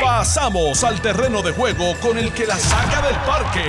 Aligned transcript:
Pasamos 0.00 0.84
al 0.84 1.00
terreno 1.00 1.42
de 1.42 1.52
juego 1.52 1.94
con 2.00 2.18
el 2.18 2.32
que 2.32 2.46
la 2.46 2.56
saca 2.56 3.02
del 3.02 3.16
parque. 3.26 3.64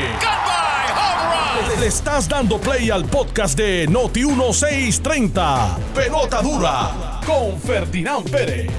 Le 1.79 1.87
estás 1.87 2.27
dando 2.27 2.59
play 2.59 2.89
al 2.89 3.05
podcast 3.05 3.57
de 3.57 3.87
Noti 3.87 4.25
1630. 4.25 5.77
Pelota 5.95 6.41
dura 6.41 7.21
con 7.25 7.59
Ferdinand 7.59 8.29
Pérez. 8.29 8.69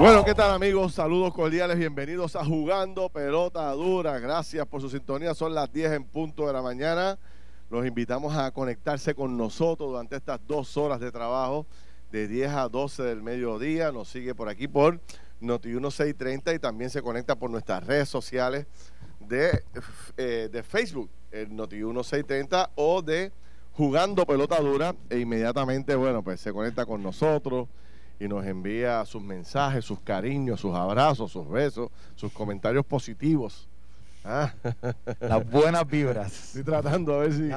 Bueno, 0.00 0.24
¿qué 0.24 0.34
tal 0.34 0.50
amigos? 0.50 0.94
Saludos 0.94 1.32
cordiales, 1.32 1.78
bienvenidos 1.78 2.34
a 2.34 2.44
Jugando 2.44 3.08
Pelota 3.08 3.70
Dura. 3.72 4.18
Gracias 4.18 4.66
por 4.66 4.80
su 4.80 4.90
sintonía. 4.90 5.34
Son 5.34 5.54
las 5.54 5.72
10 5.72 5.92
en 5.92 6.04
punto 6.04 6.46
de 6.46 6.52
la 6.52 6.60
mañana. 6.60 7.18
Los 7.70 7.86
invitamos 7.86 8.36
a 8.36 8.50
conectarse 8.50 9.14
con 9.14 9.36
nosotros 9.36 9.90
durante 9.90 10.16
estas 10.16 10.40
dos 10.46 10.76
horas 10.76 10.98
de 11.00 11.12
trabajo, 11.12 11.66
de 12.12 12.28
10 12.28 12.52
a 12.52 12.68
12 12.68 13.02
del 13.02 13.22
mediodía. 13.22 13.90
Nos 13.90 14.08
sigue 14.08 14.34
por 14.34 14.48
aquí 14.48 14.68
por 14.68 15.00
Noti 15.40 15.70
1630 15.70 16.54
y 16.54 16.58
también 16.58 16.90
se 16.90 17.02
conecta 17.02 17.34
por 17.34 17.50
nuestras 17.50 17.84
redes 17.84 18.08
sociales 18.08 18.66
de, 19.18 19.64
eh, 20.16 20.48
de 20.52 20.62
Facebook, 20.62 21.10
el 21.32 21.56
Noti 21.56 21.76
1630 21.76 22.70
o 22.76 23.02
de 23.02 23.32
Jugando 23.72 24.26
Pelota 24.26 24.60
Dura. 24.60 24.94
E 25.08 25.18
inmediatamente, 25.18 25.96
bueno, 25.96 26.22
pues 26.22 26.40
se 26.40 26.52
conecta 26.52 26.84
con 26.84 27.02
nosotros 27.02 27.66
y 28.20 28.28
nos 28.28 28.44
envía 28.46 29.04
sus 29.06 29.22
mensajes, 29.22 29.84
sus 29.84 29.98
cariños, 30.00 30.60
sus 30.60 30.74
abrazos, 30.74 31.32
sus 31.32 31.48
besos, 31.48 31.90
sus 32.14 32.30
comentarios 32.30 32.84
positivos. 32.84 33.68
Ah. 34.22 34.52
Las 35.20 35.50
buenas 35.50 35.84
vibras. 35.88 36.48
Estoy 36.48 36.62
tratando 36.62 37.14
a 37.14 37.18
ver 37.20 37.32
si, 37.32 37.50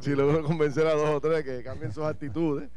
si 0.00 0.16
logro 0.16 0.42
convencer 0.42 0.86
a 0.86 0.94
dos 0.94 1.10
o 1.10 1.20
tres 1.20 1.44
que 1.44 1.62
cambien 1.62 1.92
sus 1.92 2.04
actitudes 2.04 2.70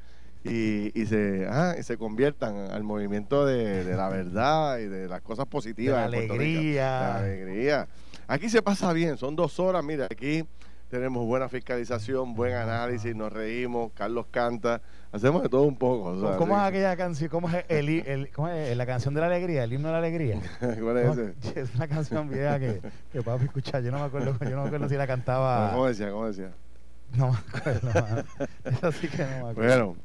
y, 0.43 0.99
y 0.99 1.05
se, 1.05 1.47
ah, 1.49 1.75
y 1.79 1.83
se 1.83 1.97
conviertan 1.97 2.55
al 2.71 2.83
movimiento 2.83 3.45
de, 3.45 3.83
de 3.83 3.95
la 3.95 4.09
verdad 4.09 4.79
y 4.79 4.87
de 4.87 5.07
las 5.07 5.21
cosas 5.21 5.45
positivas. 5.45 6.09
De 6.09 6.17
la 6.17 6.23
en 6.23 6.31
alegría. 6.31 6.83
La 6.99 7.15
alegría. 7.17 7.87
Aquí 8.27 8.49
se 8.49 8.61
pasa 8.61 8.91
bien, 8.93 9.17
son 9.17 9.35
dos 9.35 9.59
horas, 9.59 9.83
mira, 9.83 10.05
aquí 10.05 10.45
tenemos 10.89 11.25
buena 11.25 11.47
fiscalización, 11.47 12.33
buen 12.33 12.53
análisis, 12.53 13.15
nos 13.15 13.31
reímos, 13.31 13.91
Carlos 13.93 14.25
canta, 14.29 14.81
hacemos 15.11 15.41
de 15.43 15.47
todo 15.49 15.63
un 15.63 15.77
poco. 15.77 16.09
o 16.09 16.19
sea, 16.27 16.37
¿Cómo 16.37 16.55
es 16.57 16.63
aquella 16.63 16.97
canción? 16.97 17.29
¿Cómo 17.29 17.49
es, 17.49 17.63
el, 17.69 18.29
cómo 18.33 18.49
es 18.49 18.75
la 18.75 18.85
canción 18.85 19.13
de 19.13 19.21
la 19.21 19.27
alegría? 19.27 19.63
¿El 19.63 19.71
himno 19.73 19.87
de 19.87 19.91
la 19.93 19.97
alegría? 19.99 20.41
¿Cuál 20.59 20.97
es 20.97 21.07
¿Cómo- 21.07 21.21
ese? 21.21 21.59
Es 21.61 21.75
una 21.75 21.87
canción 21.87 22.29
vieja 22.29 22.59
que, 22.59 22.81
que 23.13 23.21
papi. 23.21 23.47
Yo 23.83 23.91
no 23.91 23.99
me 23.99 24.05
acuerdo, 24.05 24.35
yo 24.41 24.49
no 24.49 24.61
me 24.63 24.67
acuerdo 24.67 24.89
si 24.89 24.95
la 24.95 25.07
cantaba. 25.07 25.71
¿Cómo 25.71 25.87
decía? 25.87 26.09
¿Cómo 26.11 26.27
decía? 26.27 26.51
No 27.15 27.31
me 27.31 27.37
acuerdo. 27.37 27.87
mano. 27.93 28.23
Eso 28.65 28.91
sí 28.91 29.07
que 29.07 29.23
no 29.23 29.29
me 29.29 29.35
acuerdo. 29.51 29.53
Bueno, 29.55 29.95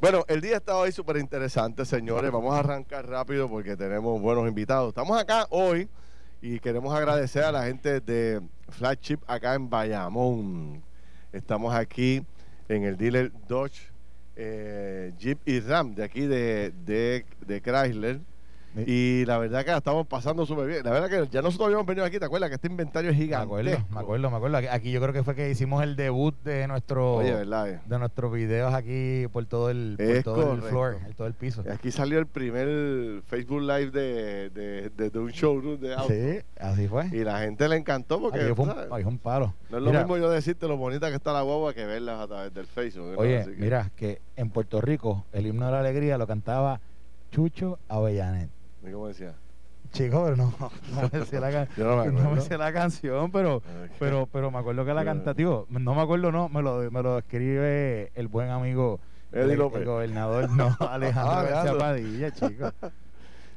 bueno, 0.00 0.24
el 0.28 0.40
día 0.40 0.56
está 0.56 0.76
hoy 0.76 0.92
súper 0.92 1.18
interesante, 1.18 1.84
señores. 1.84 2.30
Vamos 2.32 2.54
a 2.54 2.60
arrancar 2.60 3.06
rápido 3.06 3.50
porque 3.50 3.76
tenemos 3.76 4.18
buenos 4.20 4.48
invitados. 4.48 4.88
Estamos 4.88 5.20
acá 5.20 5.46
hoy 5.50 5.88
y 6.40 6.58
queremos 6.58 6.94
agradecer 6.94 7.44
a 7.44 7.52
la 7.52 7.64
gente 7.64 8.00
de 8.00 8.40
Flagship 8.70 9.18
acá 9.26 9.54
en 9.54 9.68
Bayamón. 9.68 10.82
Estamos 11.32 11.74
aquí 11.74 12.24
en 12.68 12.84
el 12.84 12.96
dealer 12.96 13.30
Dodge, 13.46 13.92
eh, 14.36 15.12
Jeep 15.18 15.46
y 15.46 15.60
Ram 15.60 15.94
de 15.94 16.04
aquí 16.04 16.22
de, 16.22 16.72
de, 16.84 17.26
de 17.46 17.60
Chrysler. 17.60 18.20
Y 18.86 19.24
la 19.26 19.36
verdad 19.38 19.64
que 19.64 19.72
la 19.72 19.78
estamos 19.78 20.06
pasando 20.06 20.46
súper 20.46 20.66
bien. 20.68 20.84
La 20.84 20.92
verdad 20.92 21.08
que 21.08 21.28
ya 21.32 21.42
nosotros 21.42 21.66
habíamos 21.66 21.86
venido 21.86 22.04
aquí, 22.06 22.20
¿te 22.20 22.24
acuerdas? 22.24 22.50
Que 22.50 22.54
este 22.54 22.68
inventario 22.68 23.10
es 23.10 23.16
me 23.18 23.24
gigantesco. 23.24 23.56
acuerdo, 23.56 23.84
me 23.90 24.00
acuerdo, 24.00 24.30
me 24.30 24.36
acuerdo. 24.36 24.56
Aquí- 24.70 24.92
yo 24.92 25.00
creo 25.00 25.12
que 25.12 25.24
fue 25.24 25.34
que 25.34 25.50
hicimos 25.50 25.82
el 25.82 25.96
debut 25.96 26.34
de 26.44 26.68
nuestro 26.68 27.16
Oye, 27.16 27.32
¿verdad? 27.34 27.68
eh? 27.68 27.80
de 27.84 27.98
nuestros 27.98 28.32
videos 28.32 28.72
aquí 28.72 29.26
por 29.32 29.44
todo 29.46 29.70
el, 29.70 29.96
por 29.98 30.22
todo 30.22 30.52
el 30.54 30.62
floor, 30.62 30.98
el- 31.06 31.16
todo 31.16 31.26
el 31.26 31.34
piso. 31.34 31.64
Aquí 31.68 31.90
salió 31.90 32.20
el 32.20 32.26
primer 32.26 33.22
Facebook 33.26 33.60
Live 33.62 33.90
de, 33.90 34.50
de, 34.50 34.90
de- 34.90 35.10
de 35.10 35.18
un 35.18 35.30
showroom 35.30 35.80
de 35.80 35.94
auto. 35.94 36.08
Sí, 36.14 36.38
así 36.60 36.86
fue. 36.86 37.06
Y 37.08 37.24
la 37.24 37.40
gente 37.40 37.68
le 37.68 37.76
encantó 37.76 38.20
porque 38.20 38.38
Aquí 38.40 38.54
fue 38.54 38.66
un, 38.66 38.74
fue 38.88 39.04
un 39.04 39.18
palo. 39.18 39.52
no 39.70 39.78
es 39.78 39.82
lo 39.82 39.90
Mira, 39.90 40.02
mismo 40.04 40.16
yo 40.16 40.30
decirte 40.30 40.68
lo 40.68 40.76
bonita 40.76 41.08
que 41.10 41.16
está 41.16 41.32
la 41.32 41.42
guagua 41.42 41.74
que 41.74 41.84
verlas 41.86 42.20
a 42.20 42.28
través 42.28 42.54
del 42.54 42.66
Facebook. 42.66 43.14
¿no? 43.14 43.18
Oye, 43.18 43.44
que- 43.44 43.50
mira, 43.60 43.90
que 43.96 44.20
en 44.36 44.50
Puerto 44.50 44.80
Rico 44.80 45.24
el 45.32 45.46
himno 45.48 45.66
de 45.66 45.72
la 45.72 45.80
alegría 45.80 46.16
lo 46.18 46.28
cantaba 46.28 46.80
Chucho 47.32 47.78
Avellanet. 47.88 48.48
¿Y 48.86 48.90
¿Cómo 48.92 49.08
decía? 49.08 49.34
Chico, 49.92 50.22
pero 50.24 50.36
no, 50.36 50.54
no 50.94 51.10
me 51.12 51.24
sé 51.26 51.40
la, 51.40 51.50
can- 51.50 51.68
Yo 51.76 51.84
no 51.84 51.96
me 52.04 52.06
no 52.06 52.12
me 52.12 52.20
acuerdo. 52.20 52.42
sé 52.44 52.58
la 52.58 52.72
canción, 52.72 53.30
pero, 53.32 53.62
pero, 53.98 54.26
pero 54.30 54.50
me 54.50 54.58
acuerdo 54.58 54.84
que 54.84 54.94
la 54.94 55.04
canta, 55.04 55.34
tío, 55.34 55.66
no 55.68 55.94
me 55.94 56.02
acuerdo, 56.02 56.30
no, 56.30 56.48
me 56.48 56.62
lo, 56.62 56.90
me 56.90 57.02
lo 57.02 57.18
escribe 57.18 58.12
el 58.14 58.28
buen 58.28 58.50
amigo 58.50 59.00
Eddie 59.32 59.52
el, 59.54 59.58
López. 59.58 59.80
el 59.80 59.86
gobernador, 59.86 60.50
no, 60.50 60.76
Alejandro 60.80 61.32
Ah, 61.32 61.42
García. 61.42 61.78
Padilla, 61.78 62.30
chico. 62.32 62.72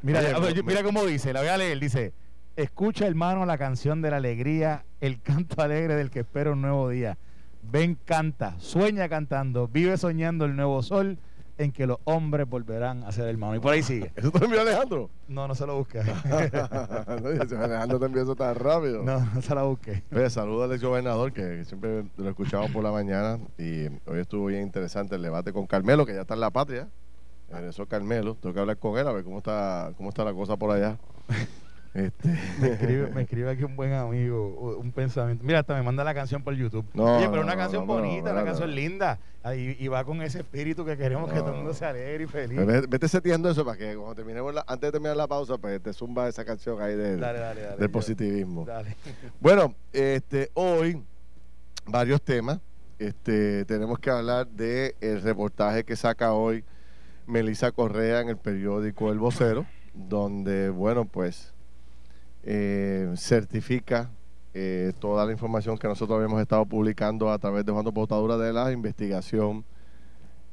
Mira, 0.01 0.19
Oye, 0.37 0.53
ver, 0.53 0.63
mira 0.63 0.83
cómo 0.83 1.05
dice, 1.05 1.31
la 1.33 1.41
voy 1.41 1.49
a 1.49 1.57
leer, 1.57 1.79
dice, 1.79 2.13
escucha 2.55 3.05
hermano 3.07 3.45
la 3.45 3.57
canción 3.57 4.01
de 4.01 4.09
la 4.11 4.17
alegría, 4.17 4.85
el 5.01 5.21
canto 5.21 5.61
alegre 5.61 5.95
del 5.95 6.09
que 6.09 6.21
espera 6.21 6.51
un 6.51 6.61
nuevo 6.61 6.89
día. 6.89 7.17
Ven, 7.61 7.95
canta, 8.05 8.55
sueña 8.59 9.07
cantando, 9.07 9.67
vive 9.67 9.97
soñando 9.97 10.45
el 10.45 10.55
nuevo 10.55 10.81
sol 10.83 11.17
en 11.57 11.71
que 11.71 11.85
los 11.85 11.97
hombres 12.05 12.47
volverán 12.47 13.03
a 13.03 13.11
ser 13.11 13.27
hermanos. 13.27 13.57
Y 13.57 13.59
por 13.59 13.73
ahí 13.73 13.83
sigue. 13.83 14.11
¿Eso 14.15 14.31
te 14.31 14.43
envió 14.43 14.61
Alejandro? 14.61 15.09
No, 15.27 15.47
no 15.47 15.55
se 15.55 15.65
lo 15.65 15.77
busque. 15.77 15.99
Alejandro 15.99 17.99
te 17.99 18.05
envió 18.05 18.23
eso 18.23 18.35
tan 18.35 18.55
rápido. 18.55 19.03
no, 19.03 19.19
no 19.19 19.41
se 19.41 19.55
la 19.55 19.63
busque. 19.63 20.03
Oye, 20.11 20.29
saludo 20.29 20.63
al 20.63 20.73
ex 20.73 20.83
gobernador 20.83 21.31
que 21.31 21.63
siempre 21.65 22.05
lo 22.17 22.29
escuchamos 22.29 22.71
por 22.71 22.83
la 22.83 22.91
mañana 22.91 23.39
y 23.57 23.85
hoy 24.05 24.19
estuvo 24.19 24.47
bien 24.47 24.63
interesante 24.63 25.15
el 25.15 25.21
debate 25.21 25.53
con 25.53 25.67
Carmelo, 25.67 26.05
que 26.05 26.13
ya 26.13 26.21
está 26.21 26.33
en 26.33 26.41
la 26.41 26.51
patria. 26.51 26.87
Regresó 27.49 27.85
Carmelo, 27.85 28.35
tengo 28.35 28.53
que 28.53 28.59
hablar 28.59 28.77
con 28.77 28.97
él 28.97 29.07
a 29.07 29.11
ver 29.11 29.23
cómo 29.23 29.37
está, 29.37 29.91
cómo 29.97 30.09
está 30.09 30.23
la 30.23 30.33
cosa 30.33 30.57
por 30.57 30.71
allá. 30.71 30.97
Este, 31.93 32.27
Me 32.59 32.69
escribe, 32.69 33.11
me 33.11 33.21
escribe 33.21 33.51
aquí 33.51 33.63
un 33.63 33.75
buen 33.75 33.93
amigo, 33.93 34.77
un 34.79 34.91
pensamiento. 34.91 35.43
Mira, 35.43 35.59
hasta 35.59 35.75
me 35.75 35.83
manda 35.83 36.03
la 36.03 36.13
canción 36.15 36.43
por 36.43 36.55
YouTube. 36.55 36.85
No, 36.93 37.17
Oye, 37.17 37.27
pero 37.29 37.41
no, 37.43 37.47
una 37.47 37.55
canción 37.55 37.85
no, 37.85 37.93
bonita, 37.93 38.31
una 38.31 38.43
canción 38.43 38.73
linda. 38.73 39.19
Ahí, 39.43 39.75
y 39.77 39.87
va 39.89 40.03
con 40.05 40.21
ese 40.21 40.39
espíritu 40.39 40.85
que 40.85 40.95
queremos 40.97 41.29
que 41.31 41.39
todo 41.39 41.49
el 41.51 41.57
mundo 41.57 41.73
se 41.73 41.85
alegre 41.85 42.23
y 42.23 42.27
feliz. 42.27 42.65
Ve- 42.65 42.85
Vete 42.87 43.07
seteando 43.09 43.49
eso 43.49 43.63
para 43.65 43.77
que 43.77 43.93
cuando 43.95 44.15
terminemos 44.15 44.53
la- 44.53 44.63
antes 44.67 44.87
de 44.87 44.91
terminar 44.93 45.17
la 45.17 45.27
pausa, 45.27 45.57
pues 45.57 45.81
te 45.83 45.91
zumba 45.93 46.27
esa 46.29 46.45
canción 46.45 46.81
ahí 46.81 46.95
del, 46.95 47.19
Dale, 47.19 47.39
dale, 47.39 47.61
dale. 47.61 47.77
del 47.77 47.87
yo- 47.87 47.91
positivismo. 47.91 48.65
Dale. 48.65 48.95
Bueno, 49.41 49.75
este, 49.91 50.49
hoy 50.53 51.03
varios 51.85 52.21
temas. 52.21 52.59
Este, 52.99 53.65
tenemos 53.65 53.99
que 53.99 54.09
hablar 54.09 54.47
de 54.47 54.95
el 55.01 55.21
reportaje 55.21 55.83
que 55.83 55.95
saca 55.97 56.31
hoy 56.33 56.63
Melissa 57.27 57.71
Correa 57.71 58.21
en 58.21 58.29
el 58.29 58.37
periódico 58.37 59.11
El 59.11 59.19
Vocero, 59.19 59.65
donde, 59.93 60.69
bueno, 60.69 61.03
pues 61.05 61.53
eh, 62.45 63.13
certifica 63.15 64.09
eh, 64.53 64.91
toda 64.99 65.25
la 65.25 65.31
información 65.31 65.77
que 65.77 65.87
nosotros 65.87 66.17
habíamos 66.17 66.41
estado 66.41 66.65
publicando 66.65 67.31
a 67.31 67.39
través 67.39 67.65
de 67.65 67.71
Juan 67.71 67.85
Potadura 67.85 68.37
de 68.37 68.51
la 68.51 68.71
investigación 68.71 69.63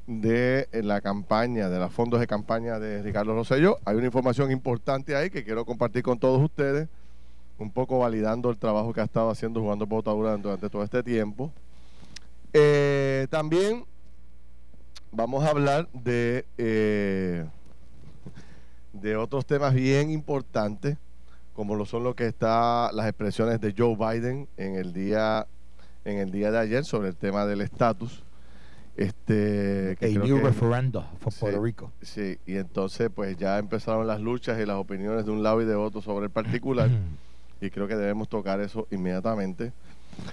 de 0.07 0.69
eh, 0.71 0.81
la 0.83 1.01
campaña, 1.01 1.69
de 1.69 1.79
los 1.79 1.91
fondos 1.91 2.21
de 2.21 2.27
campaña 2.27 2.79
de 2.79 3.01
Ricardo 3.03 3.35
Rosselló. 3.35 3.77
Hay 3.83 3.97
una 3.97 4.05
información 4.05 4.51
importante 4.51 5.15
ahí 5.15 5.29
que 5.29 5.43
quiero 5.43 5.65
compartir 5.65 6.01
con 6.01 6.17
todos 6.17 6.41
ustedes, 6.41 6.87
un 7.59 7.71
poco 7.71 7.99
validando 7.99 8.49
el 8.49 8.57
trabajo 8.57 8.93
que 8.93 9.01
ha 9.01 9.05
estado 9.05 9.29
haciendo 9.29 9.59
Jugando 9.61 9.85
Potadura 9.85 10.37
durante 10.37 10.69
todo 10.69 10.83
este 10.83 11.03
tiempo. 11.03 11.51
También 13.29 13.85
vamos 15.11 15.43
a 15.43 15.49
hablar 15.49 15.87
de, 15.93 16.45
de 18.93 19.15
otros 19.15 19.45
temas 19.45 19.73
bien 19.73 20.09
importantes, 20.09 20.97
como 21.61 21.75
lo 21.75 21.85
son 21.85 22.03
lo 22.03 22.15
que 22.15 22.25
está 22.25 22.91
las 22.91 23.05
expresiones 23.07 23.61
de 23.61 23.75
Joe 23.77 23.95
Biden 23.95 24.47
en 24.57 24.73
el 24.77 24.93
día 24.93 25.45
en 26.05 26.17
el 26.17 26.31
día 26.31 26.49
de 26.49 26.57
ayer 26.57 26.83
sobre 26.85 27.09
el 27.09 27.15
tema 27.15 27.45
del 27.45 27.61
estatus. 27.61 28.23
Este, 28.97 29.95
que 29.99 30.07
A 30.07 30.09
creo 30.09 30.23
new 30.23 30.37
que- 30.37 30.43
referendum 30.45 31.03
for 31.19 31.31
Sí. 31.31 31.39
Puerto 31.41 31.61
Rico. 31.63 31.91
Sí, 32.01 32.39
y 32.47 32.55
entonces 32.55 33.11
pues 33.13 33.37
ya 33.37 33.59
empezaron 33.59 34.07
las 34.07 34.19
luchas 34.19 34.59
y 34.59 34.65
las 34.65 34.77
opiniones 34.77 35.23
de 35.23 35.29
un 35.29 35.43
lado 35.43 35.61
y 35.61 35.65
de 35.65 35.75
otro 35.75 36.01
sobre 36.01 36.25
el 36.25 36.31
particular 36.31 36.89
y 37.61 37.69
creo 37.69 37.87
que 37.87 37.95
debemos 37.95 38.27
tocar 38.27 38.59
eso 38.59 38.87
inmediatamente. 38.89 39.71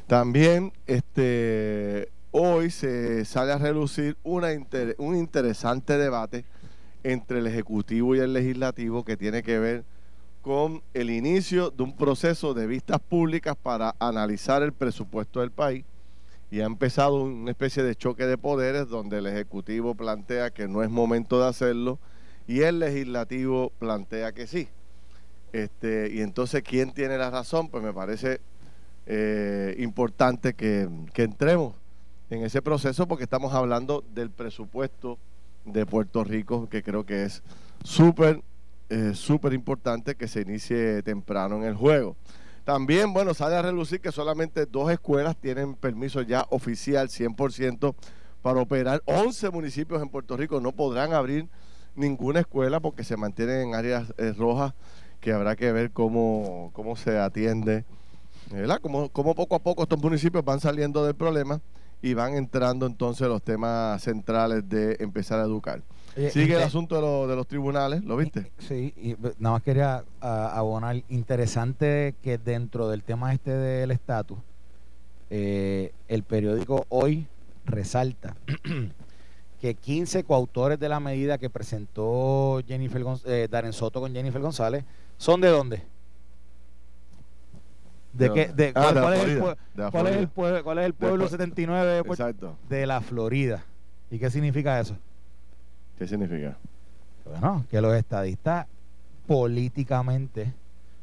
También 0.07 0.73
este 0.87 2.09
hoy 2.31 2.71
se 2.71 3.27
sale 3.27 3.53
a 3.53 3.59
relucir 3.59 4.17
una 4.23 4.55
inter- 4.55 4.97
un 4.99 5.15
interesante 5.15 5.99
debate 5.99 6.47
entre 7.05 7.41
el 7.41 7.47
ejecutivo 7.47 8.17
y 8.17 8.21
el 8.21 8.33
legislativo 8.33 9.05
que 9.05 9.19
tiene 9.19 9.43
que 9.43 9.59
ver 9.59 9.85
con 10.43 10.83
el 10.95 11.11
inicio 11.11 11.71
de 11.71 11.83
un 11.83 11.97
proceso 11.97 12.55
de 12.55 12.67
vistas 12.67 13.01
públicas 13.01 13.57
para 13.61 13.95
analizar 13.99 14.63
el 14.63 14.73
presupuesto 14.73 15.41
del 15.41 15.51
país 15.51 15.85
y 16.51 16.61
ha 16.61 16.65
empezado 16.65 17.23
una 17.23 17.51
especie 17.51 17.83
de 17.83 17.95
choque 17.95 18.27
de 18.27 18.39
poderes 18.39 18.89
donde 18.89 19.19
el 19.19 19.27
Ejecutivo 19.27 19.95
plantea 19.95 20.51
que 20.51 20.69
no 20.69 20.83
es 20.83 20.91
momento 20.91 21.41
de 21.41 21.49
hacerlo 21.49 21.99
y 22.47 22.61
el 22.61 22.79
Legislativo 22.79 23.73
plantea 23.79 24.33
que 24.33 24.47
sí. 24.47 24.69
Este, 25.53 26.11
y 26.13 26.21
entonces, 26.21 26.63
¿quién 26.63 26.93
tiene 26.93 27.19
la 27.19 27.31
razón? 27.31 27.69
Pues 27.69 27.83
me 27.83 27.93
parece 27.93 28.41
eh, 29.07 29.75
importante 29.79 30.55
que, 30.55 30.89
que 31.13 31.23
entremos 31.23 31.75
en 32.31 32.45
ese 32.45 32.63
proceso 32.63 33.07
porque 33.07 33.25
estamos 33.25 33.53
hablando 33.55 34.05
del 34.15 34.31
presupuesto 34.31 35.19
de 35.65 35.85
Puerto 35.87 36.25
Rico, 36.25 36.69
que 36.69 36.83
creo 36.83 37.05
que 37.05 37.25
es 37.25 37.43
súper 37.85 38.43
es 38.89 39.19
súper 39.19 39.53
importante 39.53 40.15
que 40.15 40.29
se 40.29 40.43
inicie 40.43 41.03
temprano 41.03 41.57
en 41.57 41.65
el 41.65 41.75
juego. 41.75 42.17
También, 42.65 43.15
bueno, 43.15 43.33
sale 43.33 43.57
a 43.57 43.63
relucir 43.63 44.01
que 44.01 44.13
solamente 44.13 44.67
dos 44.67 44.91
escuelas 44.91 45.37
tienen 45.37 45.75
permiso 45.75 46.21
ya 46.23 46.47
oficial 46.51 47.09
100% 47.09 47.95
para 48.43 48.61
operar. 48.61 49.03
11 49.07 49.51
municipios 49.51 50.03
en 50.03 50.09
Puerto 50.11 50.37
Rico 50.37 50.61
no 50.61 50.73
podrán 50.73 51.13
abrir 51.13 51.49
ninguna 51.95 52.41
escuela 52.41 52.81
porque 52.81 53.05
se 53.05 53.17
mantienen 53.17 53.69
en 53.69 53.75
áreas 53.75 54.13
eh, 54.19 54.33
rojas 54.37 54.75
que 55.21 55.33
habrá 55.33 55.57
que 55.57 55.73
ver 55.73 55.91
cómo, 55.91 56.71
cómo 56.75 56.95
se 56.95 57.19
atiende, 57.19 57.85
¿verdad? 58.53 58.79
Cómo, 58.81 59.09
cómo 59.09 59.35
poco 59.35 59.57
a 59.57 59.59
poco 59.59 59.83
estos 59.83 60.01
municipios 60.01 60.45
van 60.45 60.61
saliendo 60.61 61.05
del 61.05 61.15
problema 61.15 61.61
y 62.01 62.15
van 62.15 62.35
entrando 62.35 62.87
entonces 62.87 63.27
los 63.29 63.43
temas 63.43 64.03
centrales 64.03 64.69
de 64.69 64.97
empezar 65.01 65.41
a 65.41 65.45
educar. 65.45 65.83
Sigue 66.31 66.57
el 66.57 66.63
asunto 66.63 67.27
de, 67.27 67.37
los 67.37 67.47
tribunales, 67.47 68.03
¿lo 68.05 68.17
viste? 68.17 68.51
Sí, 68.59 68.93
y 68.97 69.17
nada 69.39 69.55
más 69.55 69.63
quería 69.63 70.05
abonar, 70.21 71.03
interesante 71.09 72.15
que 72.23 72.39
dentro 72.39 72.89
del 72.89 73.05
tema 73.05 73.33
este 73.33 73.53
del 73.53 73.93
estatus, 73.93 74.39
eh, 75.31 75.93
el 76.09 76.25
periódico 76.25 76.87
hoy 76.89 77.27
resalta 77.67 78.35
que 79.61 79.75
15 79.75 80.25
coautores 80.25 80.81
de 80.81 80.89
la 80.89 80.99
medida 81.01 81.39
que 81.39 81.51
presentó 81.51 82.61
Jennifer 82.67 83.05
eh, 83.27 83.47
Darren 83.51 83.73
Soto 83.73 84.01
con 84.01 84.13
Jennifer 84.13 84.41
González 84.41 84.85
son 85.19 85.41
de 85.41 85.49
dónde? 85.49 85.83
¿De, 88.13 88.33
qué? 88.33 88.49
De, 88.49 88.73
ah, 88.75 88.91
cuál, 88.93 89.15
es 89.15 89.25
el, 89.25 89.39
cuál, 89.39 90.07
es 90.09 90.17
el, 90.17 90.29
pueblo, 90.29 90.65
¿Cuál 90.65 90.79
es 90.79 90.87
el 90.87 90.95
pueblo 90.95 91.29
79 91.29 92.03
de, 92.03 92.35
de 92.69 92.87
la 92.87 93.01
Florida? 93.01 93.65
¿Y 94.11 94.19
qué 94.19 94.31
significa 94.31 94.81
eso? 94.81 94.97
¿Qué 95.99 96.07
significa? 96.07 96.57
Bueno, 97.25 97.65
que 97.71 97.81
los 97.81 97.95
estadistas 97.95 98.67
políticamente 99.27 100.55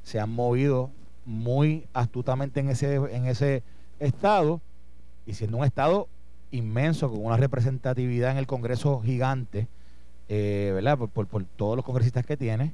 se 0.04 0.20
han 0.20 0.32
movido 0.32 0.90
muy 1.26 1.86
astutamente 1.94 2.62
en 2.62 2.70
ese, 2.70 2.96
en 2.96 3.26
ese 3.26 3.62
estado 4.00 4.62
y 5.26 5.34
siendo 5.34 5.58
un 5.58 5.66
estado 5.66 6.08
inmenso 6.52 7.10
con 7.10 7.26
una 7.26 7.38
representatividad 7.38 8.32
en 8.32 8.38
el 8.38 8.48
Congreso 8.48 9.02
gigante, 9.02 9.68
eh, 10.30 10.72
¿verdad? 10.74 10.98
Por, 10.98 11.28
por, 11.28 11.44
todos 11.44 11.76
los 11.76 11.84
congresistas 11.84 12.26
que 12.26 12.38
tiene, 12.38 12.74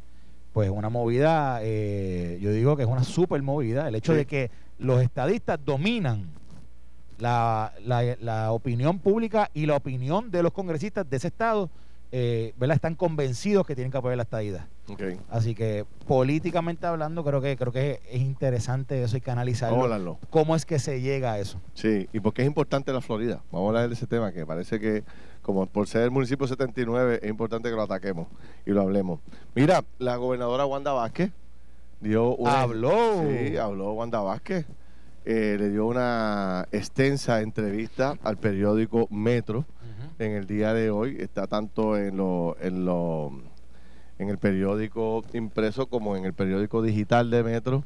pues 0.53 0.69
una 0.69 0.89
movida, 0.89 1.59
eh, 1.63 2.37
yo 2.41 2.51
digo 2.51 2.77
que 2.77 2.83
es 2.83 2.89
una 2.89 3.03
super 3.03 3.41
movida, 3.41 3.87
el 3.87 3.95
hecho 3.95 4.13
de 4.13 4.25
que 4.25 4.51
los 4.77 5.01
estadistas 5.01 5.59
dominan 5.65 6.25
la, 7.17 7.73
la, 7.83 8.15
la 8.19 8.51
opinión 8.51 8.99
pública 8.99 9.49
y 9.53 9.65
la 9.65 9.75
opinión 9.75 10.29
de 10.29 10.43
los 10.43 10.53
congresistas 10.53 11.09
de 11.09 11.17
ese 11.17 11.27
estado 11.27 11.69
eh, 12.11 12.53
¿verdad? 12.57 12.75
están 12.75 12.95
convencidos 12.95 13.65
que 13.65 13.75
tienen 13.75 13.91
que 13.91 13.97
apoyar 13.97 14.17
la 14.17 14.23
estadidad. 14.23 14.67
Así 15.29 15.55
que 15.55 15.85
políticamente 16.07 16.85
hablando, 16.85 17.23
creo 17.23 17.39
que 17.39 17.55
creo 17.55 17.71
que 17.71 18.01
es 18.09 18.21
interesante 18.21 19.01
eso, 19.01 19.15
hay 19.15 19.21
que 19.21 19.31
analizarlo. 19.31 20.19
¿Cómo 20.29 20.55
es 20.55 20.65
que 20.65 20.79
se 20.79 20.99
llega 20.99 21.33
a 21.33 21.39
eso? 21.39 21.61
Sí, 21.73 22.09
y 22.11 22.19
por 22.19 22.33
qué 22.33 22.41
es 22.41 22.47
importante 22.47 22.91
la 22.91 23.01
Florida. 23.01 23.41
Vamos 23.51 23.67
a 23.67 23.69
hablar 23.69 23.87
de 23.87 23.95
ese 23.95 24.07
tema, 24.07 24.33
que 24.33 24.45
parece 24.45 24.79
que 24.79 25.03
como 25.41 25.65
por 25.65 25.87
ser 25.87 26.03
el 26.03 26.11
municipio 26.11 26.47
79 26.47 27.19
es 27.21 27.29
importante 27.29 27.69
que 27.69 27.75
lo 27.75 27.83
ataquemos 27.83 28.27
y 28.65 28.71
lo 28.71 28.81
hablemos. 28.81 29.19
Mira, 29.55 29.83
la 29.97 30.17
gobernadora 30.17 30.65
Wanda 30.65 30.91
Vázquez 30.91 31.31
dio 32.01 32.35
una... 32.35 32.61
Habló. 32.61 33.23
Sí, 33.29 33.57
habló 33.57 33.93
Wanda 33.93 34.19
Vázquez. 34.19 34.65
Eh, 35.23 35.55
le 35.59 35.69
dio 35.69 35.85
una 35.85 36.67
extensa 36.71 37.41
entrevista 37.41 38.17
al 38.23 38.37
periódico 38.37 39.07
Metro 39.11 39.65
en 40.21 40.33
el 40.33 40.47
día 40.47 40.73
de 40.73 40.89
hoy. 40.89 41.17
Está 41.19 41.47
tanto 41.47 41.97
en 41.97 42.17
lo, 42.17 42.55
en 42.61 42.85
lo 42.85 43.31
en 44.19 44.29
el 44.29 44.37
periódico 44.37 45.23
impreso 45.33 45.87
como 45.87 46.15
en 46.15 46.25
el 46.25 46.33
periódico 46.33 46.81
digital 46.81 47.29
de 47.31 47.43
Metro. 47.43 47.83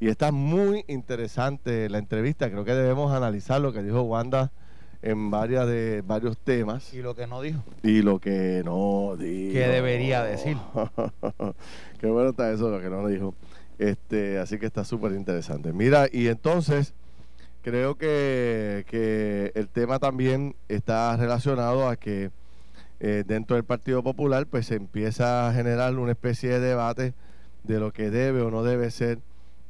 Y 0.00 0.08
está 0.08 0.32
muy 0.32 0.84
interesante 0.88 1.88
la 1.88 1.98
entrevista. 1.98 2.50
Creo 2.50 2.64
que 2.64 2.74
debemos 2.74 3.12
analizar 3.12 3.60
lo 3.60 3.72
que 3.72 3.82
dijo 3.82 4.02
Wanda 4.02 4.52
en 5.02 5.30
varias 5.30 5.66
de 5.66 6.02
varios 6.06 6.36
temas. 6.38 6.92
Y 6.92 7.02
lo 7.02 7.14
que 7.14 7.26
no 7.26 7.40
dijo. 7.40 7.62
Y 7.82 8.02
lo 8.02 8.18
que 8.18 8.62
no 8.64 9.16
dijo. 9.18 9.52
¿Qué 9.52 9.68
debería 9.68 10.22
decir? 10.22 10.56
Qué 12.00 12.06
bueno 12.08 12.30
está 12.30 12.50
eso, 12.50 12.70
lo 12.70 12.80
que 12.80 12.90
no 12.90 13.06
dijo. 13.06 13.34
Este, 13.78 14.38
así 14.38 14.58
que 14.58 14.66
está 14.66 14.84
súper 14.84 15.12
interesante. 15.12 15.72
Mira, 15.72 16.08
y 16.10 16.28
entonces 16.28 16.94
creo 17.66 17.96
que, 17.96 19.52
el 19.56 19.68
tema 19.68 19.98
también 19.98 20.54
está 20.68 21.16
relacionado 21.16 21.88
a 21.88 21.96
que 21.96 22.30
eh, 23.00 23.24
dentro 23.26 23.56
del 23.56 23.64
Partido 23.64 24.04
Popular 24.04 24.46
pues 24.46 24.66
se 24.66 24.76
empieza 24.76 25.48
a 25.48 25.52
generar 25.52 25.92
una 25.98 26.12
especie 26.12 26.48
de 26.48 26.60
debate 26.60 27.12
de 27.64 27.80
lo 27.80 27.92
que 27.92 28.10
debe 28.10 28.40
o 28.42 28.52
no 28.52 28.62
debe 28.62 28.92
ser 28.92 29.18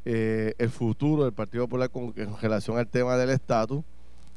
eh, 0.05 0.53
el 0.59 0.69
futuro 0.69 1.25
del 1.25 1.33
Partido 1.33 1.65
Popular 1.65 1.89
con, 1.89 2.13
relación 2.43 2.77
al 2.77 2.87
tema 2.87 3.17
del 3.17 3.31
estatus, 3.31 3.83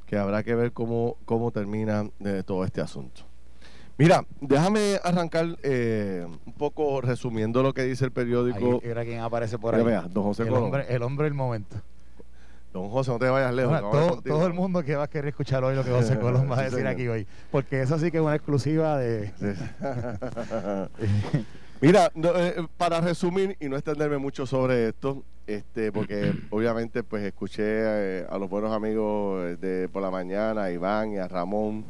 que 0.06 0.18
habrá 0.18 0.42
que 0.42 0.56
ver 0.56 0.72
cómo, 0.72 1.18
cómo 1.26 1.52
termina 1.52 2.10
eh, 2.22 2.44
todo 2.46 2.64
este 2.64 2.80
asunto. 2.80 3.24
Mira, 3.98 4.24
déjame 4.40 5.02
arrancar 5.04 5.46
un 5.46 6.54
poco 6.58 7.02
resumiendo 7.02 7.62
lo 7.62 7.74
que 7.74 7.84
dice 7.84 8.06
el 8.06 8.12
periódico. 8.12 8.80
era 8.86 9.04
quien 9.04 9.20
aparece 9.20 9.60
por 9.60 9.76
ahí. 9.76 9.84
don 10.10 10.24
José 10.24 10.44
el, 10.44 10.54
hombre, 10.54 10.86
el 10.88 11.04
hombre 11.04 11.26
del 11.26 11.34
momento. 11.34 11.76
Don 12.74 12.90
José, 12.90 13.12
no 13.12 13.20
te 13.20 13.30
vayas 13.30 13.54
lejos. 13.54 13.82
todo, 14.24 14.48
el 14.48 14.54
mundo 14.54 14.84
que 14.84 14.96
va 14.96 15.04
a 15.04 15.08
querer 15.08 15.30
escuchar 15.30 15.64
hoy 15.64 15.76
lo 15.76 15.84
que 15.84 15.92
José 15.92 16.20
Colón 16.22 16.50
va 16.50 16.60
a 16.60 16.64
decir 16.64 16.86
aquí 16.86 17.08
hoy. 17.08 17.26
Porque 17.52 17.82
eso 17.82 17.98
sí 17.98 18.12
que 18.12 18.18
es 18.18 18.24
una 18.24 18.36
exclusiva 18.36 18.98
de... 18.98 19.32
Mira, 21.82 22.12
eh, 22.14 22.68
para 22.78 23.00
resumir 23.00 23.56
y 23.60 23.70
no 23.70 23.78
extenderme 23.78 24.18
mucho 24.18 24.46
sobre 24.46 24.90
esto, 24.90 25.24
este, 25.48 25.92
porque 25.92 26.34
obviamente 26.52 27.04
pues 27.04 27.24
escuché 27.24 27.64
eh, 27.66 28.28
a 28.30 28.38
los 28.38 28.50
buenos 28.50 28.72
amigos 28.74 29.60
de 29.62 29.90
por 29.92 30.02
la 30.02 30.12
mañana, 30.12 30.64
a 30.64 30.72
Iván 30.72 31.14
y 31.14 31.18
a 31.18 31.28
Ramón, 31.28 31.86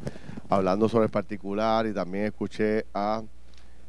hablando 0.48 0.88
sobre 0.88 1.06
el 1.06 1.10
particular 1.10 1.86
y 1.86 1.92
también 1.92 2.26
escuché 2.26 2.86
a 2.94 3.22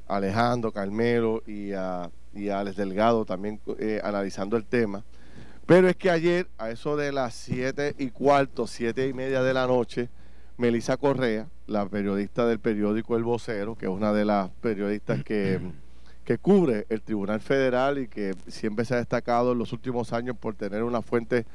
Alejandro 0.08 0.72
Carmelo 0.72 1.42
y 1.46 1.72
a, 1.72 2.10
y 2.34 2.50
a 2.50 2.60
Alex 2.60 2.76
Delgado 2.76 3.24
también 3.24 3.60
eh, 3.80 4.02
analizando 4.04 4.58
el 4.58 4.66
tema. 4.66 5.04
Pero 5.66 5.88
es 5.88 5.96
que 5.96 6.10
ayer, 6.10 6.48
a 6.58 6.70
eso 6.70 6.98
de 6.98 7.12
las 7.12 7.34
siete 7.34 7.96
y 7.98 8.10
cuarto, 8.10 8.68
siete 8.68 9.08
y 9.08 9.14
media 9.14 9.42
de 9.42 9.54
la 9.54 9.68
noche, 9.68 10.10
Melissa 10.58 10.98
Correa, 10.98 11.48
la 11.68 11.86
periodista 11.88 12.46
del 12.46 12.60
periódico 12.60 13.16
El 13.16 13.24
Vocero, 13.24 13.76
que 13.76 13.86
es 13.86 13.92
una 13.92 14.14
de 14.14 14.26
las 14.26 14.50
periodistas 14.62 15.24
que, 15.24 15.60
que 16.26 16.38
cubre 16.38 16.86
el 16.90 17.02
Tribunal 17.02 17.40
Federal 17.40 17.98
y 17.98 18.08
que 18.08 18.36
siempre 18.48 18.86
se 18.86 18.96
ha 18.96 18.98
destacado 18.98 19.54
en 19.54 19.58
los 19.58 19.74
últimos 19.74 20.14
años 20.14 20.36
por 20.38 20.56
tener 20.56 20.84
una 20.84 21.02
fuente 21.02 21.46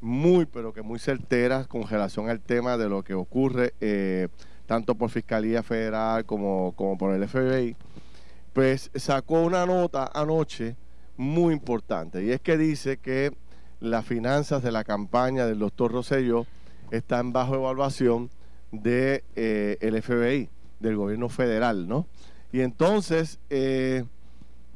muy, 0.00 0.44
pero 0.44 0.72
que 0.72 0.82
muy 0.82 0.98
certera 0.98 1.64
con 1.64 1.88
relación 1.88 2.28
al 2.28 2.40
tema 2.40 2.76
de 2.76 2.88
lo 2.88 3.02
que 3.02 3.14
ocurre 3.14 3.72
eh, 3.80 4.28
tanto 4.66 4.94
por 4.94 5.10
Fiscalía 5.10 5.62
Federal 5.62 6.24
como, 6.24 6.72
como 6.76 6.98
por 6.98 7.14
el 7.14 7.26
FBI, 7.26 7.76
pues 8.52 8.90
sacó 8.94 9.42
una 9.42 9.64
nota 9.66 10.10
anoche 10.14 10.76
muy 11.16 11.54
importante 11.54 12.24
y 12.24 12.30
es 12.30 12.40
que 12.40 12.58
dice 12.58 12.98
que 12.98 13.32
las 13.80 14.04
finanzas 14.04 14.62
de 14.62 14.72
la 14.72 14.84
campaña 14.84 15.46
del 15.46 15.58
doctor 15.58 15.92
Rosselló 15.92 16.46
están 16.90 17.32
bajo 17.32 17.54
evaluación 17.54 18.30
del 18.72 18.82
de, 18.82 19.24
eh, 19.36 20.02
FBI, 20.02 20.48
del 20.80 20.96
gobierno 20.96 21.28
federal, 21.28 21.86
¿no? 21.86 22.06
Y 22.52 22.60
entonces 22.60 23.38
eh, 23.50 24.04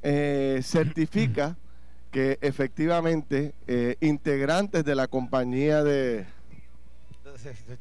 eh, 0.03 0.61
certifica 0.63 1.57
que 2.11 2.39
efectivamente 2.41 3.55
integrantes 4.01 4.85
de 4.85 4.95
la 4.95 5.09
compañía 5.09 5.85
de 5.85 6.27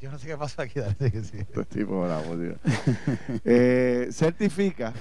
yo 0.00 0.10
no 0.10 0.18
sé 0.18 0.26
qué 0.26 0.36
pasa 0.36 0.62
aquí. 0.62 0.80
eh, 3.44 4.08
certifica 4.10 4.92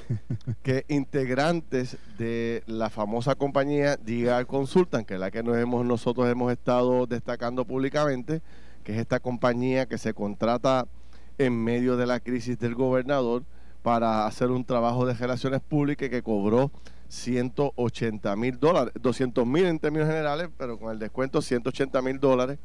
que 0.63 0.85
integrantes 0.87 1.97
de 2.17 2.63
la 2.65 2.89
famosa 2.89 3.35
compañía 3.35 3.97
Diga 3.97 4.43
Consultan, 4.45 5.05
que 5.05 5.15
es 5.15 5.19
la 5.19 5.31
que 5.31 5.43
nos 5.43 5.57
hemos, 5.57 5.85
nosotros 5.85 6.27
hemos 6.29 6.51
estado 6.51 7.05
destacando 7.05 7.65
públicamente, 7.65 8.41
que 8.83 8.93
es 8.93 8.99
esta 8.99 9.19
compañía 9.19 9.85
que 9.85 9.97
se 9.97 10.13
contrata 10.13 10.87
en 11.37 11.63
medio 11.63 11.97
de 11.97 12.07
la 12.07 12.19
crisis 12.19 12.57
del 12.57 12.75
gobernador 12.75 13.43
para 13.83 14.25
hacer 14.25 14.49
un 14.49 14.65
trabajo 14.65 15.05
de 15.05 15.13
relaciones 15.13 15.61
públicas 15.61 16.09
que 16.09 16.23
cobró 16.23 16.71
180 17.09 18.35
mil 18.35 18.59
dólares, 18.59 18.93
200 18.99 19.45
mil 19.45 19.65
en 19.65 19.79
términos 19.79 20.07
generales, 20.07 20.49
pero 20.57 20.79
con 20.79 20.91
el 20.91 20.99
descuento 20.99 21.41
180 21.41 22.01
mil 22.01 22.19
dólares 22.19 22.57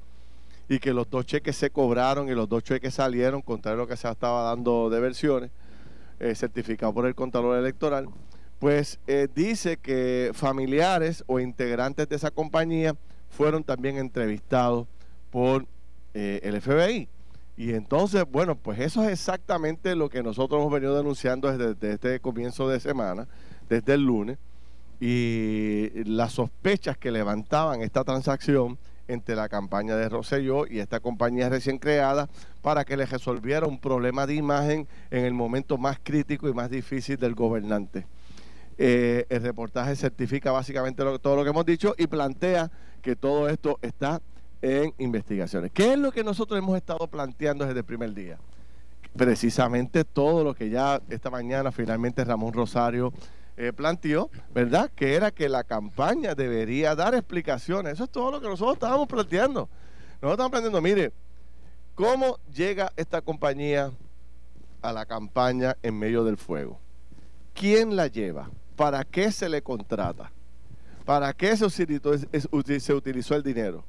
y 0.68 0.78
que 0.78 0.92
los 0.92 1.08
dos 1.10 1.26
cheques 1.26 1.56
se 1.56 1.70
cobraron 1.70 2.28
y 2.28 2.34
los 2.34 2.48
dos 2.48 2.62
cheques 2.62 2.94
salieron, 2.94 3.42
contrario 3.42 3.78
lo 3.78 3.86
que 3.86 3.96
se 3.96 4.08
estaba 4.08 4.42
dando 4.42 4.90
de 4.90 5.00
versiones, 5.00 5.50
eh, 6.20 6.34
certificado 6.34 6.94
por 6.94 7.06
el 7.06 7.14
Contralor 7.14 7.58
Electoral, 7.58 8.08
pues 8.58 9.00
eh, 9.06 9.28
dice 9.34 9.76
que 9.76 10.30
familiares 10.34 11.24
o 11.26 11.40
integrantes 11.40 12.08
de 12.08 12.16
esa 12.16 12.30
compañía 12.30 12.94
fueron 13.28 13.64
también 13.64 13.98
entrevistados 13.98 14.86
por 15.30 15.66
eh, 16.14 16.40
el 16.44 16.60
FBI. 16.60 17.08
Y 17.56 17.74
entonces, 17.74 18.24
bueno, 18.30 18.54
pues 18.54 18.78
eso 18.78 19.02
es 19.02 19.10
exactamente 19.10 19.94
lo 19.94 20.08
que 20.08 20.22
nosotros 20.22 20.60
hemos 20.60 20.72
venido 20.72 20.96
denunciando 20.96 21.56
desde 21.56 21.92
este 21.92 22.20
comienzo 22.20 22.68
de 22.68 22.80
semana, 22.80 23.26
desde 23.68 23.94
el 23.94 24.02
lunes 24.02 24.38
y 25.00 26.04
las 26.04 26.32
sospechas 26.34 26.96
que 26.96 27.10
levantaban 27.10 27.82
esta 27.82 28.04
transacción 28.04 28.78
entre 29.12 29.36
la 29.36 29.48
campaña 29.48 29.96
de 29.96 30.08
Rosselló 30.08 30.66
y 30.66 30.80
esta 30.80 31.00
compañía 31.00 31.48
recién 31.48 31.78
creada 31.78 32.28
para 32.62 32.84
que 32.84 32.96
le 32.96 33.06
resolviera 33.06 33.66
un 33.66 33.78
problema 33.78 34.26
de 34.26 34.34
imagen 34.34 34.88
en 35.10 35.24
el 35.24 35.34
momento 35.34 35.78
más 35.78 35.98
crítico 36.02 36.48
y 36.48 36.54
más 36.54 36.70
difícil 36.70 37.16
del 37.16 37.34
gobernante. 37.34 38.06
Eh, 38.78 39.26
el 39.28 39.42
reportaje 39.42 39.94
certifica 39.96 40.50
básicamente 40.50 41.02
todo 41.20 41.36
lo 41.36 41.44
que 41.44 41.50
hemos 41.50 41.66
dicho 41.66 41.94
y 41.98 42.06
plantea 42.06 42.70
que 43.02 43.16
todo 43.16 43.48
esto 43.48 43.78
está 43.82 44.20
en 44.62 44.94
investigaciones. 44.98 45.70
¿Qué 45.72 45.92
es 45.92 45.98
lo 45.98 46.12
que 46.12 46.24
nosotros 46.24 46.58
hemos 46.58 46.76
estado 46.76 47.06
planteando 47.08 47.66
desde 47.66 47.80
el 47.80 47.84
primer 47.84 48.14
día? 48.14 48.38
Precisamente 49.16 50.04
todo 50.04 50.42
lo 50.42 50.54
que 50.54 50.70
ya 50.70 51.02
esta 51.10 51.28
mañana 51.28 51.70
finalmente 51.70 52.24
Ramón 52.24 52.54
Rosario 52.54 53.12
eh, 53.56 53.72
planteó, 53.72 54.30
¿verdad? 54.54 54.90
Que 54.94 55.14
era 55.14 55.30
que 55.30 55.48
la 55.48 55.64
campaña 55.64 56.34
debería 56.34 56.94
dar 56.94 57.14
explicaciones. 57.14 57.94
Eso 57.94 58.04
es 58.04 58.10
todo 58.10 58.30
lo 58.30 58.40
que 58.40 58.48
nosotros 58.48 58.74
estábamos 58.74 59.08
planteando. 59.08 59.68
Nosotros 60.20 60.32
estamos 60.32 60.50
planteando, 60.50 60.80
mire, 60.80 61.12
¿cómo 61.94 62.38
llega 62.52 62.92
esta 62.96 63.20
compañía 63.20 63.90
a 64.80 64.92
la 64.92 65.04
campaña 65.04 65.76
en 65.82 65.98
medio 65.98 66.24
del 66.24 66.36
fuego? 66.36 66.80
¿Quién 67.54 67.96
la 67.96 68.06
lleva? 68.06 68.50
¿Para 68.76 69.04
qué 69.04 69.30
se 69.30 69.48
le 69.48 69.62
contrata? 69.62 70.32
¿Para 71.04 71.32
qué 71.32 71.56
se 71.56 71.66
utilizó, 72.50 73.34
el 73.34 73.42
dinero? 73.42 73.84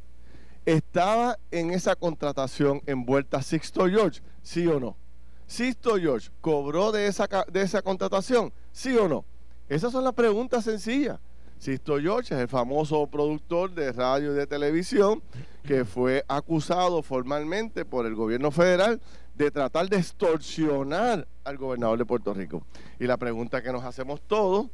¿Estaba 0.66 1.38
en 1.52 1.72
esa 1.72 1.96
contratación 1.96 2.82
envuelta 2.86 3.42
Sixto 3.42 3.88
George? 3.88 4.22
¿Sí 4.42 4.68
o 4.68 4.80
no? 4.80 4.98
¿Sixto 5.46 5.98
George 5.98 6.30
cobró 6.42 6.92
de 6.92 7.08
esa, 7.08 7.28
de 7.52 7.62
esa 7.62 7.82
contratación? 7.82 8.52
¿Sí 8.72 8.98
o 8.98 9.08
no? 9.08 9.26
Esas 9.74 9.92
son 9.92 10.04
las 10.04 10.14
preguntas 10.14 10.66
sencillas. 10.66 11.18
Sisto 11.58 11.98
George 12.00 12.36
es 12.36 12.42
el 12.42 12.48
famoso 12.48 13.08
productor 13.08 13.72
de 13.72 13.92
radio 13.92 14.32
y 14.32 14.36
de 14.36 14.46
televisión 14.46 15.24
que 15.64 15.84
fue 15.84 16.24
acusado 16.28 17.02
formalmente 17.02 17.84
por 17.84 18.06
el 18.06 18.14
gobierno 18.14 18.52
federal 18.52 19.02
de 19.34 19.50
tratar 19.50 19.90
de 19.90 19.98
extorsionar 19.98 21.28
al 21.44 21.58
gobernador 21.58 21.98
de 21.98 22.06
Puerto 22.06 22.36
Rico. 22.36 22.62
Y 23.00 23.08
la 23.08 23.18
pregunta 23.18 23.64
que 23.64 23.72
nos 23.72 23.84
hacemos 23.84 24.22
todos, 24.22 24.68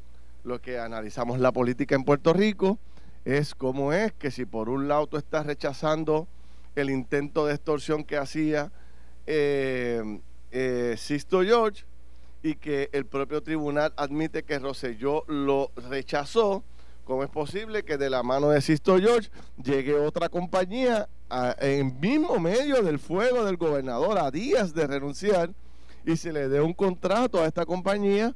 los 0.44 0.60
que 0.60 0.79
analizamos 0.79 1.39
la 1.39 1.53
política 1.53 1.96
en 1.96 2.03
Puerto 2.03 2.34
Rico, 2.34 2.77
es 3.24 3.56
cómo 3.56 3.94
es 3.94 4.12
que 4.12 4.32
si 4.32 4.44
por 4.46 4.68
un 4.68 4.89
lado 4.89 5.08
tú 5.08 5.15
estás 5.15 5.46
rechazando 5.46 6.27
el 6.75 6.89
intento 6.89 7.46
de 7.46 7.53
extorsión 7.53 8.03
que 8.03 8.18
hacía 8.18 8.70
eh, 9.27 10.20
eh, 10.51 10.96
Sisto 10.98 11.41
George, 11.41 11.86
y 12.41 12.55
que 12.55 12.89
el 12.93 13.05
propio 13.05 13.41
tribunal 13.41 13.93
admite 13.98 14.43
que 14.43 14.60
Rosselló 14.60 15.24
lo 15.27 15.72
rechazó, 15.89 16.63
¿cómo 17.03 17.24
es 17.24 17.29
posible 17.29 17.84
que 17.84 17.98
de 17.98 18.10
la 18.10 18.24
mano 18.24 18.50
de 18.50 18.62
Sisto 18.62 18.98
George 18.98 19.29
llegue 19.62 19.96
otra 19.96 20.29
compañía 20.29 21.10
en 21.60 22.00
mismo 22.00 22.39
medio 22.39 22.81
del 22.81 23.00
fuego 23.00 23.46
del 23.46 23.58
gobernador 23.58 24.17
a 24.17 24.31
días 24.31 24.74
de 24.74 24.88
renunciar 24.88 25.51
y 26.05 26.15
se 26.15 26.31
le 26.31 26.48
dé 26.48 26.62
un 26.62 26.74
contrato 26.74 27.41
a 27.41 27.48
esta 27.48 27.65
compañía 27.65 28.34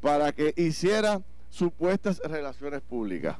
para 0.00 0.32
que 0.32 0.54
hiciera 0.56 1.20
supuestas 1.50 2.20
relaciones 2.24 2.80
públicas? 2.82 3.36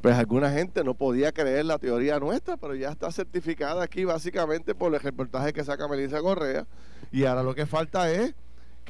Pues 0.00 0.14
alguna 0.16 0.50
gente 0.50 0.82
no 0.82 0.94
podía 0.94 1.30
creer 1.30 1.66
la 1.66 1.78
teoría 1.78 2.18
nuestra, 2.18 2.56
pero 2.56 2.74
ya 2.74 2.90
está 2.90 3.12
certificada 3.12 3.82
aquí 3.82 4.04
básicamente 4.04 4.74
por 4.74 4.94
el 4.94 5.00
reportaje 5.00 5.52
que 5.52 5.62
saca 5.62 5.88
Melissa 5.88 6.20
Correa. 6.20 6.66
Y 7.12 7.24
ahora 7.24 7.42
lo 7.42 7.54
que 7.54 7.66
falta 7.66 8.10
es 8.10 8.34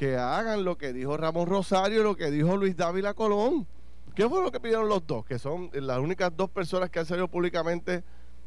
que 0.01 0.17
hagan 0.17 0.65
lo 0.65 0.79
que 0.79 0.93
dijo 0.93 1.15
Ramón 1.15 1.45
Rosario 1.45 1.99
y 1.99 2.03
lo 2.03 2.15
que 2.15 2.31
dijo 2.31 2.57
Luis 2.57 2.75
Dávila 2.75 3.13
Colón. 3.13 3.67
¿Qué 4.15 4.27
fue 4.27 4.41
lo 4.41 4.51
que 4.51 4.59
pidieron 4.59 4.89
los 4.89 5.05
dos? 5.05 5.23
Que 5.23 5.37
son 5.37 5.69
las 5.73 5.99
únicas 5.99 6.35
dos 6.35 6.49
personas 6.49 6.89
que 6.89 6.97
han 6.97 7.05
salido 7.05 7.27
públicamente 7.27 8.03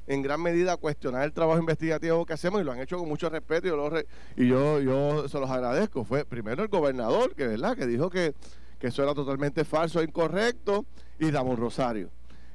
en 0.08 0.20
gran 0.20 0.42
medida 0.42 0.72
a 0.72 0.76
cuestionar 0.78 1.22
el 1.22 1.32
trabajo 1.32 1.60
investigativo 1.60 2.26
que 2.26 2.32
hacemos 2.32 2.60
y 2.60 2.64
lo 2.64 2.72
han 2.72 2.80
hecho 2.80 2.98
con 2.98 3.08
mucho 3.08 3.30
respeto 3.30 3.68
y, 3.68 4.48
yo, 4.48 4.80
yo 4.80 5.28
se 5.28 5.38
los 5.38 5.48
agradezco. 5.48 6.04
Fue 6.04 6.24
primero 6.24 6.60
el 6.60 6.68
gobernador, 6.68 7.36
que 7.36 7.46
verdad, 7.46 7.76
que 7.76 7.86
dijo 7.86 8.10
que, 8.10 8.34
eso 8.80 9.04
era 9.04 9.14
totalmente 9.14 9.64
falso 9.64 10.00
e 10.00 10.04
incorrecto, 10.04 10.84
y 11.20 11.30
Ramón 11.30 11.56
Rosario. 11.56 12.10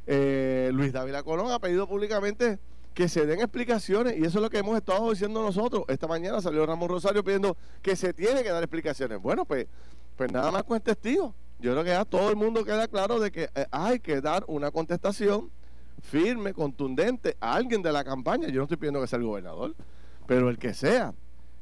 Eh, 0.08 0.72
Luis 0.74 0.92
Dávila 0.92 1.24
Colón 1.24 1.54
ha 1.54 1.60
pedido 1.60 1.88
públicamente 1.88 2.60
que 3.00 3.08
se 3.08 3.26
den 3.26 3.40
explicaciones 3.40 4.18
y 4.18 4.26
eso 4.26 4.40
es 4.40 4.42
lo 4.42 4.50
que 4.50 4.58
hemos 4.58 4.76
estado 4.76 5.10
diciendo 5.10 5.42
nosotros. 5.42 5.86
Esta 5.88 6.06
mañana 6.06 6.42
salió 6.42 6.66
Ramón 6.66 6.90
Rosario 6.90 7.24
pidiendo 7.24 7.56
que 7.82 7.96
se 7.96 8.12
tiene 8.12 8.44
que 8.44 8.50
dar 8.50 8.62
explicaciones. 8.62 9.22
Bueno, 9.22 9.46
pues, 9.46 9.68
pues 10.18 10.30
nada 10.34 10.52
más 10.52 10.64
con 10.64 10.82
testigo. 10.82 11.34
Yo 11.62 11.72
creo 11.72 11.84
que 11.86 11.92
ya 11.92 12.04
todo 12.04 12.30
el 12.30 12.36
mundo 12.36 12.66
queda 12.66 12.90
claro 12.90 13.22
de 13.22 13.32
que 13.32 13.44
eh, 13.56 13.66
hay 13.72 14.02
que 14.02 14.20
dar 14.20 14.44
una 14.50 14.70
contestación 14.72 15.50
firme, 16.02 16.54
contundente 16.54 17.38
a 17.40 17.54
alguien 17.54 17.82
de 17.82 17.94
la 17.94 18.04
campaña. 18.04 18.50
Yo 18.50 18.58
no 18.58 18.64
estoy 18.64 18.76
pidiendo 18.76 19.00
que 19.00 19.08
sea 19.08 19.20
el 19.20 19.24
gobernador, 19.24 19.76
pero 20.28 20.50
el 20.50 20.58
que 20.58 20.74
sea 20.74 21.14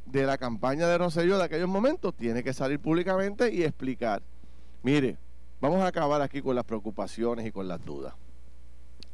de 0.08 0.26
la 0.26 0.40
campaña 0.40 0.88
de 0.88 0.98
Rosselló 0.98 1.38
de 1.38 1.44
aquellos 1.44 1.70
momentos 1.70 2.16
tiene 2.16 2.42
que 2.42 2.52
salir 2.52 2.80
públicamente 2.80 3.54
y 3.54 3.62
explicar. 3.62 4.24
Mire, 4.82 5.20
vamos 5.62 5.84
a 5.84 5.88
acabar 5.90 6.20
aquí 6.20 6.42
con 6.42 6.56
las 6.56 6.66
preocupaciones 6.66 7.46
y 7.46 7.52
con 7.52 7.68
las 7.68 7.86
dudas. 7.86 8.16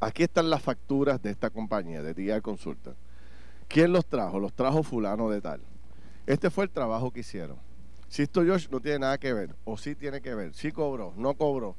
Aquí 0.03 0.23
están 0.23 0.49
las 0.49 0.61
facturas 0.61 1.21
de 1.21 1.29
esta 1.29 1.49
compañía, 1.49 2.03
de 2.03 2.13
Día 2.13 2.41
Consulta. 2.41 2.93
¿Quién 3.69 3.93
los 3.93 4.05
trajo? 4.05 4.37
Los 4.37 4.51
trajo 4.51 4.83
fulano 4.83 5.29
de 5.29 5.39
tal. 5.39 5.61
Este 6.25 6.49
fue 6.49 6.65
el 6.65 6.71
trabajo 6.71 7.11
que 7.11 7.21
hicieron. 7.21 7.55
Si 8.09 8.23
esto 8.23 8.43
Josh 8.45 8.67
no 8.69 8.81
tiene 8.81 8.99
nada 8.99 9.17
que 9.17 9.31
ver, 9.31 9.55
o 9.63 9.77
sí 9.77 9.95
tiene 9.95 10.19
que 10.19 10.35
ver, 10.35 10.53
sí 10.53 10.73
cobró, 10.73 11.13
no 11.15 11.35
cobró. 11.35 11.77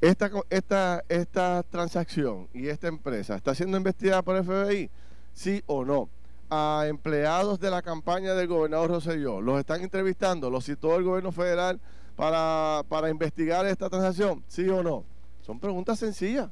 Esta 0.00 1.62
transacción 1.68 2.48
y 2.54 2.68
esta 2.68 2.88
empresa 2.88 3.36
está 3.36 3.54
siendo 3.54 3.76
investigada 3.76 4.22
por 4.22 4.36
el 4.36 4.44
FBI, 4.44 4.90
sí 5.34 5.62
o 5.66 5.84
no. 5.84 6.08
A 6.48 6.86
empleados 6.88 7.60
de 7.60 7.70
la 7.70 7.82
campaña 7.82 8.32
del 8.32 8.48
gobernador 8.48 8.92
Rosselló, 8.92 9.42
los 9.42 9.60
están 9.60 9.82
entrevistando, 9.82 10.48
los 10.48 10.64
citó 10.64 10.96
el 10.96 11.04
gobierno 11.04 11.32
federal 11.32 11.80
para, 12.16 12.82
para 12.88 13.10
investigar 13.10 13.66
esta 13.66 13.90
transacción, 13.90 14.42
sí 14.48 14.66
o 14.70 14.82
no. 14.82 15.04
Son 15.42 15.60
preguntas 15.60 15.98
sencillas 15.98 16.48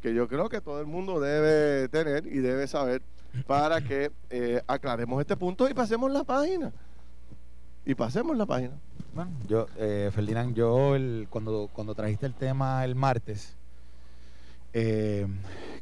que 0.00 0.14
yo 0.14 0.28
creo 0.28 0.48
que 0.48 0.60
todo 0.60 0.80
el 0.80 0.86
mundo 0.86 1.20
debe 1.20 1.88
tener 1.88 2.26
y 2.26 2.38
debe 2.38 2.66
saber 2.66 3.02
para 3.46 3.80
que 3.80 4.10
eh, 4.30 4.62
aclaremos 4.66 5.20
este 5.20 5.36
punto 5.36 5.68
y 5.68 5.74
pasemos 5.74 6.10
la 6.10 6.24
página. 6.24 6.72
Y 7.84 7.94
pasemos 7.94 8.36
la 8.36 8.46
página. 8.46 8.74
Bueno, 9.14 9.30
yo, 9.48 9.66
eh, 9.76 10.10
Ferdinand, 10.12 10.54
yo 10.54 10.94
el, 10.94 11.26
cuando, 11.30 11.68
cuando 11.72 11.94
trajiste 11.94 12.26
el 12.26 12.34
tema 12.34 12.84
el 12.84 12.94
martes, 12.94 13.56
eh, 14.72 15.26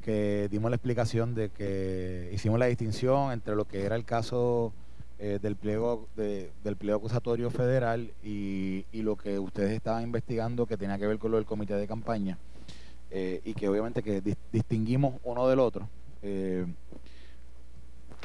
que 0.03 0.49
dimos 0.51 0.71
la 0.71 0.77
explicación 0.77 1.35
de 1.35 1.51
que 1.51 2.31
hicimos 2.33 2.59
la 2.59 2.67
distinción 2.67 3.33
entre 3.33 3.55
lo 3.55 3.67
que 3.67 3.85
era 3.85 3.97
el 3.97 4.05
caso 4.05 4.73
del 5.19 5.57
pliego 5.57 6.07
del 6.15 6.77
pliego 6.77 6.99
acusatorio 6.99 7.51
federal 7.51 8.13
y, 8.23 8.85
y, 8.93 9.03
lo 9.03 9.17
que 9.17 9.41
ustedes 9.41 9.73
estaban 9.73 10.05
investigando 10.05 10.65
que 10.65 10.77
tenía 10.77 10.97
que 10.97 11.09
ver 11.09 11.19
con 11.19 11.33
lo 11.33 11.39
del 11.39 11.45
comité 11.45 11.75
de 11.75 11.89
campaña. 11.89 12.39
Eh, 13.11 13.41
y 13.45 13.55
que 13.55 13.69
obviamente 13.69 14.03
que 14.03 14.23
distinguimos 14.53 15.15
uno 15.25 15.49
del 15.49 15.61
otro. 15.61 15.89
Eh, 16.23 16.67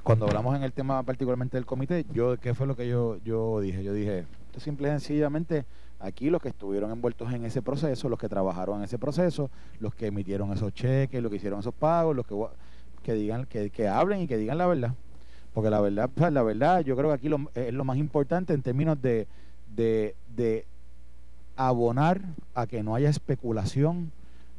cuando 0.03 0.25
hablamos 0.25 0.55
en 0.55 0.63
el 0.63 0.73
tema 0.73 1.01
particularmente 1.03 1.55
del 1.55 1.65
comité, 1.65 2.05
yo 2.11 2.37
¿qué 2.37 2.53
fue 2.53 2.67
lo 2.67 2.75
que 2.75 2.87
yo, 2.87 3.17
yo 3.23 3.61
dije? 3.61 3.83
Yo 3.83 3.93
dije, 3.93 4.25
simple 4.57 4.89
y 4.89 4.91
sencillamente 4.91 5.65
aquí 5.99 6.29
los 6.29 6.41
que 6.41 6.49
estuvieron 6.49 6.91
envueltos 6.91 7.31
en 7.31 7.45
ese 7.45 7.61
proceso, 7.61 8.09
los 8.09 8.19
que 8.19 8.27
trabajaron 8.27 8.79
en 8.79 8.83
ese 8.83 8.99
proceso, 8.99 9.49
los 9.79 9.95
que 9.95 10.07
emitieron 10.07 10.51
esos 10.51 10.73
cheques, 10.73 11.21
los 11.21 11.29
que 11.29 11.37
hicieron 11.37 11.61
esos 11.61 11.73
pagos, 11.73 12.13
los 12.13 12.25
que, 13.01 13.13
digan, 13.13 13.45
que, 13.45 13.69
que 13.69 13.87
hablen 13.87 14.21
y 14.21 14.27
que 14.27 14.37
digan 14.37 14.57
la 14.57 14.67
verdad. 14.67 14.93
Porque 15.53 15.69
la 15.69 15.79
verdad, 15.79 16.09
la 16.31 16.43
verdad, 16.43 16.81
yo 16.81 16.97
creo 16.97 17.09
que 17.09 17.15
aquí 17.15 17.29
lo, 17.29 17.49
es 17.55 17.73
lo 17.73 17.85
más 17.85 17.97
importante 17.97 18.53
en 18.53 18.61
términos 18.61 19.01
de, 19.01 19.27
de, 19.73 20.15
de 20.35 20.65
abonar 21.55 22.21
a 22.53 22.67
que 22.67 22.83
no 22.83 22.95
haya 22.95 23.09
especulación, 23.09 24.11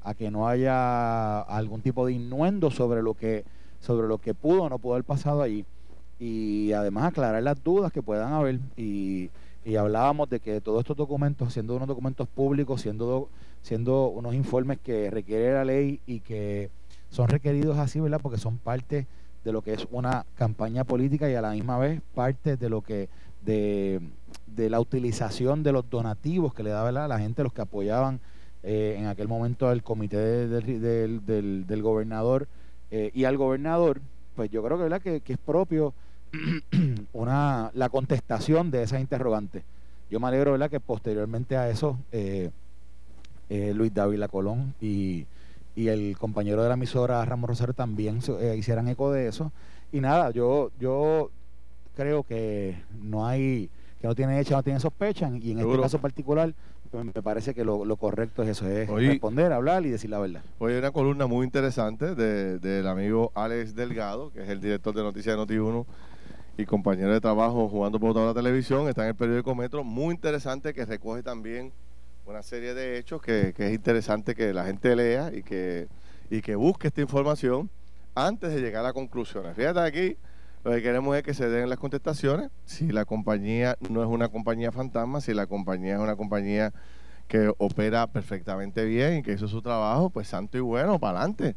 a 0.04 0.14
que 0.14 0.30
no 0.30 0.46
haya 0.46 1.40
algún 1.40 1.80
tipo 1.80 2.06
de 2.06 2.12
innuendo 2.12 2.70
sobre 2.70 3.02
lo 3.02 3.14
que 3.14 3.44
sobre 3.80 4.06
lo 4.06 4.18
que 4.18 4.34
pudo 4.34 4.64
o 4.64 4.68
no 4.68 4.78
pudo 4.78 4.94
haber 4.94 5.04
pasado 5.04 5.42
ahí. 5.42 5.64
Y 6.18 6.72
además 6.72 7.06
aclarar 7.06 7.42
las 7.42 7.62
dudas 7.62 7.92
que 7.92 8.02
puedan 8.02 8.32
haber. 8.32 8.60
Y, 8.76 9.30
hablábamos 9.78 10.28
de 10.28 10.40
que 10.40 10.60
todos 10.60 10.80
estos 10.80 10.96
documentos 10.96 11.54
siendo 11.54 11.74
unos 11.74 11.88
documentos 11.88 12.28
públicos 12.28 12.82
siendo 12.82 13.30
siendo 13.62 14.08
unos 14.08 14.34
informes 14.34 14.78
que 14.78 15.10
requiere 15.10 15.54
la 15.54 15.64
ley 15.64 16.00
y 16.06 16.20
que 16.20 16.68
son 17.08 17.28
requeridos 17.28 17.78
así 17.78 17.98
verdad 17.98 18.20
porque 18.22 18.36
son 18.36 18.58
parte 18.58 19.06
de 19.42 19.52
lo 19.52 19.62
que 19.62 19.72
es 19.72 19.88
una 19.90 20.26
campaña 20.34 20.84
política 20.84 21.30
y 21.30 21.34
a 21.34 21.40
la 21.40 21.52
misma 21.52 21.78
vez 21.78 22.02
parte 22.14 22.58
de 22.58 22.68
lo 22.68 22.82
que 22.82 23.08
de, 23.42 24.02
de 24.46 24.68
la 24.68 24.80
utilización 24.80 25.62
de 25.62 25.72
los 25.72 25.88
donativos 25.88 26.52
que 26.52 26.62
le 26.62 26.68
daba 26.68 26.92
la 26.92 27.18
gente 27.18 27.42
los 27.42 27.54
que 27.54 27.62
apoyaban 27.62 28.20
eh, 28.64 28.96
en 28.98 29.06
aquel 29.06 29.28
momento 29.28 29.68
al 29.68 29.82
comité 29.82 30.48
del, 30.48 31.66
del, 31.66 31.82
gobernador 31.82 32.48
eh, 32.90 33.10
y 33.14 33.24
al 33.24 33.36
gobernador, 33.36 34.00
pues 34.34 34.50
yo 34.50 34.62
creo 34.62 34.76
que, 34.78 34.82
¿verdad? 34.84 35.02
que, 35.02 35.22
es 35.26 35.38
propio 35.38 35.92
una 37.12 37.70
la 37.74 37.88
contestación 37.90 38.70
de 38.70 38.84
esa 38.84 38.98
interrogante. 38.98 39.64
Yo 40.10 40.18
me 40.20 40.28
alegro 40.28 40.52
¿verdad? 40.52 40.70
que 40.70 40.80
posteriormente 40.80 41.56
a 41.56 41.68
eso, 41.68 41.98
eh, 42.10 42.50
eh, 43.50 43.72
Luis 43.74 43.92
Dávila 43.92 44.28
Colón 44.28 44.74
y, 44.80 45.26
y, 45.76 45.88
el 45.88 46.16
compañero 46.18 46.62
de 46.62 46.68
la 46.68 46.74
emisora 46.74 47.24
Ramos 47.24 47.50
Rosario 47.50 47.74
también 47.74 48.20
hicieran 48.56 48.88
eco 48.88 49.12
de 49.12 49.28
eso. 49.28 49.52
Y 49.92 50.00
nada, 50.00 50.30
yo, 50.30 50.70
yo 50.80 51.30
creo 51.96 52.22
que 52.22 52.76
no 53.02 53.26
hay, 53.26 53.68
que 54.04 54.08
no 54.08 54.14
tiene 54.14 54.38
hecha, 54.38 54.56
no 54.56 54.62
tiene 54.62 54.78
sospecha, 54.80 55.30
y 55.40 55.52
en 55.52 55.60
este 55.60 55.80
caso 55.80 55.98
particular 55.98 56.52
pues, 56.90 57.06
me 57.06 57.22
parece 57.22 57.54
que 57.54 57.64
lo, 57.64 57.96
correcto 57.96 58.42
es 58.42 58.50
eso, 58.50 58.68
es 58.68 58.86
responder, 58.86 59.50
hablar 59.50 59.86
y 59.86 59.88
decir 59.88 60.10
la 60.10 60.18
verdad. 60.18 60.42
Hoy 60.58 60.74
hay 60.74 60.78
una 60.78 60.90
columna 60.90 61.26
muy 61.26 61.46
interesante 61.46 62.14
del 62.14 62.86
amigo 62.86 63.32
Alex 63.34 63.74
Delgado, 63.74 64.30
que 64.30 64.42
es 64.42 64.50
el 64.50 64.60
director 64.60 64.94
de 64.94 65.02
Noticias 65.02 65.34
de 65.34 65.42
Noti1 65.42 65.86
y 66.58 66.66
compañero 66.66 67.14
de 67.14 67.20
trabajo 67.22 67.66
jugando 67.70 67.98
por 67.98 68.12
toda 68.12 68.26
la 68.26 68.34
televisión, 68.34 68.88
está 68.88 69.04
en 69.04 69.08
el 69.08 69.14
periódico 69.14 69.54
Metro, 69.54 69.82
muy 69.82 70.14
interesante 70.14 70.74
que 70.74 70.84
recoge 70.84 71.22
también 71.22 71.72
una 72.26 72.42
serie 72.42 72.74
de 72.74 72.98
hechos 72.98 73.22
que, 73.22 73.54
es 73.56 73.72
interesante 73.72 74.34
que 74.34 74.52
la 74.52 74.66
gente 74.66 74.94
lea 74.94 75.32
y 75.34 75.42
que, 75.42 75.88
y 76.28 76.42
que 76.42 76.56
busque 76.56 76.88
esta 76.88 77.00
información 77.00 77.70
antes 78.14 78.52
de 78.52 78.60
llegar 78.60 78.84
a 78.84 78.92
conclusiones. 78.92 79.56
Fíjate 79.56 79.80
aquí, 79.80 80.18
lo 80.64 80.70
que 80.70 80.82
queremos 80.82 81.16
es 81.16 81.22
que 81.22 81.34
se 81.34 81.48
den 81.48 81.68
las 81.68 81.78
contestaciones, 81.78 82.50
si 82.64 82.90
la 82.90 83.04
compañía 83.04 83.76
no 83.90 84.02
es 84.02 84.08
una 84.08 84.28
compañía 84.28 84.72
fantasma, 84.72 85.20
si 85.20 85.34
la 85.34 85.46
compañía 85.46 85.94
es 85.94 86.00
una 86.00 86.16
compañía 86.16 86.72
que 87.28 87.52
opera 87.58 88.06
perfectamente 88.06 88.84
bien 88.84 89.18
y 89.18 89.22
que 89.22 89.32
hizo 89.32 89.46
su 89.46 89.60
trabajo, 89.60 90.08
pues 90.08 90.28
santo 90.28 90.56
y 90.56 90.60
bueno, 90.60 90.98
para 90.98 91.18
adelante. 91.18 91.54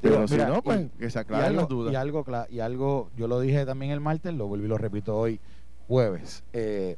Pero 0.00 0.26
si 0.26 0.36
no, 0.36 0.62
pues 0.62 0.88
que 0.98 1.10
se 1.10 1.18
aclaren 1.18 1.56
las 1.56 1.68
dudas. 1.68 1.92
Y 1.92 1.96
algo, 1.96 2.24
y 2.48 2.60
algo, 2.60 3.10
yo 3.16 3.28
lo 3.28 3.40
dije 3.40 3.64
también 3.66 3.92
el 3.92 4.00
martes, 4.00 4.34
lo 4.34 4.46
volví 4.46 4.64
y 4.64 4.68
lo 4.68 4.78
repito 4.78 5.16
hoy, 5.16 5.40
jueves. 5.88 6.42
Eh, 6.52 6.96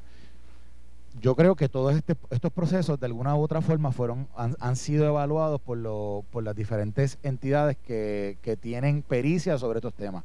yo 1.21 1.35
creo 1.35 1.55
que 1.57 1.69
todos 1.69 1.95
este, 1.95 2.17
estos 2.31 2.53
procesos 2.53 2.99
de 2.99 3.07
alguna 3.07 3.37
u 3.37 3.41
otra 3.41 3.61
forma 3.61 3.93
fueron 3.93 4.27
han, 4.35 4.77
sido 4.77 5.07
evaluados 5.07 5.61
por, 5.61 5.77
lo, 5.77 6.25
por 6.31 6.43
las 6.43 6.57
diferentes 6.57 7.19
entidades 7.23 7.77
que, 7.77 8.39
que, 8.41 8.57
tienen 8.57 9.03
pericia 9.03 9.59
sobre 9.59 9.79
estos 9.79 9.93
temas. 9.93 10.25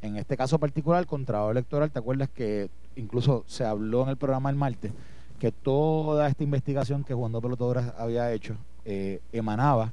En 0.00 0.16
este 0.16 0.36
caso 0.36 0.58
particular, 0.58 1.00
el 1.00 1.06
Contralor 1.06 1.52
Electoral, 1.52 1.90
¿te 1.90 1.98
acuerdas 1.98 2.28
que 2.28 2.70
incluso 2.96 3.44
se 3.46 3.64
habló 3.64 4.02
en 4.04 4.10
el 4.10 4.16
programa 4.16 4.50
el 4.50 4.56
martes 4.56 4.92
que 5.38 5.52
toda 5.52 6.28
esta 6.28 6.42
investigación 6.42 7.04
que 7.04 7.14
Juan 7.14 7.32
Pelotadoras 7.32 7.94
había 7.96 8.32
hecho 8.32 8.56
eh, 8.84 9.20
emanaba 9.32 9.92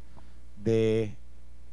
de 0.64 1.16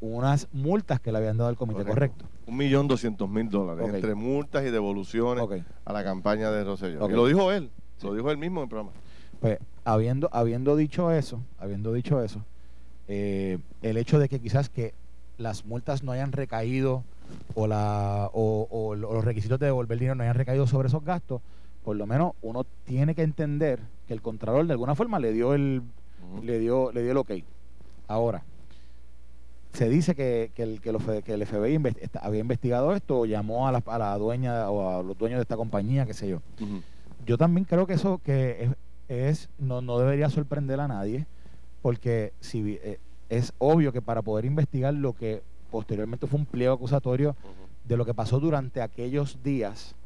unas 0.01 0.49
multas 0.53 1.01
que 1.01 1.13
le 1.13 1.19
habían 1.19 1.37
dado 1.37 1.49
al 1.49 1.57
comité, 1.57 1.85
¿correcto? 1.85 2.27
Un 2.47 2.57
millón 2.57 2.89
doscientos 2.89 3.29
mil 3.31 3.49
dólares, 3.49 3.89
entre 3.95 4.15
multas 4.15 4.65
y 4.65 4.71
devoluciones 4.71 5.65
a 5.85 5.93
la 5.93 6.05
campaña 6.05 6.51
de 6.51 6.65
Rosselló. 6.65 7.09
Y 7.09 7.13
lo 7.13 7.27
dijo 7.27 7.53
él, 7.53 7.71
lo 8.03 8.15
dijo 8.15 8.31
él 8.31 8.37
mismo 8.37 8.61
en 8.61 8.65
el 8.65 8.69
programa. 8.69 8.93
Pues, 9.41 9.59
habiendo, 9.85 10.29
habiendo 10.33 10.77
dicho 10.77 11.11
eso, 11.13 11.41
habiendo 11.59 11.93
dicho 11.93 12.23
eso, 12.23 12.45
eh, 13.09 13.59
el 13.81 13.97
hecho 13.97 14.19
de 14.19 14.29
que 14.29 14.41
quizás 14.41 14.69
que 14.69 14.93
las 15.39 15.65
multas 15.65 16.03
no 16.03 16.13
hayan 16.13 16.33
recaído 16.33 17.05
o, 17.55 17.67
la, 17.67 18.31
o, 18.33 18.95
los 18.95 19.25
requisitos 19.25 19.59
de 19.59 19.67
devolver 19.67 19.99
dinero 19.99 20.15
no 20.15 20.23
hayan 20.23 20.35
recaído 20.35 20.67
sobre 20.67 20.89
esos 20.89 21.05
gastos, 21.05 21.41
por 21.85 21.97
lo 21.97 22.07
menos 22.07 22.33
uno 22.43 22.65
tiene 22.85 23.15
que 23.15 23.23
entender 23.23 23.81
que 24.07 24.15
el 24.15 24.23
contralor 24.23 24.67
de 24.67 24.73
alguna 24.73 24.95
forma 24.95 25.19
le 25.19 25.33
dio 25.33 25.55
el, 25.55 25.83
le 26.43 26.59
dio, 26.59 26.93
le 26.93 27.03
dio 27.03 27.13
el 27.13 27.17
ok. 27.17 27.33
Ahora, 28.09 28.43
se 29.73 29.89
dice 29.89 30.15
que, 30.15 30.51
que, 30.55 30.63
el, 30.63 30.81
que, 30.81 30.91
el 30.91 31.47
FBI 31.47 31.81
había 32.21 32.41
investigado 32.41 32.95
esto 32.95 33.21
o 33.21 33.27
llamó 33.27 33.67
a 33.67 33.73
la, 33.73 33.83
a 33.87 33.99
la, 33.99 34.19
dueña 34.19 34.71
o 34.71 34.99
a 34.99 35.03
los 35.03 35.17
dueños 35.17 35.39
de 35.39 35.43
esta 35.43 35.57
compañía, 35.57 36.05
qué 36.07 36.15
sé 36.15 36.29
yo. 36.29 36.43
Yo 37.25 37.39
también 37.39 37.65
creo 37.65 37.87
que 37.87 37.95
eso 37.95 38.21
que 38.23 38.71
es, 39.09 39.49
no, 39.59 39.81
no, 39.81 39.99
debería 39.99 40.29
sorprender 40.29 40.81
a 40.81 40.89
nadie, 40.89 41.27
porque 41.81 42.33
si 42.41 42.79
eh, 42.83 42.99
es 43.29 43.55
obvio 43.59 43.93
que 43.93 44.03
para 44.03 44.23
poder 44.23 44.45
investigar 44.45 44.95
lo 44.95 45.15
que 45.15 45.43
posteriormente 45.73 46.29
fue 46.29 46.39
un 46.39 46.47
pliego 46.47 46.75
acusatorio 46.75 47.35
de 47.85 47.97
lo 47.97 48.05
que 48.05 48.15
pasó 48.15 48.39
durante 48.39 48.81
aquellos 48.81 49.43
días, 49.43 49.97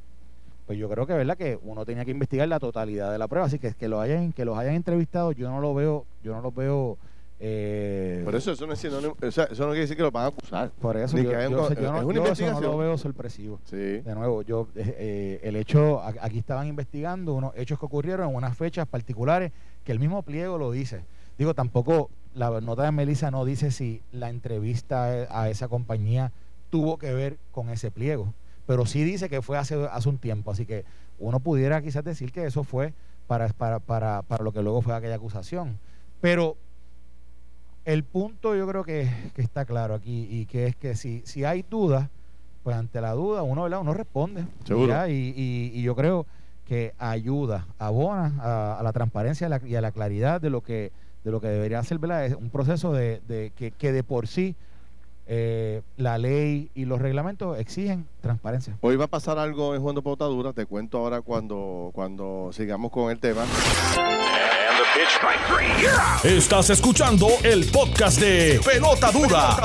pues 0.65 0.79
yo 0.79 0.89
creo 0.89 1.07
que 1.07 1.13
verdad 1.13 1.37
que 1.37 1.59
uno 1.63 1.85
tenía 1.85 2.07
que 2.07 2.13
investigar 2.13 2.49
la 2.49 2.59
totalidad 2.59 3.13
de 3.13 3.19
la 3.19 3.29
prueba, 3.29 3.47
así 3.47 3.59
que 3.59 3.75
que 3.75 3.89
lo 3.89 4.01
hayan 4.01 4.33
que 4.33 4.47
los 4.47 4.57
hayan 4.57 4.75
entrevistado, 4.75 5.33
yo 5.33 5.51
no 5.51 5.61
lo 5.61 5.75
veo, 5.75 6.07
yo 6.23 6.35
no 6.35 6.41
lo 6.41 6.53
veo 6.53 6.97
eh, 7.39 8.23
por 8.25 8.35
eso 8.35 8.53
eso 8.53 8.67
no, 8.67 8.73
es 8.73 8.83
eso 8.83 9.03
no 9.03 9.51
quiere 9.51 9.81
decir 9.81 9.97
que 9.97 10.03
lo 10.03 10.11
van 10.11 10.25
a 10.25 10.27
acusar. 10.29 10.71
Por 10.71 10.97
eso 10.97 11.19
yo, 11.19 11.51
no, 11.51 12.61
lo 12.61 12.79
veo 12.79 12.97
sorpresivo. 12.97 13.61
De 13.71 14.03
nuevo, 14.15 14.43
yo 14.43 14.69
eh, 14.75 14.97
eh, 14.99 15.41
el 15.43 15.57
hecho, 15.57 16.01
aquí 16.03 16.39
estaban 16.39 16.67
investigando 16.67 17.35
unos 17.35 17.53
hechos 17.57 17.79
que 17.79 17.85
ocurrieron 17.85 18.31
en 18.31 18.37
unas 18.37 18.57
fechas 18.57 18.87
particulares 18.89 19.53
que 19.85 19.93
el 19.93 19.99
mismo 19.99 20.23
pliego 20.23 20.57
lo 20.57 20.71
dice. 20.71 21.05
Digo, 21.37 21.53
tampoco 21.53 22.09
la 22.37 22.61
nota 22.61 22.85
de 22.85 22.93
Melissa 22.93 23.31
no 23.31 23.45
dice 23.45 23.71
si 23.71 24.03
la 24.13 24.29
entrevista 24.29 25.05
a 25.31 25.49
esa 25.49 25.69
compañía 25.69 26.33
tuvo 26.71 26.99
que 26.99 27.13
ver 27.15 27.39
con 27.51 27.71
ese 27.71 27.91
pliego, 27.91 28.35
pero 28.67 28.85
sí 28.85 29.03
dice 29.05 29.29
que 29.29 29.41
fue 29.41 29.57
hace, 29.57 29.89
hace 29.91 30.09
un 30.09 30.19
tiempo, 30.19 30.51
así 30.51 30.67
que 30.67 30.85
uno 31.19 31.41
pudiera 31.41 31.81
quizás 31.81 32.05
decir 32.05 32.33
que 32.33 32.45
eso 32.45 32.63
fue 32.63 32.93
para, 33.27 33.49
para, 33.49 33.81
para, 33.81 34.23
para 34.23 34.45
lo 34.45 34.53
que 34.53 34.63
luego 34.63 34.83
fue 34.83 34.95
aquella 34.95 35.15
acusación. 35.15 35.79
Pero 36.21 36.57
el 37.87 38.05
punto 38.05 38.55
yo 38.55 38.69
creo 38.69 38.85
que, 38.85 39.11
está 39.37 39.65
claro 39.65 39.95
aquí 39.95 40.29
y 40.31 40.45
que 40.45 40.67
es 40.67 40.77
que 40.77 40.95
si, 40.95 41.23
si 41.25 41.45
hay 41.45 41.65
dudas, 41.69 42.11
pues 42.63 42.77
ante 42.77 43.01
la 43.01 43.13
duda 43.13 43.43
uno, 43.45 43.63
¿verdad? 43.63 43.81
uno 43.81 43.95
responde. 43.95 44.45
Seguro. 44.65 45.09
Y, 45.09 45.33
y, 45.73 45.83
yo 45.83 45.97
creo 45.97 46.27
que 46.67 46.95
ayuda, 46.99 47.67
abona 47.79 48.79
a, 48.79 48.83
la 48.83 48.93
transparencia 48.93 49.49
y 49.65 49.75
a 49.77 49.81
la 49.81 49.93
claridad 49.93 50.41
de 50.41 50.51
lo 50.51 50.63
que 50.63 50.91
de 51.27 51.33
lo 51.33 51.41
que 51.41 51.49
debería 51.49 51.83
ser 51.83 51.99
¿verdad? 51.99 52.25
Es 52.25 52.35
un 52.35 52.51
proceso 52.51 52.93
de, 52.93 53.21
de 53.27 53.51
que, 53.57 53.73
que, 53.73 53.91
de 53.91 54.05
por 54.05 54.29
sí 54.29 54.55
eh, 55.27 55.83
la 55.97 56.19
ley 56.19 56.71
y 56.73 56.85
los 56.85 57.03
reglamentos 57.03 57.59
exigen 57.59 58.07
transparencia. 58.21 58.79
Hoy 58.81 58.95
va 58.95 59.07
a 59.07 59.09
pasar 59.09 59.37
algo 59.37 59.75
en 59.75 59.83
Juan 59.83 59.97
de 59.97 60.03
Potadura, 60.03 60.53
te 60.53 60.67
cuento 60.67 60.99
ahora 60.99 61.23
cuando, 61.23 61.91
cuando 61.93 62.51
sigamos 62.53 62.93
con 62.93 63.11
el 63.11 63.19
tema. 63.19 63.45
Estás 66.23 66.71
escuchando 66.71 67.27
el 67.43 67.67
podcast 67.73 68.21
de 68.21 68.61
Pelota 68.65 69.11
Dura, 69.11 69.57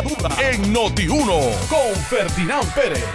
en 0.51 0.73
Noti1 0.73 1.67
con 1.69 1.95
Ferdinand 2.09 2.73
Pérez. 2.73 3.05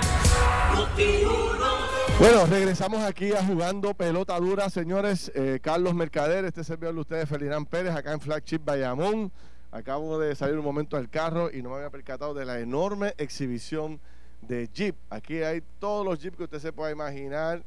Bueno, 2.18 2.46
regresamos 2.46 3.02
aquí 3.02 3.32
a 3.32 3.44
jugando 3.44 3.92
pelota 3.92 4.40
dura, 4.40 4.70
señores. 4.70 5.30
Eh, 5.34 5.60
Carlos 5.62 5.94
Mercader, 5.94 6.46
este 6.46 6.64
servidor 6.64 6.94
de 6.94 7.00
ustedes, 7.00 7.28
Ferdinand 7.28 7.68
Pérez, 7.68 7.94
acá 7.94 8.14
en 8.14 8.20
Flagship 8.20 8.60
Bayamón. 8.64 9.30
Acabo 9.70 10.18
de 10.18 10.34
salir 10.34 10.56
un 10.56 10.64
momento 10.64 10.96
del 10.96 11.10
carro 11.10 11.50
y 11.52 11.60
no 11.60 11.68
me 11.68 11.76
había 11.76 11.90
percatado 11.90 12.32
de 12.32 12.46
la 12.46 12.58
enorme 12.58 13.12
exhibición 13.18 14.00
de 14.40 14.66
Jeep. 14.72 14.96
Aquí 15.10 15.42
hay 15.42 15.62
todos 15.78 16.06
los 16.06 16.18
Jeep 16.18 16.34
que 16.36 16.44
usted 16.44 16.58
se 16.58 16.72
pueda 16.72 16.90
imaginar, 16.90 17.62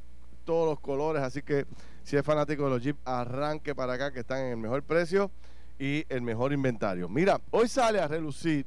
todos 0.46 0.68
los 0.68 0.80
colores, 0.80 1.22
así 1.22 1.44
que 1.44 1.68
si 2.04 2.18
es 2.18 2.26
fanático 2.26 2.64
de 2.64 2.70
los 2.72 2.82
Jeep, 2.82 2.98
arranque 3.06 3.76
para 3.76 3.94
acá 3.94 4.12
que 4.12 4.22
están 4.22 4.40
en 4.40 4.52
el 4.54 4.58
mejor 4.58 4.82
precio 4.82 5.30
y 5.78 6.06
el 6.10 6.24
mejor 6.24 6.54
inventario. 6.54 7.08
Mira, 7.08 7.40
hoy 7.52 7.68
sale 7.68 8.02
a 8.02 8.08
relucir. 8.08 8.66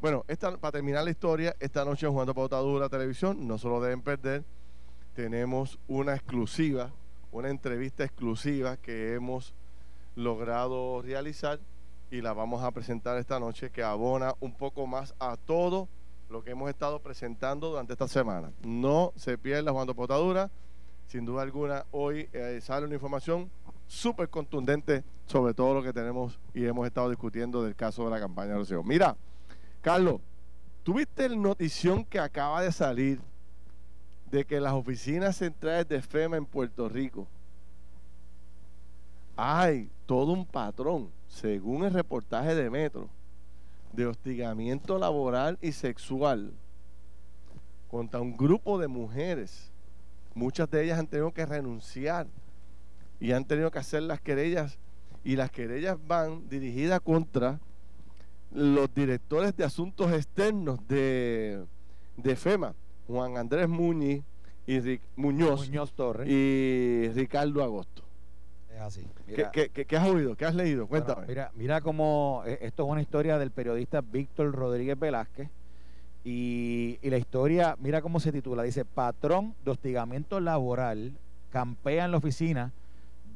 Bueno, 0.00 0.24
esta, 0.26 0.56
para 0.56 0.72
terminar 0.72 1.04
la 1.04 1.10
historia, 1.10 1.54
esta 1.60 1.84
noche 1.84 2.08
jugando 2.08 2.34
Pautadura 2.34 2.88
Televisión, 2.88 3.46
no 3.46 3.58
se 3.58 3.68
lo 3.68 3.80
deben 3.80 4.02
perder. 4.02 4.42
Tenemos 5.14 5.78
una 5.86 6.14
exclusiva, 6.14 6.90
una 7.30 7.48
entrevista 7.48 8.04
exclusiva 8.04 8.76
que 8.76 9.14
hemos 9.14 9.54
logrado 10.16 11.02
realizar 11.02 11.60
y 12.10 12.20
la 12.20 12.32
vamos 12.32 12.62
a 12.62 12.70
presentar 12.70 13.18
esta 13.18 13.40
noche 13.40 13.70
que 13.70 13.82
abona 13.82 14.34
un 14.40 14.54
poco 14.54 14.86
más 14.86 15.14
a 15.18 15.36
todo 15.36 15.88
lo 16.30 16.42
que 16.42 16.50
hemos 16.50 16.68
estado 16.68 17.00
presentando 17.00 17.70
durante 17.70 17.92
esta 17.92 18.08
semana. 18.08 18.52
No 18.62 19.12
se 19.16 19.38
pierda 19.38 19.70
jugando 19.70 19.94
Potadura 19.94 20.50
sin 21.06 21.24
duda 21.24 21.42
alguna, 21.42 21.84
hoy 21.92 22.28
eh, 22.32 22.58
sale 22.62 22.86
una 22.86 22.94
información 22.94 23.50
súper 23.86 24.28
contundente 24.28 25.04
sobre 25.26 25.54
todo 25.54 25.74
lo 25.74 25.82
que 25.82 25.92
tenemos 25.92 26.38
y 26.52 26.64
hemos 26.64 26.86
estado 26.86 27.08
discutiendo 27.10 27.62
del 27.62 27.76
caso 27.76 28.04
de 28.04 28.10
la 28.10 28.18
campaña 28.18 28.52
de 28.52 28.58
Rocío. 28.58 28.82
Mira, 28.82 29.16
Carlos, 29.80 30.20
¿tuviste 30.82 31.24
el 31.24 31.40
notición 31.40 32.04
que 32.04 32.18
acaba 32.18 32.62
de 32.62 32.72
salir 32.72 33.20
de 34.34 34.44
que 34.44 34.60
las 34.60 34.72
oficinas 34.72 35.36
centrales 35.36 35.88
de 35.88 36.02
FEMA 36.02 36.36
en 36.36 36.44
Puerto 36.44 36.88
Rico 36.88 37.28
hay 39.36 39.88
todo 40.06 40.32
un 40.32 40.44
patrón, 40.44 41.08
según 41.28 41.84
el 41.84 41.92
reportaje 41.92 42.56
de 42.56 42.68
Metro, 42.68 43.08
de 43.92 44.06
hostigamiento 44.06 44.98
laboral 44.98 45.56
y 45.62 45.70
sexual 45.70 46.52
contra 47.88 48.20
un 48.20 48.36
grupo 48.36 48.76
de 48.76 48.88
mujeres. 48.88 49.70
Muchas 50.34 50.68
de 50.68 50.82
ellas 50.82 50.98
han 50.98 51.06
tenido 51.06 51.30
que 51.32 51.46
renunciar 51.46 52.26
y 53.20 53.30
han 53.30 53.44
tenido 53.44 53.70
que 53.70 53.78
hacer 53.78 54.02
las 54.02 54.20
querellas 54.20 54.78
y 55.22 55.36
las 55.36 55.52
querellas 55.52 55.96
van 56.08 56.48
dirigidas 56.48 57.00
contra 57.00 57.60
los 58.52 58.92
directores 58.92 59.56
de 59.56 59.62
asuntos 59.62 60.12
externos 60.12 60.80
de, 60.88 61.64
FEMA, 62.36 62.74
Juan 63.06 63.36
Andrés 63.36 63.68
Muñiz 63.68 64.22
y 64.66 65.00
Muñoz, 65.16 65.92
Torres. 65.94 66.28
y 66.28 67.10
Ricardo 67.14 67.62
Agosto. 67.62 68.02
Es 68.74 68.80
así. 68.80 69.06
¿Qué, 69.26 69.96
has 69.96 70.08
oído? 70.08 70.36
¿Qué 70.36 70.44
has 70.44 70.54
leído? 70.54 70.86
Cuéntame. 70.86 71.26
mira, 71.26 71.50
mira 71.54 71.80
cómo 71.80 72.42
eh, 72.46 72.58
esto 72.62 72.84
es 72.84 72.90
una 72.90 73.02
historia 73.02 73.38
del 73.38 73.50
periodista 73.50 74.00
Víctor 74.00 74.52
Rodríguez 74.52 74.98
Velázquez. 74.98 75.48
Y, 76.24 76.98
y, 77.02 77.10
la 77.10 77.18
historia, 77.18 77.76
mira 77.78 78.00
cómo 78.00 78.18
se 78.18 78.32
titula. 78.32 78.62
Dice, 78.62 78.86
patrón 78.86 79.54
de 79.62 79.72
hostigamiento 79.72 80.40
laboral 80.40 81.12
campea 81.50 82.06
en 82.06 82.12
la 82.12 82.16
oficina 82.16 82.72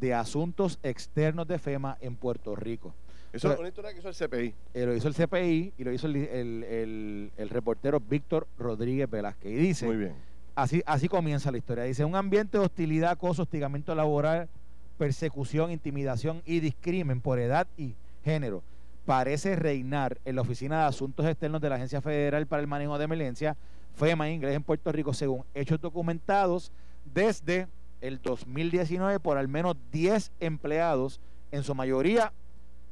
de 0.00 0.14
asuntos 0.14 0.78
externos 0.83 1.46
de 1.46 1.59
FEMA 1.59 1.98
en 2.00 2.16
Puerto 2.16 2.57
Rico. 2.57 2.94
Eso 3.33 3.53
es 3.53 3.59
una 3.59 3.69
historia 3.69 3.93
que 3.93 3.99
hizo 3.99 4.09
el 4.09 4.14
CPI. 4.14 4.55
Eh, 4.75 4.87
lo 4.87 4.95
hizo 4.95 5.09
el 5.09 5.14
CPI 5.14 5.75
y 5.77 5.85
lo 5.85 5.93
hizo 5.93 6.07
el, 6.07 7.31
reportero 7.51 8.01
Víctor 8.01 8.47
Rodríguez 8.59 9.09
Velázquez. 9.11 9.53
Y 9.53 9.57
dice, 9.57 9.87
Muy 9.87 9.97
bien. 9.97 10.14
Así, 10.55 10.83
así 10.87 11.09
comienza 11.09 11.53
la 11.53 11.59
historia. 11.59 11.85
Dice, 11.85 12.05
un 12.05 12.17
ambiente 12.17 12.59
de 12.59 12.64
hostilidad, 12.64 13.11
acoso, 13.12 13.43
hostigamiento 13.43 13.95
laboral, 13.95 14.49
persecución, 14.97 15.71
intimidación 15.71 16.43
y 16.45 16.61
discrimen 16.61 17.21
por 17.21 17.38
edad 17.38 17.69
y 17.77 17.95
género 18.25 18.62
parece 19.09 19.57
reinar 19.57 20.19
en 20.27 20.37
la 20.37 20.43
Oficina 20.43 20.81
de 20.81 20.85
Asuntos 20.88 21.25
Externos 21.25 21.62
de 21.62 21.71
la 21.71 21.77
Agencia 21.77 22.03
Federal 22.03 22.47
para 22.47 22.61
el 22.61 22.69
Manejo 22.69 22.99
de 22.99 23.05
Emergencia, 23.05 23.57
FEMA 23.95 24.29
inglés 24.29 24.55
en 24.55 24.62
Puerto 24.62 24.93
Rico, 24.93 25.14
según 25.14 25.47
hechos 25.55 25.81
documentados 25.81 26.73
desde 27.07 27.69
el 28.03 28.21
2019 28.21 29.19
por 29.19 29.38
al 29.38 29.49
menos 29.49 29.77
10 29.93 30.31
empleados, 30.41 31.23
en 31.53 31.62
su 31.62 31.75
mayoría 31.75 32.35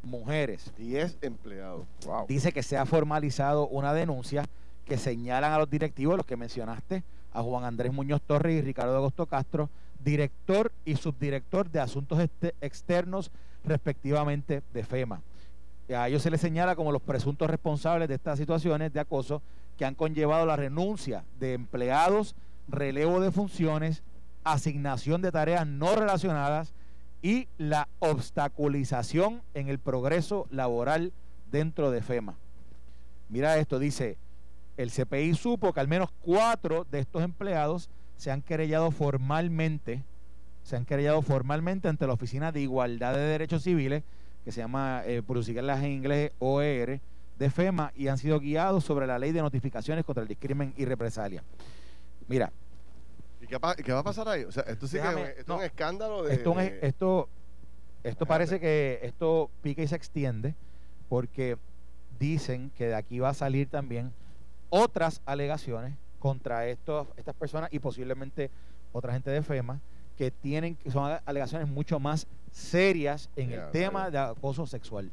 mujeres. 0.07 0.73
10 0.79 1.19
empleados. 1.23 1.87
Dice 2.29 2.53
que 2.53 2.63
se 2.63 2.77
ha 2.77 2.87
formalizado 2.87 3.69
una 3.69 3.93
denuncia 3.93 4.45
que 4.85 4.97
señalan 4.97 5.53
a 5.53 5.59
los 5.59 5.69
directivos, 5.69 6.17
los 6.17 6.27
que 6.27 6.37
mencionaste, 6.37 7.03
a 7.33 7.43
Juan 7.43 7.65
Andrés 7.65 7.93
Muñoz 7.93 8.23
Torres 8.23 8.57
y 8.57 8.63
Ricardo 8.63 8.97
Agosto 8.97 9.27
Castro, 9.27 9.69
director 10.03 10.73
y 10.85 10.97
subdirector 10.97 11.69
de 11.69 11.81
asuntos 11.81 12.19
externos 12.61 13.31
respectivamente 13.65 14.63
de 14.73 14.85
FEMA. 14.85 15.21
A 15.95 16.09
ellos 16.09 16.23
se 16.23 16.31
les 16.31 16.41
señala 16.41 16.77
como 16.77 16.93
los 16.93 17.03
presuntos 17.03 17.49
responsables 17.51 18.09
de 18.09 18.15
estas 18.15 18.39
situaciones 18.39 18.93
de 18.93 19.01
acoso 19.01 19.43
que 19.77 19.85
han 19.85 19.95
conllevado 19.95 20.47
la 20.47 20.57
renuncia 20.57 21.25
de 21.39 21.55
empleados, 21.55 22.35
relevo 22.69 23.21
de 23.21 23.31
funciones, 23.31 24.03
asignación 24.45 25.23
de 25.23 25.33
tareas 25.33 25.67
no 25.67 25.95
relacionadas 25.95 26.73
y 27.27 27.49
la 27.59 27.89
obstaculización 27.99 29.43
en 29.55 29.69
el 29.69 29.81
progreso 29.81 30.47
laboral 30.53 31.13
dentro 31.51 31.91
de 31.91 32.01
FEMA. 32.01 32.37
Mira 33.29 33.59
esto, 33.59 33.81
dice, 33.81 34.17
el 34.77 34.93
CPI 34.93 35.35
supo 35.35 35.73
que 35.73 35.81
al 35.81 35.89
menos 35.89 36.11
cuatro 36.21 36.87
de 36.89 37.01
estos 37.01 37.25
empleados 37.25 37.91
se 38.17 38.31
han 38.31 38.43
querellado 38.43 38.93
formalmente, 38.93 40.05
se 40.63 40.77
han 40.77 40.85
querellado 40.85 41.21
formalmente 41.21 41.89
ante 41.89 42.07
la 42.07 42.13
Oficina 42.13 42.53
de 42.53 42.61
Igualdad 42.61 43.15
de 43.15 43.23
Derechos 43.23 43.65
Civiles, 43.65 44.05
que 44.45 44.53
se 44.53 44.61
llama, 44.61 45.03
eh, 45.05 45.21
en 45.27 45.85
inglés, 45.91 46.31
OER, 46.39 47.01
de 47.41 47.51
FEMA, 47.51 47.91
y 47.97 48.07
han 48.07 48.19
sido 48.19 48.39
guiados 48.39 48.85
sobre 48.85 49.09
la 49.09 49.19
ley 49.19 49.33
de 49.33 49.43
notificaciones 49.43 50.05
contra 50.05 50.23
el 50.23 50.29
discrimen 50.29 50.75
y 50.77 50.85
represalia. 50.85 51.43
Mira, 52.29 52.53
¿Y 53.41 53.47
qué, 53.47 53.93
va 53.93 53.99
a 54.01 54.03
pasar 54.03 54.29
ahí? 54.29 54.45
O 54.45 54.53
sea, 54.53 54.63
esto 54.65 54.87
sí 54.87 54.99
que 54.99 55.35
es 55.39 55.49
un 55.49 55.63
escándalo 55.63 56.23
de... 56.23 56.35
Esto, 56.35 56.59
esto, 56.59 57.29
esto 58.03 58.27
parece 58.27 58.59
que 58.61 59.01
esto 59.03 59.51
pica 59.63 59.83
y 59.83 59.89
se 59.89 59.97
extiende 59.97 60.55
porque 61.09 61.59
dicen 62.19 62.71
que 62.77 62.87
de 62.87 62.95
aquí 62.95 63.19
va 63.19 63.31
a 63.31 63.35
salir 63.35 63.69
también 63.69 64.13
otras 64.71 65.21
alegaciones 65.27 65.95
contra 66.19 66.67
estos, 66.67 67.07
estas 67.17 67.35
personas 67.35 67.73
y 67.73 67.79
posiblemente 67.79 68.51
otra 68.93 69.13
gente 69.13 69.31
de 69.31 69.43
FEMA 69.43 69.81
que 70.17 70.31
tienen 70.31 70.79
son 70.91 71.19
alegaciones 71.25 71.69
mucho 71.69 72.01
más 72.01 72.27
serias 72.51 73.29
en 73.37 73.53
el 73.53 73.71
tema 73.71 74.11
de 74.11 74.19
acoso 74.19 74.67
sexual. 74.67 75.11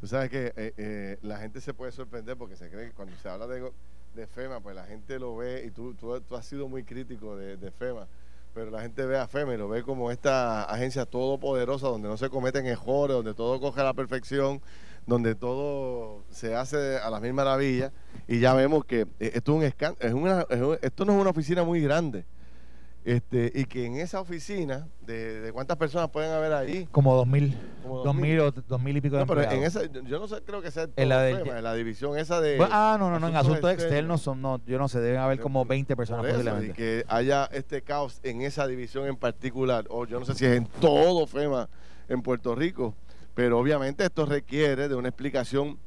Tú 0.00 0.08
sabes 0.08 0.30
que 0.30 0.52
eh, 0.56 0.74
eh, 0.76 1.18
la 1.22 1.38
gente 1.38 1.60
se 1.60 1.72
puede 1.72 1.92
sorprender 1.92 2.36
porque 2.36 2.56
se 2.56 2.68
cree 2.68 2.88
que 2.88 2.92
cuando 2.92 3.16
se 3.16 3.28
habla 3.28 3.46
de 3.46 3.70
de 4.14 4.26
FEMA, 4.26 4.60
pues 4.60 4.76
la 4.76 4.84
gente 4.84 5.18
lo 5.18 5.36
ve, 5.36 5.64
y 5.66 5.70
tú, 5.70 5.94
tú, 5.94 6.14
has 6.34 6.46
sido 6.46 6.68
muy 6.68 6.84
crítico 6.84 7.36
de, 7.36 7.70
FEMA, 7.70 8.06
pero 8.54 8.70
la 8.70 8.82
gente 8.82 9.06
ve 9.06 9.18
a 9.18 9.26
FEMA 9.26 9.54
y 9.54 9.56
lo 9.56 9.68
ve 9.68 9.82
como 9.82 10.10
esta 10.10 10.64
agencia 10.64 11.06
todopoderosa 11.06 11.88
donde 11.88 12.08
no 12.08 12.16
se 12.16 12.28
cometen 12.28 12.66
errores, 12.66 13.16
donde 13.16 13.34
todo 13.34 13.60
coge 13.60 13.80
a 13.80 13.84
la 13.84 13.94
perfección, 13.94 14.60
donde 15.06 15.34
todo 15.34 16.22
se 16.30 16.54
hace 16.54 16.98
a 16.98 17.10
la 17.10 17.20
misma 17.20 17.44
maravilla, 17.44 17.92
y 18.28 18.40
ya 18.40 18.54
vemos 18.54 18.84
que 18.84 19.06
eh, 19.18 19.32
esto, 19.34 19.60
es 19.62 19.74
un 19.74 19.94
es 19.98 20.12
una, 20.12 20.46
esto 20.82 21.04
no 21.04 21.14
es 21.14 21.20
una 21.20 21.30
oficina 21.30 21.64
muy 21.64 21.80
grande. 21.80 22.24
Este, 23.04 23.50
y 23.52 23.64
que 23.64 23.84
en 23.84 23.96
esa 23.96 24.20
oficina, 24.20 24.86
de, 25.00 25.50
cuántas 25.52 25.76
personas 25.76 26.10
pueden 26.10 26.30
haber 26.30 26.52
ahí? 26.52 26.86
Como 26.92 27.16
dos 27.16 27.26
mil. 27.26 27.58
Dos 27.82 28.14
mil 28.14 28.38
o 28.38 28.52
dos 28.52 28.80
mil 28.80 28.96
y 28.96 29.00
pico 29.00 29.16
de 29.16 29.26
pero 29.26 29.42
en 29.42 29.64
esa, 29.64 29.84
yo 29.84 30.20
no 30.20 30.28
sé, 30.28 30.40
creo 30.42 30.62
que 30.62 30.70
sea 30.70 30.88
en 30.94 31.08
la, 31.08 31.28
en 31.28 31.64
la 31.64 31.74
división 31.74 32.16
esa 32.16 32.40
de. 32.40 32.58
ah, 32.70 32.96
no, 33.00 33.10
no, 33.10 33.18
no, 33.18 33.28
en 33.28 33.36
asuntos 33.36 33.72
externos, 33.72 34.22
son, 34.22 34.40
no, 34.40 34.60
yo 34.66 34.78
no 34.78 34.86
sé, 34.86 35.00
deben 35.00 35.20
haber 35.20 35.40
como 35.40 35.64
20 35.64 35.96
personas 35.96 36.24
posiblemente. 36.24 36.70
Y 36.70 36.72
que 36.74 37.04
haya 37.08 37.46
este 37.46 37.82
caos 37.82 38.20
en 38.22 38.42
esa 38.42 38.68
división 38.68 39.06
en 39.06 39.16
particular, 39.16 39.84
o 39.88 40.06
yo 40.06 40.20
no 40.20 40.24
sé 40.24 40.34
si 40.34 40.46
es 40.46 40.56
en 40.56 40.66
todo 40.66 41.26
FEMA 41.26 41.68
en 42.08 42.22
Puerto 42.22 42.54
Rico, 42.54 42.94
pero 43.34 43.58
obviamente 43.58 44.04
esto 44.04 44.26
requiere 44.26 44.88
de 44.88 44.94
una 44.94 45.08
explicación 45.08 45.78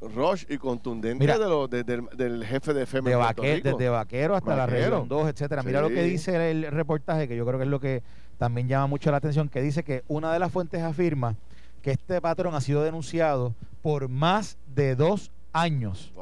rush 0.00 0.44
y 0.48 0.58
contundente 0.58 1.26
del, 1.26 2.44
jefe 2.44 2.74
de 2.74 2.86
FEMA. 2.86 3.32
De 3.34 3.60
desde 3.62 3.88
vaquero 3.88 4.34
hasta 4.34 4.56
la 4.56 4.66
región 4.66 5.08
2, 5.08 5.28
etcétera. 5.28 5.62
Mira 5.62 5.80
lo 5.80 5.88
que 5.88 6.02
dice 6.02 6.50
el 6.50 6.70
reportaje, 6.70 7.28
que 7.28 7.36
yo 7.36 7.46
creo 7.46 7.58
que 7.58 7.64
es 7.64 7.70
lo 7.70 7.80
que 7.80 8.02
también 8.38 8.68
llama 8.68 8.86
mucho 8.86 9.10
la 9.10 9.18
atención, 9.18 9.48
que 9.48 9.60
dice 9.60 9.84
que 9.84 10.02
una 10.08 10.32
de 10.32 10.38
las 10.38 10.50
fuentes 10.50 10.82
afirma 10.82 11.36
que 11.82 11.92
este 11.92 12.20
patrón 12.20 12.54
ha 12.54 12.60
sido 12.60 12.82
denunciado 12.82 13.54
por 13.82 14.08
más 14.08 14.58
de 14.74 14.96
dos 14.96 15.30
años. 15.52 16.12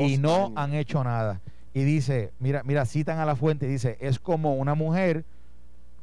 y 0.00 0.18
no 0.18 0.52
han 0.54 0.74
hecho 0.74 1.02
nada. 1.02 1.40
Y 1.74 1.84
dice, 1.84 2.32
mira, 2.38 2.62
mira, 2.64 2.84
citan 2.84 3.18
a 3.18 3.24
la 3.24 3.34
fuente, 3.34 3.66
dice, 3.66 3.96
es 4.00 4.18
como 4.18 4.54
una 4.54 4.74
mujer 4.74 5.24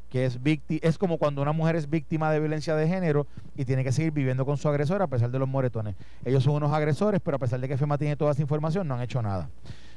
que 0.10 0.26
es 0.26 0.42
víctima, 0.42 0.80
es 0.84 0.98
como 0.98 1.18
cuando 1.18 1.42
una 1.42 1.52
mujer 1.52 1.76
es 1.76 1.90
víctima 1.90 2.32
de 2.32 2.40
violencia 2.40 2.76
de 2.76 2.88
género 2.88 3.28
y 3.56 3.66
tiene 3.66 3.84
que 3.84 3.92
seguir 3.92 4.12
viviendo 4.12 4.46
con 4.46 4.58
su 4.58 4.68
agresor 4.68 5.02
a 5.02 5.08
pesar 5.08 5.30
de 5.30 5.40
los 5.40 5.48
moretones. 5.48 5.96
Ellos 6.26 6.44
son 6.44 6.56
unos 6.56 6.74
agresores, 6.74 7.22
pero 7.24 7.38
a 7.38 7.40
pesar 7.40 7.60
de 7.60 7.68
que 7.68 7.78
FEMA 7.78 7.98
tiene 7.98 8.16
toda 8.16 8.32
esa 8.32 8.42
información, 8.42 8.88
no 8.88 8.96
han 8.96 9.02
hecho 9.02 9.22
nada. 9.22 9.50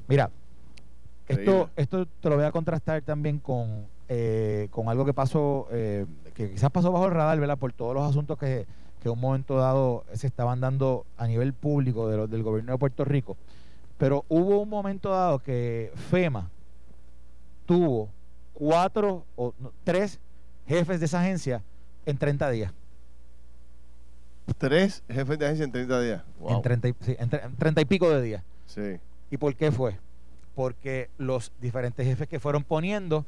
Mira, 0.08 0.30
esto, 1.28 1.70
esto 1.76 2.06
te 2.06 2.28
lo 2.28 2.36
voy 2.36 2.44
a 2.44 2.52
contrastar 2.52 3.02
también 3.02 3.38
con, 3.38 3.86
eh, 4.08 4.68
con 4.70 4.88
algo 4.88 5.04
que 5.04 5.14
pasó, 5.14 5.68
eh, 5.70 6.04
que 6.34 6.50
quizás 6.50 6.70
pasó 6.70 6.92
bajo 6.92 7.06
el 7.06 7.12
radar, 7.12 7.40
¿verdad? 7.40 7.58
Por 7.58 7.72
todos 7.72 7.94
los 7.94 8.08
asuntos 8.08 8.38
que, 8.38 8.66
que 9.02 9.08
un 9.08 9.18
momento 9.18 9.56
dado 9.56 10.04
se 10.12 10.26
estaban 10.26 10.60
dando 10.60 11.06
a 11.16 11.26
nivel 11.26 11.54
público 11.54 12.08
de 12.08 12.26
del 12.26 12.42
gobierno 12.42 12.72
de 12.72 12.78
Puerto 12.78 13.04
Rico. 13.04 13.36
Pero 13.96 14.24
hubo 14.28 14.60
un 14.60 14.68
momento 14.68 15.10
dado 15.10 15.38
que 15.38 15.92
FEMA 16.10 16.50
tuvo 17.66 18.08
cuatro 18.52 19.24
o 19.36 19.54
tres 19.84 20.18
jefes 20.66 21.00
de 21.00 21.06
esa 21.06 21.20
agencia 21.20 21.62
en 22.06 22.16
30 22.18 22.50
días. 22.50 22.72
Tres 24.58 25.02
jefes 25.08 25.38
de 25.38 25.46
agencia 25.46 25.64
en 25.64 25.72
30 25.72 26.00
días. 26.00 26.22
En, 26.48 26.62
30, 26.62 26.88
en, 26.88 27.56
30 27.56 27.80
y 27.80 27.84
pico 27.84 28.10
de 28.10 28.22
días. 28.22 28.42
Sí. 28.66 28.98
¿Y 29.30 29.36
por 29.36 29.54
qué 29.54 29.70
fue? 29.70 29.98
Porque 30.54 31.08
los 31.18 31.52
diferentes 31.60 32.06
jefes 32.06 32.28
que 32.28 32.40
fueron 32.40 32.64
poniendo 32.64 33.24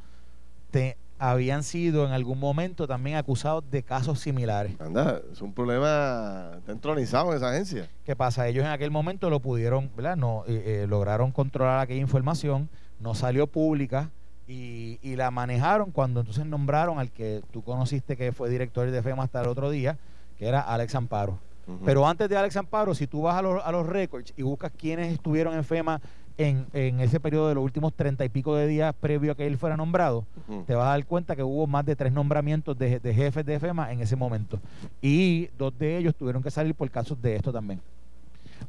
te, 0.70 0.96
habían 1.18 1.62
sido 1.62 2.06
en 2.06 2.12
algún 2.12 2.38
momento 2.38 2.87
también 2.87 3.16
acusados 3.16 3.64
de 3.70 3.82
casos 3.82 4.20
similares. 4.20 4.78
Anda, 4.80 5.20
es 5.32 5.40
un 5.40 5.52
problema 5.52 6.58
entronizado 6.66 7.30
en 7.30 7.37
esa 7.37 7.50
agencia. 7.50 7.88
¿Qué 8.04 8.16
pasa? 8.16 8.48
Ellos 8.48 8.64
en 8.64 8.70
aquel 8.70 8.90
momento 8.90 9.30
lo 9.30 9.40
pudieron, 9.40 9.90
¿verdad? 9.96 10.16
No, 10.16 10.44
eh, 10.46 10.82
eh, 10.82 10.87
lograron 10.88 11.30
controlar 11.30 11.80
aquella 11.80 12.00
información, 12.00 12.68
no 13.00 13.14
salió 13.14 13.46
pública 13.46 14.10
y, 14.46 14.98
y, 15.02 15.16
la 15.16 15.30
manejaron 15.30 15.90
cuando 15.90 16.20
entonces 16.20 16.44
nombraron 16.44 16.98
al 16.98 17.11
que 17.11 17.42
tú 17.50 17.62
conociste 17.62 18.16
que 18.16 18.33
fue 18.33 18.50
director 18.50 18.90
de 18.90 19.02
FEMA 19.02 19.24
hasta 19.24 19.40
el 19.40 19.48
otro 19.48 19.70
día, 19.70 19.98
que 20.38 20.46
era 20.46 20.61
Alex 20.61 20.94
Amparo. 20.94 21.38
Pero 21.85 22.07
antes 22.07 22.28
de 22.28 22.37
Alex 22.37 22.57
Amparo, 22.59 22.94
si 22.94 23.07
tú 23.07 23.22
vas 23.22 23.37
a, 23.37 23.42
los, 23.42 23.64
a 23.64 23.72
los 23.72 23.87
récords 23.87 24.35
y 24.37 24.42
buscas 24.42 24.70
quiénes 24.76 25.12
estuvieron 25.12 25.54
en 25.54 25.64
FEMA 25.64 26.00
en, 26.37 26.66
en, 26.72 27.00
ese 27.00 27.20
periodo 27.20 27.48
de 27.48 27.54
los 27.54 27.64
últimos 27.64 27.94
treinta 27.94 28.24
y 28.24 28.28
pico 28.28 28.57
de 28.57 28.66
días 28.66 28.94
previo 29.00 29.33
a 29.33 29.35
que 29.35 29.46
él 29.46 29.57
fuera 29.57 29.76
nombrado, 29.76 30.26
te 30.66 30.74
vas 30.74 30.87
a 30.87 30.90
dar 30.90 31.07
cuenta 31.07 31.37
que 31.37 31.42
hubo 31.42 31.66
más 31.66 31.87
de 31.87 31.96
tres 31.96 32.12
nombramientos 32.12 32.76
de, 32.76 32.98
de, 32.98 33.14
jefes 33.14 33.46
de 33.46 33.59
FEMA 33.61 33.92
en 33.92 34.00
ese 34.00 34.16
momento. 34.16 34.61
Y 35.00 35.48
dos 35.57 35.76
de 35.78 35.96
ellos 35.96 36.14
tuvieron 36.14 36.42
que 36.42 36.50
salir 36.50 36.74
por 36.74 36.90
casos 36.90 37.20
de 37.22 37.37
esto 37.37 37.52
también. 37.52 37.80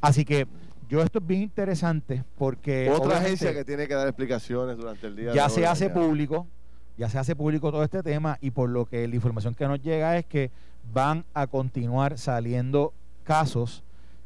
Así 0.00 0.24
que 0.24 0.46
yo 0.88 1.02
esto 1.02 1.18
es 1.18 1.26
bien 1.26 1.42
interesante 1.42 2.24
porque... 2.38 2.90
Otra 2.90 3.18
agencia 3.18 3.52
que 3.52 3.64
tiene 3.64 3.88
que 3.88 3.94
dar 3.94 4.06
explicaciones 4.06 4.76
durante 4.76 5.06
el 5.06 5.16
día. 5.16 5.34
Ya 5.34 5.48
se 5.48 5.66
hace 5.66 5.90
público, 5.90 6.46
ya 6.96 7.08
se 7.08 7.18
hace 7.18 7.34
público 7.34 7.70
todo 7.70 7.82
este 7.82 8.02
tema 8.02 8.38
y 8.40 8.50
por 8.50 8.70
lo 8.70 8.86
que 8.86 9.06
la 9.06 9.14
información 9.14 9.54
que 9.54 9.66
nos 9.66 9.82
llega 9.82 10.16
es 10.16 10.26
que 10.26 10.50
van 10.92 11.24
a 11.34 11.46
continuar 11.46 12.18
saliendo 12.18 12.92
casos, 13.24 13.82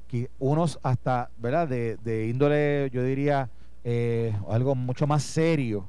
que 0.09 0.29
unos 0.39 0.79
hasta, 0.83 1.31
¿verdad? 1.39 1.69
De, 1.69 2.27
índole, 2.29 2.91
yo 2.93 3.03
diría, 3.03 3.49
eh, 3.85 4.37
algo 4.49 4.75
mucho 4.75 5.07
más 5.07 5.23
serio 5.23 5.87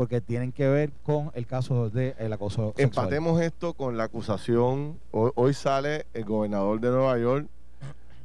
porque 0.00 0.22
tienen 0.22 0.50
que 0.50 0.66
ver 0.66 0.92
con 1.02 1.30
el 1.34 1.46
caso 1.46 1.90
del 1.90 2.14
el 2.18 2.32
acoso 2.32 2.72
sexual. 2.74 3.04
Empatemos 3.06 3.40
esto 3.42 3.74
con 3.74 3.98
la 3.98 4.04
acusación. 4.04 4.98
Hoy, 5.10 5.52
sale 5.52 6.06
el 6.14 6.24
gobernador 6.24 6.80
de 6.80 6.88
Nueva 6.88 7.18
York, 7.18 7.46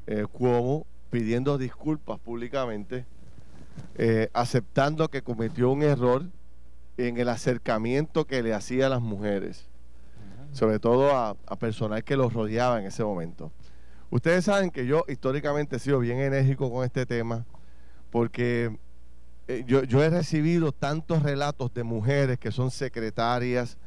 eh, 0.08 0.26
Cuomo, 0.32 0.86
pidiendo 1.10 1.58
disculpas 1.58 2.20
públicamente, 2.20 3.06
eh, 3.96 4.30
aceptando 4.34 5.10
que 5.10 5.22
cometió 5.22 5.72
un 5.72 5.84
error 5.84 6.24
en 6.98 7.18
el 7.18 7.30
acercamiento 7.30 8.26
que 8.26 8.42
le 8.42 8.54
hacía 8.54 8.88
a 8.88 8.90
las 8.90 9.02
mujeres, 9.02 9.68
sobre 10.52 10.80
todo 10.80 11.16
a, 11.16 11.36
a 11.46 11.56
personal 11.58 12.04
que 12.04 12.16
los 12.16 12.34
rodeaba 12.34 12.80
en 12.80 12.88
ese 12.88 13.04
momento. 13.04 13.52
Ustedes 14.10 14.46
saben 14.46 14.72
que 14.72 14.86
yo 14.86 15.04
históricamente 15.08 15.76
he 15.76 15.80
sido 15.80 16.00
bien 16.00 16.20
enérgico 16.20 16.72
con 16.72 16.86
este 16.86 17.06
tema, 17.06 17.46
porque 18.12 18.78
eh, 19.48 19.64
yo, 19.68 19.84
yo, 19.84 20.04
he 20.04 20.10
recibido 20.10 20.72
tantos 20.72 21.22
relatos 21.22 21.74
de 21.74 21.84
mujeres 21.84 22.40
que 22.40 22.52
son 22.52 22.72
secretarias, 22.72 23.78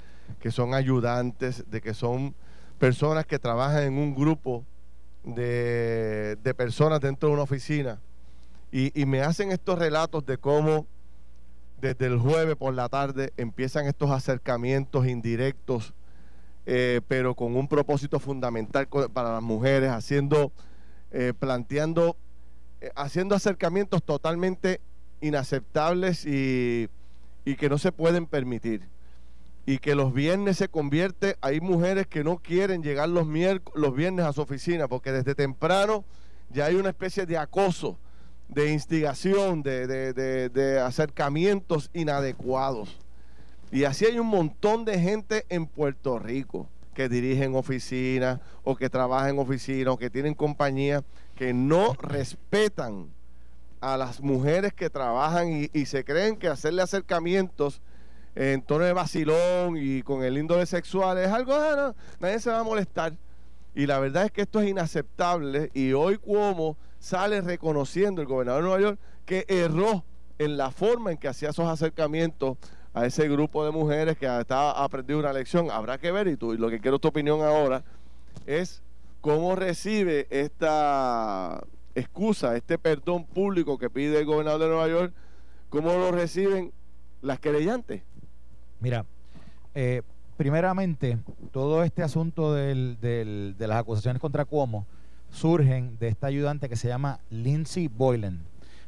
que 0.41 0.51
son 0.51 0.75
ayudantes, 0.75 1.65
de 1.71 1.81
que 1.81 1.95
son 1.95 2.35
personas 2.79 3.27
que 3.27 3.39
trabajan 3.39 3.85
en 3.85 3.99
un 3.99 4.15
grupo 4.15 4.65
de, 5.25 6.55
personas 6.57 7.01
dentro 7.01 7.29
de 7.29 7.35
una 7.35 7.43
oficina. 7.43 8.01
Y, 8.71 9.05
me 9.07 9.23
hacen 9.23 9.51
estos 9.51 9.79
relatos 9.79 10.27
de 10.27 10.39
cómo 10.39 10.87
desde 11.81 12.07
el 12.07 12.19
jueves 12.19 12.57
por 12.57 12.75
la 12.75 12.89
tarde 12.89 13.33
empiezan 13.37 13.87
estos 13.87 14.11
acercamientos 14.11 15.07
indirectos, 15.07 15.95
eh, 16.67 17.01
pero 17.09 17.35
con 17.35 17.57
un 17.57 17.69
propósito 17.69 18.19
fundamental 18.19 18.89
para 19.13 19.33
las 19.33 19.43
mujeres, 19.43 19.91
haciendo, 19.91 20.53
eh, 21.13 21.33
planteando, 21.39 22.17
haciendo 22.95 23.35
acercamientos 23.35 24.03
totalmente 24.03 24.81
inaceptables 25.21 26.25
y, 26.27 26.89
que 27.59 27.69
no 27.71 27.79
se 27.79 27.93
pueden 27.93 28.27
permitir. 28.27 28.83
Y 29.69 29.81
que 29.81 29.95
los 29.95 30.15
viernes 30.15 30.57
se 30.57 30.69
convierte, 30.69 31.37
hay 31.43 31.61
mujeres 31.61 32.07
que 32.07 32.25
no 32.25 32.39
quieren 32.39 32.83
llegar 32.83 33.11
los, 33.11 33.27
los 33.75 33.95
viernes 33.95 34.25
a 34.25 34.33
su 34.33 34.41
oficina 34.41 34.89
porque 34.89 35.13
desde 35.13 35.35
temprano 35.35 36.07
ya 36.49 36.65
hay 36.65 36.77
una 36.77 36.89
especie 36.89 37.27
de 37.27 37.37
acoso, 37.37 37.99
de 38.49 38.73
instigación, 38.73 39.63
de, 39.63 39.87
de, 39.87 40.49
de 40.49 40.81
acercamientos 40.81 41.91
inadecuados. 41.93 42.99
Y 43.71 43.85
así 43.85 44.07
hay 44.07 44.19
un 44.19 44.29
montón 44.29 44.87
de 44.87 44.99
gente 44.99 45.45
en 45.51 45.67
Puerto 45.67 46.19
Rico 46.19 46.67
que 46.95 47.11
dirigen 47.11 47.55
oficinas 47.55 48.41
o 48.65 48.75
que 48.75 48.89
trabajan 48.89 49.35
en 49.35 49.39
oficinas 49.39 49.93
o 49.93 49.99
que 49.99 50.09
tienen 50.09 50.33
compañías 50.33 51.05
que 51.37 51.53
no 51.53 51.93
respetan 51.93 53.11
a 53.83 53.99
las 53.99 54.23
mujeres 54.23 54.73
que 54.73 54.89
trabajan 54.89 55.69
y, 55.71 55.85
se 55.85 56.05
creen 56.05 56.39
que 56.39 56.49
hacerle 56.49 56.81
acercamientos 56.81 57.83
en 58.39 58.63
tono 58.63 58.85
de 58.85 58.93
vacilón 58.93 59.77
y 59.77 60.03
con 60.03 60.23
el 60.23 60.39
índole 60.39 60.65
sexual 60.65 61.19
es 61.19 61.27
algo, 61.27 61.57
ah, 61.57 61.93
nadie 62.21 62.39
se 62.39 62.51
va 62.51 62.61
a 62.61 62.63
molestar. 62.63 63.13
Y 63.75 63.87
la 63.87 63.99
verdad 63.99 64.27
es 64.27 64.31
que 64.31 64.43
esto 64.43 64.61
es 64.61 64.69
inaceptable 64.69 65.73
y 65.75 65.93
hoy 65.93 66.19
como 66.19 66.77
sale 67.01 67.41
reconociendo 67.41 68.23
el 68.23 68.29
gobernador 68.29 68.63
de 68.63 68.69
Nueva 68.69 68.81
York 68.81 69.01
que 69.27 69.45
erró 69.49 70.05
en 70.39 70.57
la 70.57 70.71
forma 70.71 71.11
en 71.11 71.19
que 71.19 71.27
hacía 71.27 71.51
esos 71.51 71.69
acercamientos 71.69 72.59
a 72.95 73.07
ese 73.07 73.29
grupo 73.29 73.65
de 73.65 73.73
mujeres 73.73 74.17
que 74.17 74.27
estaba 74.27 74.85
aprendido 74.85 75.19
una 75.19 75.33
lección. 75.33 75.73
Habrá 75.73 75.99
que 75.99 76.13
ver, 76.13 76.29
y, 76.29 76.37
tú, 76.37 76.55
y 76.55 76.59
lo 76.59 76.71
que 76.71 76.79
quiero 76.79 77.01
tu 77.01 77.09
opinión 77.09 77.43
ahora 77.43 77.83
es 78.47 78.83
cómo 79.21 79.57
recibe 79.57 80.29
esta 80.31 81.61
excusa, 81.97 82.57
este 82.57 82.79
perdón 82.79 83.25
público 83.25 83.79
que 83.79 83.91
pide 83.91 84.21
el 84.21 84.27
gobernador 84.27 84.61
de 84.61 84.69
Nueva 84.69 84.89
York, 84.89 85.13
¿cómo 85.71 85.93
lo 85.95 86.13
reciben 86.13 86.73
las 87.21 87.41
querellantes? 87.41 88.03
Mira, 88.81 89.05
eh, 89.75 90.03
primeramente, 90.37 91.19
todo 91.53 91.83
este 91.83 92.03
asunto 92.03 92.55
del, 92.55 92.99
del, 93.01 93.57
de 93.59 93.67
las 93.67 93.79
acusaciones 93.79 94.21
contra 94.21 94.45
Cuomo 94.45 94.87
surgen 95.31 95.99
de 95.99 96.09
esta 96.09 96.29
ayudante 96.29 96.69
que 96.69 96.77
se 96.77 96.89
llama 96.89 97.21
Lindsay 97.31 97.89
Boylan. 97.89 98.41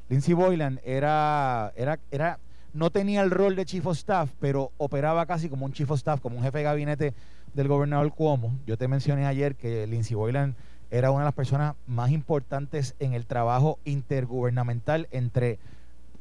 Lindsay 0.09 0.35
Boylan 0.35 0.81
era, 0.85 1.73
era, 1.77 2.39
no 2.73 2.91
tenía 2.91 3.23
el 3.23 3.31
rol 3.31 3.57
de 3.57 3.65
chief 3.65 3.87
of 3.87 3.97
staff, 3.97 4.31
pero 4.41 4.73
operaba 4.77 5.27
casi 5.27 5.49
como 5.49 5.67
un 5.67 5.73
chief 5.73 5.91
of 5.91 5.99
staff, 5.99 6.21
como 6.21 6.37
un 6.37 6.43
jefe 6.43 6.59
de 6.59 6.65
gabinete 6.65 7.15
del 7.55 7.69
gobernador 7.69 8.13
Cuomo. 8.13 8.53
Yo 8.67 8.77
te 8.77 8.89
mencioné 8.89 9.27
ayer 9.27 9.55
que 9.55 9.87
Lindsay 9.87 10.15
Boylan 10.15 10.57
era 10.91 11.11
una 11.11 11.21
de 11.21 11.27
las 11.27 11.35
personas 11.35 11.75
más 11.87 12.11
importantes 12.11 12.97
en 12.99 13.15
el 13.15 13.27
trabajo 13.27 13.79
intergubernamental 13.85 15.09
entre 15.13 15.59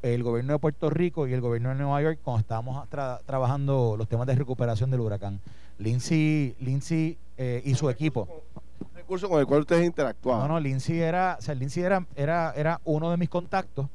el 0.02 0.24
gobierno 0.24 0.54
de 0.54 0.60
Puerto 0.60 0.90
Rico 0.90 1.28
y 1.28 1.34
el 1.34 1.42
gobierno 1.42 1.70
de 1.70 1.76
Nueva 1.76 2.02
York 2.02 2.20
cuando 2.24 2.42
estábamos 2.42 2.88
trabajando 2.90 3.96
los 3.98 4.08
temas 4.08 4.28
de 4.28 4.36
recuperación 4.36 4.92
del 4.92 5.02
huracán. 5.02 5.40
Lindsay, 5.78 6.56
Lindsay 6.60 7.18
eh, 7.38 7.62
y 7.66 7.76
su 7.76 7.90
equipo. 7.90 8.28
Un 8.80 8.96
recurso 8.96 9.30
con 9.30 9.40
el 9.40 9.46
cual 9.46 9.62
ustedes 9.62 9.86
interactuaban. 9.86 10.48
No, 10.48 10.54
no, 10.56 10.60
Lindsay 10.60 11.00
era, 11.00 11.38
o 11.40 11.42
sea, 11.42 11.56
Lindsay 11.56 11.84
era, 11.84 12.06
era, 12.16 12.54
era 12.56 12.82
uno 12.86 13.12
de 13.12 13.18
mis 13.18 13.30
contactos 13.30 13.88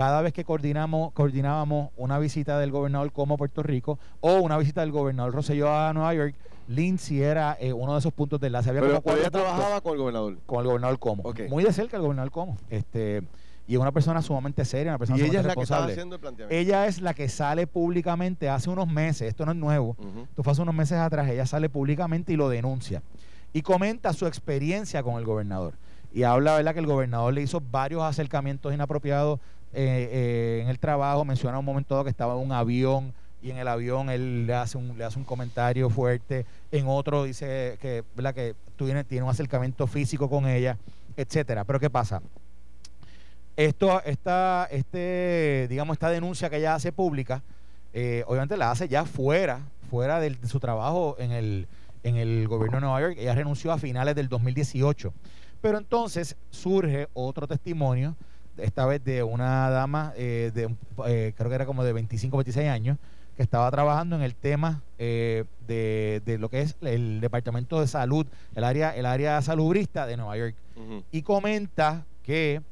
cada 0.00 0.22
vez 0.22 0.32
que 0.32 0.44
coordinamos, 0.44 1.12
coordinábamos 1.12 1.90
una 1.98 2.18
visita 2.18 2.58
del 2.58 2.70
gobernador 2.70 3.12
como 3.12 3.34
a 3.34 3.36
Puerto 3.36 3.62
Rico 3.62 3.98
o 4.20 4.36
una 4.36 4.56
visita 4.56 4.80
del 4.80 4.92
gobernador 4.92 5.34
Rosselló 5.34 5.70
a 5.70 5.92
Nueva 5.92 6.14
York, 6.14 6.34
Lindsay 6.68 7.20
era 7.20 7.56
eh, 7.60 7.72
uno 7.74 7.92
de 7.92 7.98
esos 7.98 8.12
puntos 8.12 8.40
de 8.40 8.46
enlace. 8.46 8.70
Había 8.70 8.80
Pero 8.80 9.02
ella 9.18 9.30
trabajaba 9.30 9.80
con 9.82 9.92
el 9.92 9.98
gobernador. 9.98 10.38
Con 10.46 10.60
el 10.60 10.66
gobernador 10.66 10.98
Como. 10.98 11.22
Muy 11.50 11.64
de 11.64 11.72
cerca 11.74 11.96
el 11.96 12.02
gobernador 12.02 12.30
Como. 12.30 12.56
Este, 12.70 13.22
y 13.70 13.74
es 13.74 13.80
una 13.80 13.92
persona 13.92 14.20
sumamente 14.20 14.64
seria, 14.64 14.90
una 14.90 14.98
persona 14.98 15.16
y 15.16 15.22
ella 15.22 15.38
es 15.38 15.46
la 15.46 15.54
que 15.54 15.62
haciendo 15.62 16.16
el 16.16 16.20
planteamiento. 16.20 16.60
Ella 16.60 16.86
es 16.88 17.00
la 17.00 17.14
que 17.14 17.28
sale 17.28 17.68
públicamente 17.68 18.48
hace 18.48 18.68
unos 18.68 18.88
meses, 18.88 19.28
esto 19.28 19.46
no 19.46 19.52
es 19.52 19.58
nuevo, 19.58 19.96
esto 20.28 20.42
fue 20.42 20.50
hace 20.50 20.62
unos 20.62 20.74
meses 20.74 20.98
atrás, 20.98 21.30
ella 21.30 21.46
sale 21.46 21.68
públicamente 21.68 22.32
y 22.32 22.36
lo 22.36 22.48
denuncia. 22.48 23.00
Y 23.52 23.62
comenta 23.62 24.12
su 24.12 24.26
experiencia 24.26 25.04
con 25.04 25.18
el 25.18 25.24
gobernador. 25.24 25.74
Y 26.12 26.24
habla, 26.24 26.56
¿verdad?, 26.56 26.72
que 26.74 26.80
el 26.80 26.86
gobernador 26.86 27.32
le 27.32 27.42
hizo 27.42 27.60
varios 27.60 28.02
acercamientos 28.02 28.74
inapropiados 28.74 29.38
eh, 29.72 30.08
eh, 30.10 30.60
en 30.64 30.68
el 30.68 30.80
trabajo. 30.80 31.24
Menciona 31.24 31.56
un 31.60 31.64
momento 31.64 31.94
dado 31.94 32.02
que 32.02 32.10
estaba 32.10 32.34
en 32.34 32.40
un 32.40 32.50
avión 32.50 33.14
y 33.40 33.52
en 33.52 33.58
el 33.58 33.68
avión 33.68 34.10
él 34.10 34.48
le 34.48 34.54
hace 34.54 34.78
un, 34.78 34.98
le 34.98 35.04
hace 35.04 35.16
un 35.16 35.24
comentario 35.24 35.88
fuerte, 35.90 36.44
en 36.72 36.88
otro 36.88 37.22
dice 37.22 37.78
que, 37.80 38.02
¿verdad? 38.16 38.34
que 38.34 38.56
tiene, 38.76 39.04
tiene 39.04 39.22
un 39.22 39.30
acercamiento 39.30 39.86
físico 39.86 40.28
con 40.28 40.48
ella, 40.48 40.76
etcétera. 41.16 41.62
Pero 41.62 41.78
¿qué 41.78 41.88
pasa? 41.88 42.20
Esto, 43.56 44.02
esta, 44.04 44.68
este, 44.70 45.66
digamos, 45.68 45.94
esta 45.94 46.10
denuncia 46.10 46.48
que 46.48 46.56
ella 46.56 46.74
hace 46.74 46.92
pública, 46.92 47.42
eh, 47.92 48.24
obviamente 48.26 48.56
la 48.56 48.70
hace 48.70 48.88
ya 48.88 49.04
fuera, 49.04 49.60
fuera 49.90 50.20
de, 50.20 50.36
su 50.46 50.60
trabajo 50.60 51.16
en 51.18 51.32
el, 51.32 51.68
en 52.02 52.16
el 52.16 52.48
gobierno 52.48 52.76
de 52.76 52.80
Nueva 52.82 53.00
York. 53.00 53.16
Ella 53.18 53.34
renunció 53.34 53.72
a 53.72 53.78
finales 53.78 54.14
del 54.14 54.28
2018. 54.28 55.12
Pero 55.60 55.78
entonces 55.78 56.36
surge 56.50 57.08
otro 57.12 57.46
testimonio, 57.46 58.16
esta 58.56 58.86
vez 58.86 59.04
de 59.04 59.22
una 59.22 59.68
dama, 59.70 60.12
eh, 60.16 60.50
de, 60.54 60.74
eh, 61.06 61.32
creo 61.36 61.48
que 61.48 61.54
era 61.54 61.66
como 61.66 61.84
de 61.84 61.92
25, 61.92 62.36
26 62.36 62.68
años, 62.68 62.98
que 63.36 63.42
estaba 63.42 63.70
trabajando 63.70 64.16
en 64.16 64.22
el 64.22 64.34
tema 64.34 64.82
eh, 64.98 65.44
de, 65.66 66.22
de, 66.24 66.38
lo 66.38 66.48
que 66.48 66.62
es 66.62 66.76
el 66.82 67.20
Departamento 67.20 67.80
de 67.80 67.86
Salud, 67.86 68.26
el 68.54 68.64
área, 68.64 68.94
el 68.94 69.06
área 69.06 69.40
salubrista 69.42 70.06
de 70.06 70.16
Nueva 70.16 70.36
York. 70.36 70.54
Y 71.12 71.22
comenta 71.22 72.06
que 72.22 72.62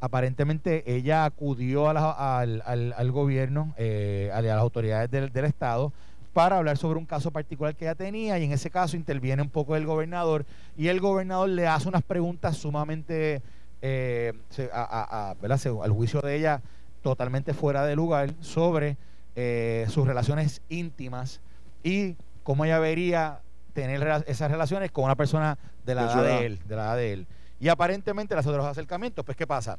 aparentemente 0.00 0.82
ella 0.86 1.24
acudió 1.24 1.88
al, 1.88 2.62
al, 2.64 3.12
gobierno, 3.12 3.74
eh, 3.76 4.30
a, 4.32 4.40
las 4.40 4.58
autoridades 4.58 5.10
del, 5.10 5.30
del, 5.32 5.44
Estado, 5.44 5.92
para 6.32 6.58
hablar 6.58 6.76
sobre 6.78 6.98
un 6.98 7.06
caso 7.06 7.30
particular 7.30 7.74
que 7.74 7.84
ella 7.84 7.94
tenía 7.94 8.38
y 8.38 8.44
en 8.44 8.52
ese 8.52 8.70
caso 8.70 8.96
interviene 8.96 9.42
un 9.42 9.50
poco 9.50 9.76
el 9.76 9.84
gobernador 9.84 10.46
y 10.76 10.88
el 10.88 11.00
gobernador 11.00 11.48
le 11.48 11.66
hace 11.66 11.88
unas 11.88 12.02
preguntas 12.02 12.56
sumamente, 12.56 13.42
eh, 13.82 14.32
a, 14.72 15.34
al 15.34 15.90
juicio 15.90 16.20
de 16.20 16.36
ella, 16.36 16.62
totalmente 17.02 17.52
fuera 17.52 17.84
de 17.84 17.96
lugar 17.96 18.30
sobre 18.40 18.96
eh, 19.36 19.86
sus 19.88 20.06
relaciones 20.06 20.62
íntimas 20.68 21.40
y 21.82 22.16
cómo 22.42 22.64
ella 22.64 22.78
vería 22.78 23.40
tener 23.72 24.24
esas 24.26 24.50
relaciones 24.50 24.90
con 24.90 25.04
una 25.04 25.14
persona 25.14 25.58
de 25.84 25.94
la 25.94 26.02
edad 26.02 26.24
de 26.24 26.46
él, 26.46 26.58
de 26.66 26.76
la 26.76 26.84
edad 26.84 26.96
de 26.96 27.12
él. 27.12 27.26
Y 27.60 27.68
aparentemente 27.68 28.34
las 28.34 28.46
otros 28.46 28.64
acercamientos, 28.64 29.24
pues 29.24 29.36
¿qué 29.36 29.46
pasa? 29.46 29.78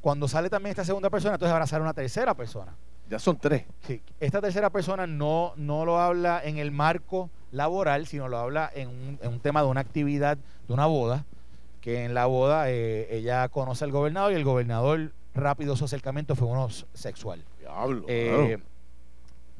Cuando 0.00 0.28
sale 0.28 0.48
también 0.48 0.70
esta 0.70 0.84
segunda 0.84 1.10
persona, 1.10 1.34
entonces 1.34 1.52
ahora 1.52 1.66
sale 1.66 1.82
una 1.82 1.92
tercera 1.92 2.34
persona. 2.34 2.74
Ya 3.10 3.18
son 3.18 3.36
tres. 3.38 3.64
Sí. 3.86 4.00
Esta 4.20 4.40
tercera 4.40 4.70
persona 4.70 5.06
no, 5.06 5.52
no 5.56 5.84
lo 5.84 5.98
habla 5.98 6.40
en 6.44 6.58
el 6.58 6.70
marco 6.70 7.30
laboral, 7.50 8.06
sino 8.06 8.28
lo 8.28 8.38
habla 8.38 8.70
en 8.74 8.88
un, 8.88 9.18
en 9.20 9.32
un 9.32 9.40
tema 9.40 9.62
de 9.62 9.68
una 9.68 9.80
actividad, 9.80 10.38
de 10.68 10.72
una 10.72 10.86
boda, 10.86 11.24
que 11.80 12.04
en 12.04 12.14
la 12.14 12.26
boda 12.26 12.70
eh, 12.70 13.08
ella 13.10 13.48
conoce 13.48 13.84
al 13.84 13.90
gobernador 13.90 14.32
y 14.32 14.36
el 14.36 14.44
gobernador 14.44 15.12
rápido 15.34 15.76
su 15.76 15.86
acercamiento 15.86 16.36
fue 16.36 16.48
uno 16.48 16.68
sexual. 16.92 17.42
Diablo. 17.60 18.04
Eh, 18.08 18.58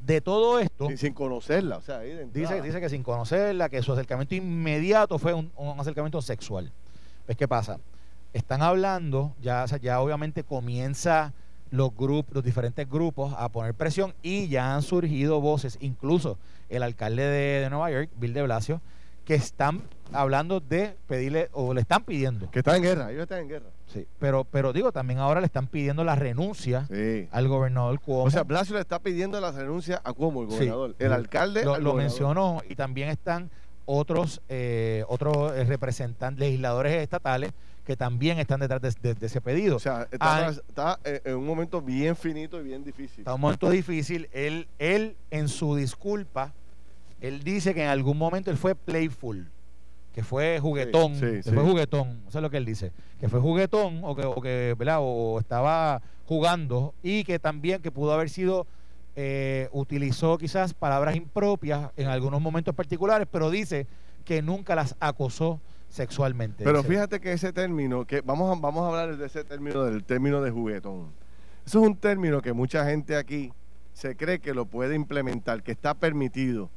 de 0.05 0.21
todo 0.21 0.59
esto. 0.59 0.87
Sin, 0.95 1.13
conocerla, 1.13 1.77
o 1.77 1.81
sea, 1.81 1.99
dice, 1.99 2.61
dice 2.61 2.79
que 2.79 2.89
sin 2.89 3.03
conocerla, 3.03 3.69
que 3.69 3.81
su 3.81 3.91
acercamiento 3.91 4.35
inmediato 4.35 5.19
fue 5.19 5.33
un, 5.33 5.51
acercamiento 5.77 6.21
sexual. 6.21 6.71
Pues, 7.29 7.37
¿qué 7.37 7.47
pasa? 7.47 7.79
Están 8.33 8.63
hablando, 8.63 9.35
ya, 9.39 9.63
ya 9.67 10.01
obviamente 10.01 10.43
comienza 10.43 11.31
los 11.69 11.95
grupos, 11.95 12.33
los 12.33 12.43
diferentes 12.43 12.89
grupos 12.89 13.35
a 13.37 13.49
poner 13.49 13.75
presión 13.75 14.15
y 14.23 14.47
ya 14.47 14.73
han 14.73 14.81
surgido 14.81 15.39
voces, 15.39 15.77
incluso 15.79 16.39
el 16.69 16.81
alcalde 16.81 17.21
de, 17.21 17.61
de 17.61 17.69
Nueva 17.69 17.91
York, 17.91 18.09
Bill 18.17 18.33
de 18.33 18.41
Blasio, 18.41 18.81
que 19.25 19.35
están 19.35 19.83
hablando 20.11 20.59
de 20.59 20.97
pedirle 21.05 21.49
o 21.51 21.75
le 21.75 21.81
están 21.81 22.03
pidiendo. 22.03 22.49
Que 22.49 22.59
está 22.59 22.75
en 22.75 22.81
guerra, 22.81 23.11
ellos 23.11 23.21
están 23.21 23.41
en 23.41 23.49
guerra. 23.49 23.69
Sí, 23.85 24.07
pero, 24.17 24.43
pero 24.43 24.73
digo, 24.73 24.91
también 24.91 25.19
ahora 25.19 25.39
le 25.39 25.45
están 25.45 25.67
pidiendo 25.67 26.03
la 26.03 26.15
renuncia 26.15 26.87
al 27.29 27.47
gobernador 27.47 27.99
Cuomo. 27.99 28.23
O 28.23 28.31
sea, 28.31 28.41
Blasio 28.41 28.73
le 28.73 28.81
está 28.81 28.97
pidiendo 28.97 29.39
la 29.39 29.51
renuncia 29.51 30.01
a 30.03 30.13
Cuomo, 30.13 30.41
el 30.41 30.47
gobernador. 30.47 30.95
El 30.97 31.13
alcalde. 31.13 31.63
Lo, 31.63 31.93
mencionó 31.93 32.63
y 32.67 32.73
también 32.73 33.09
están 33.09 33.51
otros, 33.91 34.41
eh, 34.49 35.03
otros 35.07 35.53
eh, 35.53 35.63
representantes, 35.63 36.39
legisladores 36.39 36.93
estatales 36.93 37.51
que 37.85 37.95
también 37.97 38.37
están 38.37 38.59
detrás 38.59 38.81
de, 38.81 39.15
ese 39.19 39.41
pedido. 39.41 39.77
O 39.77 39.79
sea, 39.79 40.07
está, 40.11 40.47
ah, 40.47 40.51
está, 40.51 40.99
en 41.03 41.35
un 41.35 41.45
momento 41.45 41.81
bien 41.81 42.15
finito 42.15 42.59
y 42.61 42.63
bien 42.63 42.83
difícil. 42.83 43.19
Está 43.19 43.33
un 43.33 43.41
momento 43.41 43.69
difícil. 43.69 44.29
Él, 44.31 44.67
él 44.77 45.15
en 45.31 45.47
su 45.47 45.75
disculpa 45.75 46.53
él 47.21 47.43
dice 47.43 47.73
que 47.73 47.83
en 47.83 47.89
algún 47.89 48.17
momento 48.17 48.49
él 48.49 48.57
fue 48.57 48.75
playful, 48.75 49.49
que 50.13 50.23
fue 50.23 50.59
juguetón, 50.59 51.19
que 51.19 51.43
fue 51.43 51.63
juguetón, 51.63 52.23
eso 52.27 52.39
es 52.39 52.41
lo 52.41 52.49
que 52.49 52.57
él 52.57 52.65
dice, 52.65 52.91
que 53.19 53.27
fue 53.27 53.39
juguetón 53.39 54.01
o 54.03 54.15
que, 54.15 54.25
o 54.25 54.41
que 54.41 54.75
¿verdad? 54.77 54.99
O 55.01 55.39
estaba 55.39 56.01
jugando 56.25 56.93
y 57.03 57.23
que 57.23 57.39
también 57.39 57.81
que 57.81 57.91
pudo 57.91 58.13
haber 58.13 58.29
sido 58.29 58.67
eh, 59.21 59.67
utilizó 59.73 60.37
quizás 60.37 60.73
palabras 60.73 61.13
impropias 61.17 61.91
en 61.97 62.07
algunos 62.07 62.39
momentos 62.39 62.73
particulares, 62.73 63.27
pero 63.29 63.49
dice 63.49 63.85
que 64.23 64.41
nunca 64.41 64.75
las 64.75 64.95
acosó 65.01 65.59
sexualmente. 65.89 66.63
Pero 66.63 66.81
fíjate 66.83 67.19
que 67.19 67.33
ese 67.33 67.51
término, 67.51 68.05
que 68.05 68.21
vamos 68.21 68.49
a, 68.55 68.61
vamos 68.61 68.81
a 68.83 68.87
hablar 68.87 69.17
de 69.17 69.25
ese 69.25 69.43
término, 69.43 69.83
del 69.83 70.05
término 70.05 70.41
de 70.41 70.51
juguetón. 70.51 71.11
Eso 71.65 71.81
es 71.81 71.87
un 71.87 71.97
término 71.97 72.41
que 72.41 72.53
mucha 72.53 72.85
gente 72.85 73.17
aquí 73.17 73.51
se 73.91 74.15
cree 74.15 74.39
que 74.39 74.53
lo 74.53 74.65
puede 74.65 74.95
implementar, 74.95 75.63
que 75.63 75.73
está 75.73 75.95
permitido. 75.95 76.69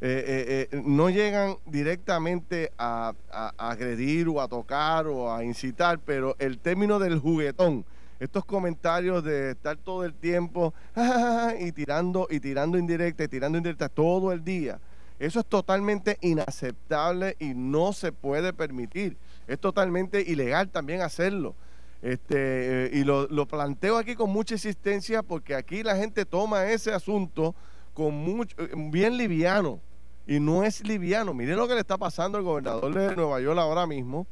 Eh, 0.00 0.24
eh, 0.26 0.68
eh, 0.72 0.82
no 0.82 1.10
llegan 1.10 1.56
directamente 1.66 2.72
a, 2.78 3.12
agredir 3.58 4.26
o 4.30 4.40
a 4.40 4.48
tocar 4.48 5.06
o 5.06 5.30
a 5.30 5.44
incitar, 5.44 5.98
pero 5.98 6.34
el 6.38 6.56
término 6.60 6.98
del 6.98 7.18
juguetón, 7.18 7.84
estos 8.20 8.44
comentarios 8.44 9.24
de 9.24 9.52
estar 9.52 9.76
todo 9.78 10.04
el 10.04 10.14
tiempo 10.14 10.74
y 11.58 11.72
tirando 11.72 12.28
y 12.30 12.38
tirando 12.38 12.78
indirecta 12.78 13.24
y 13.24 13.28
tirando 13.28 13.58
indirecta 13.58 13.88
todo 13.88 14.30
el 14.30 14.44
día, 14.44 14.78
eso 15.18 15.40
es 15.40 15.46
totalmente 15.46 16.16
inaceptable 16.20 17.36
y 17.38 17.54
no 17.54 17.92
se 17.92 18.12
puede 18.12 18.52
permitir. 18.52 19.18
Es 19.46 19.58
totalmente 19.58 20.22
ilegal 20.22 20.68
también 20.70 21.02
hacerlo. 21.02 21.54
Este, 22.02 22.90
y 22.94 23.04
lo, 23.04 23.28
planteo 23.46 23.98
aquí 23.98 24.14
con 24.14 24.30
mucha 24.30 24.54
insistencia 24.54 25.22
porque 25.22 25.54
aquí 25.54 25.82
la 25.82 25.96
gente 25.96 26.24
toma 26.24 26.70
ese 26.70 26.94
asunto 26.94 27.54
con 27.92 28.14
mucho, 28.14 28.56
bien 28.90 29.18
liviano 29.18 29.80
y 30.26 30.40
no 30.40 30.64
es 30.64 30.86
liviano. 30.86 31.34
Miren 31.34 31.56
lo 31.56 31.68
que 31.68 31.74
le 31.74 31.80
está 31.80 31.98
pasando 31.98 32.38
al 32.38 32.44
gobernador 32.44 32.94
de 32.94 33.14
Nueva 33.16 33.40
York 33.40 33.58
ahora 33.58 33.86
mismo. 33.86 34.26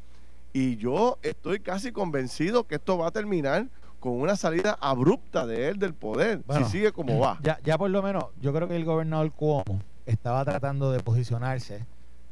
Y 0.59 0.77
yo 0.77 1.19
estoy 1.23 1.61
casi 1.61 1.93
convencido 1.93 2.67
que 2.67 2.75
esto 2.75 2.99
va 2.99 3.07
a 3.07 3.11
terminar 3.13 3.69
con 4.01 4.21
una 4.21 4.35
salida 4.35 4.77
abrupta 4.81 5.47
de 5.47 5.69
él 5.69 5.79
del 5.79 5.95
poder, 5.95 6.43
si 6.51 6.65
sigue 6.65 6.91
como 6.91 7.21
va. 7.21 7.39
Ya, 7.45 7.61
ya 7.63 7.79
por 7.79 7.91
lo 7.91 8.03
menos, 8.03 8.25
yo 8.41 8.53
creo 8.53 8.67
que 8.67 8.75
el 8.75 8.85
gobernador 8.85 9.31
Cuomo 9.31 9.81
estaba 10.05 10.45
tratando 10.45 10.91
de 10.91 10.99
posicionarse 10.99 11.87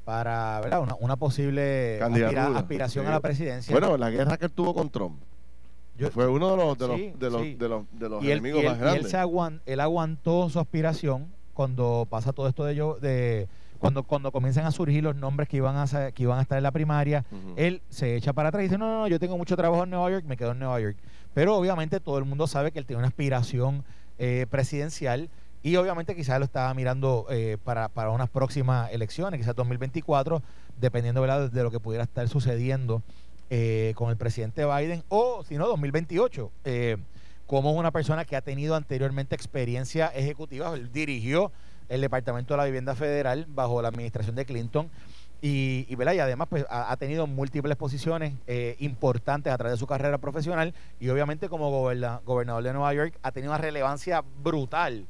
para 0.04 0.60
¿verdad? 0.60 0.96
Una, 0.98 1.14
posible 1.14 2.02
aspiración 2.02 3.06
a 3.06 3.10
la 3.10 3.20
presidencia. 3.20 3.72
Bueno, 3.72 3.96
la 3.96 4.10
guerra 4.10 4.36
que 4.36 4.46
él 4.46 4.52
tuvo 4.52 4.74
con 4.74 4.90
Trump. 4.90 5.20
fue 6.10 6.26
uno 6.26 6.50
de 6.50 6.56
los, 6.56 6.78
de 6.78 6.88
los, 6.88 6.98
de 7.20 7.30
los, 7.68 7.86
de 7.92 8.08
los, 8.08 8.24
enemigos 8.24 8.64
más 8.64 8.76
grandes. 8.76 9.12
Y 9.12 9.16
él, 9.16 9.60
él 9.66 9.80
aguantó 9.80 10.50
su 10.50 10.58
aspiración 10.58 11.28
cuando 11.54 12.08
pasa 12.10 12.32
todo 12.32 12.48
esto 12.48 12.64
de 12.64 12.74
yo 12.74 12.96
de 12.96 13.46
cuando 13.78 14.02
cuando 14.02 14.32
comienzan 14.32 14.66
a 14.66 14.70
surgir 14.70 15.02
los 15.02 15.16
nombres 15.16 15.48
que 15.48 15.58
iban 15.58 15.76
a 15.76 16.10
que 16.12 16.22
iban 16.22 16.38
a 16.38 16.42
estar 16.42 16.58
en 16.58 16.62
la 16.62 16.70
primaria, 16.70 17.24
él 17.56 17.82
se 17.88 18.16
echa 18.16 18.32
para 18.32 18.48
atrás 18.48 18.62
y 18.62 18.64
dice, 18.64 18.78
"No, 18.78 18.86
no, 18.86 19.00
no, 19.00 19.08
yo 19.08 19.18
tengo 19.18 19.36
mucho 19.36 19.56
trabajo 19.56 19.84
en 19.84 19.90
Nueva 19.90 20.10
York, 20.10 20.24
me 20.26 20.36
quedo 20.36 20.52
en 20.52 20.58
Nueva 20.58 20.80
York." 20.80 20.96
Pero 21.34 21.56
obviamente 21.56 22.00
todo 22.00 22.18
el 22.18 22.24
mundo 22.24 22.46
sabe 22.46 22.72
que 22.72 22.78
él 22.78 22.86
tiene 22.86 22.98
una 22.98 23.08
aspiración 23.08 23.84
eh, 24.18 24.46
presidencial 24.48 25.28
y 25.62 25.76
obviamente 25.76 26.16
quizás 26.16 26.38
lo 26.38 26.44
estaba 26.44 26.72
mirando 26.72 27.26
eh, 27.28 27.58
para, 27.62 27.88
para 27.88 28.10
unas 28.10 28.30
próximas 28.30 28.90
elecciones, 28.92 29.38
quizás 29.38 29.54
2024, 29.54 30.42
dependiendo 30.80 31.22
de 31.22 31.62
lo 31.62 31.70
que 31.70 31.80
pudiera 31.80 32.04
estar 32.04 32.28
sucediendo 32.28 33.02
eh, 33.50 33.92
con 33.96 34.10
el 34.10 34.16
presidente 34.16 34.64
Biden 34.64 35.02
o 35.08 35.44
si 35.44 35.56
no 35.56 35.66
2028 35.66 36.50
como 37.46 37.72
una 37.72 37.92
persona 37.92 38.24
que 38.24 38.36
ha 38.36 38.40
tenido 38.40 38.74
anteriormente 38.74 39.34
experiencia 39.34 40.08
ejecutiva, 40.08 40.74
él 40.74 40.90
dirigió 40.92 41.52
el 41.88 42.00
Departamento 42.00 42.54
de 42.54 42.58
la 42.58 42.64
Vivienda 42.64 42.94
Federal 42.94 43.46
bajo 43.48 43.80
la 43.82 43.88
administración 43.88 44.36
de 44.36 44.44
Clinton 44.44 44.90
y, 45.42 45.86
y, 45.88 45.96
y 45.96 46.18
además 46.18 46.48
pues, 46.48 46.64
ha, 46.68 46.96
tenido 46.96 47.26
múltiples 47.26 47.76
posiciones 47.76 48.34
eh, 48.46 48.76
importantes 48.80 49.52
a 49.52 49.58
través 49.58 49.74
de 49.74 49.78
su 49.78 49.86
carrera 49.86 50.18
profesional 50.18 50.74
y 50.98 51.08
obviamente 51.08 51.48
como 51.48 51.70
gobernador 51.70 52.62
de 52.62 52.72
Nueva 52.72 52.94
York 52.94 53.18
ha 53.22 53.32
tenido 53.32 53.52
una 53.52 53.60
relevancia 53.60 54.24
brutal 54.42 55.06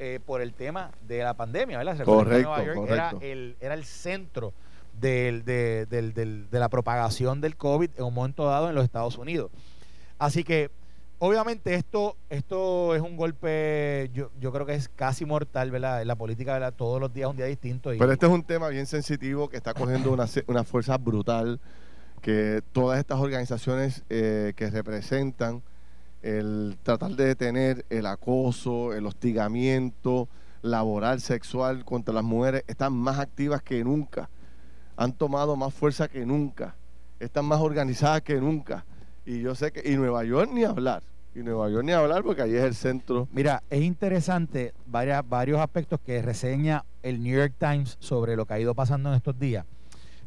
eh, 0.00 0.20
por 0.24 0.40
el 0.40 0.52
tema 0.52 0.90
de 1.06 1.22
la 1.22 1.34
pandemia, 1.34 1.78
¿verdad? 1.78 2.04
Correcto, 2.04 2.48
Nueva 2.48 2.64
York 2.64 2.90
Era, 2.90 3.14
el, 3.20 3.56
era 3.60 3.74
el 3.74 3.84
centro 3.84 4.52
del, 5.00 5.44
de, 5.44 5.86
del, 5.86 6.12
de 6.50 6.58
la 6.58 6.68
propagación 6.68 7.40
del 7.40 7.56
COVID 7.56 7.90
en 7.96 8.04
un 8.04 8.14
momento 8.14 8.46
dado 8.46 8.68
en 8.68 8.74
los 8.74 8.84
Estados 8.84 9.16
Unidos. 9.16 9.50
Así 10.18 10.42
que 10.42 10.70
Obviamente 11.20 11.74
esto, 11.74 12.16
esto 12.30 12.94
es 12.94 13.02
un 13.02 13.16
golpe, 13.16 14.08
yo, 14.14 14.30
yo 14.38 14.52
creo 14.52 14.64
que 14.66 14.74
es 14.74 14.88
casi 14.88 15.24
mortal, 15.24 15.72
¿verdad? 15.72 16.04
La 16.04 16.14
política, 16.14 16.52
¿verdad? 16.52 16.72
Todos 16.72 17.00
los 17.00 17.12
días 17.12 17.26
es 17.26 17.30
un 17.32 17.36
día 17.36 17.46
distinto. 17.46 17.90
Pero 17.90 18.12
este 18.12 18.26
es 18.26 18.32
un 18.32 18.44
tema 18.44 18.68
bien 18.68 18.86
sensitivo 18.86 19.48
que 19.48 19.56
está 19.56 19.74
cogiendo 19.74 20.12
una, 20.12 20.26
una 20.46 20.62
fuerza 20.62 20.96
brutal, 20.96 21.58
que 22.22 22.62
todas 22.70 23.00
estas 23.00 23.18
organizaciones 23.18 24.04
eh, 24.10 24.52
que 24.54 24.70
representan 24.70 25.62
el 26.22 26.78
tratar 26.84 27.10
de 27.10 27.24
detener 27.24 27.84
el 27.90 28.06
acoso, 28.06 28.92
el 28.92 29.04
hostigamiento 29.04 30.28
laboral, 30.62 31.20
sexual 31.20 31.84
contra 31.84 32.14
las 32.14 32.24
mujeres, 32.24 32.62
están 32.68 32.92
más 32.92 33.18
activas 33.18 33.60
que 33.62 33.82
nunca, 33.82 34.30
han 34.96 35.12
tomado 35.12 35.56
más 35.56 35.74
fuerza 35.74 36.06
que 36.06 36.24
nunca, 36.24 36.76
están 37.18 37.44
más 37.44 37.60
organizadas 37.60 38.22
que 38.22 38.36
nunca 38.36 38.84
y 39.28 39.42
yo 39.42 39.54
sé 39.54 39.72
que, 39.72 39.86
y 39.86 39.96
Nueva 39.96 40.24
York 40.24 40.50
ni 40.50 40.64
hablar. 40.64 41.02
Y 41.34 41.40
Nueva 41.40 41.68
York 41.68 41.84
ni 41.84 41.92
hablar 41.92 42.22
porque 42.24 42.40
ahí 42.40 42.54
es 42.54 42.64
el 42.64 42.74
centro. 42.74 43.28
Mira, 43.30 43.62
es 43.68 43.82
interesante 43.82 44.72
varias, 44.86 45.28
varios 45.28 45.60
aspectos 45.60 46.00
que 46.00 46.22
reseña 46.22 46.86
el 47.02 47.22
New 47.22 47.36
York 47.36 47.52
Times 47.58 47.98
sobre 48.00 48.36
lo 48.36 48.46
que 48.46 48.54
ha 48.54 48.58
ido 48.58 48.74
pasando 48.74 49.10
en 49.10 49.16
estos 49.16 49.38
días. 49.38 49.66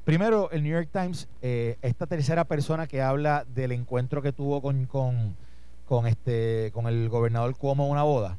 Primero, 0.06 0.52
el 0.52 0.62
New 0.62 0.72
York 0.72 0.90
Times, 0.92 1.28
eh, 1.42 1.78
esta 1.82 2.06
tercera 2.06 2.44
persona 2.44 2.86
que 2.86 3.02
habla 3.02 3.44
del 3.56 3.72
encuentro 3.72 4.22
que 4.22 4.34
tuvo 4.34 4.62
con, 4.62 4.86
con, 4.86 5.36
con 5.88 6.06
este, 6.06 6.70
con 6.72 6.86
el 6.86 7.10
gobernador 7.10 7.56
Cuomo 7.58 7.86
en 7.86 7.92
una 7.92 8.04
boda. 8.04 8.38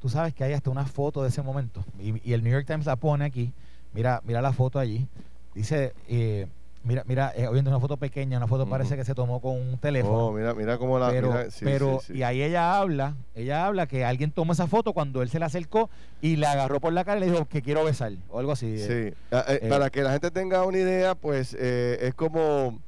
Tú 0.00 0.08
sabes 0.08 0.32
que 0.32 0.42
hay 0.42 0.54
hasta 0.54 0.70
una 0.70 0.86
foto 0.86 1.22
de 1.22 1.28
ese 1.28 1.42
momento. 1.42 1.84
Y, 2.00 2.28
y, 2.28 2.32
el 2.32 2.42
New 2.42 2.52
York 2.52 2.66
Times 2.66 2.86
la 2.86 2.96
pone 2.96 3.26
aquí. 3.26 3.52
Mira, 3.92 4.22
mira 4.24 4.40
la 4.40 4.54
foto 4.54 4.78
allí. 4.78 5.06
Dice, 5.54 5.92
eh, 6.08 6.46
Mira, 6.84 7.04
mira, 7.06 7.32
eh, 7.36 7.48
una 7.48 7.78
foto 7.78 7.96
pequeña, 7.96 8.38
una 8.38 8.48
foto 8.48 8.66
parece 8.66 8.96
que 8.96 9.04
se 9.04 9.14
tomó 9.14 9.40
con 9.40 9.52
un 9.52 9.78
teléfono. 9.78 10.26
Oh, 10.26 10.32
mira, 10.32 10.52
mira 10.52 10.78
cómo 10.78 10.98
la. 10.98 11.10
Pero, 11.10 11.32
pero 11.60 12.00
y 12.08 12.22
ahí 12.22 12.42
ella 12.42 12.76
habla, 12.76 13.14
ella 13.36 13.66
habla 13.66 13.86
que 13.86 14.04
alguien 14.04 14.32
tomó 14.32 14.52
esa 14.52 14.66
foto 14.66 14.92
cuando 14.92 15.22
él 15.22 15.28
se 15.28 15.38
la 15.38 15.46
acercó 15.46 15.90
y 16.20 16.36
le 16.36 16.46
agarró 16.46 16.80
por 16.80 16.92
la 16.92 17.04
cara 17.04 17.18
y 17.18 17.20
le 17.20 17.30
dijo 17.30 17.46
que 17.46 17.62
quiero 17.62 17.84
besar 17.84 18.12
o 18.30 18.40
algo 18.40 18.52
así. 18.52 18.78
Sí, 18.78 18.92
eh, 18.92 19.14
ah, 19.30 19.44
eh, 19.46 19.68
para 19.68 19.90
que 19.90 20.02
la 20.02 20.10
gente 20.10 20.32
tenga 20.32 20.64
una 20.64 20.78
idea, 20.78 21.14
pues 21.14 21.54
es 21.54 22.14
como. 22.14 22.80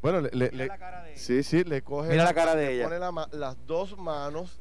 Bueno, 0.00 0.20
le, 0.20 0.50
le, 0.50 0.70
sí, 1.14 1.42
sí, 1.42 1.64
le 1.64 1.82
coge. 1.82 2.10
Mira 2.10 2.24
la, 2.24 2.32
cara 2.32 2.54
de 2.54 2.74
ella. 2.74 2.84
Pone 2.84 3.38
las 3.38 3.56
dos 3.66 3.98
manos 3.98 4.60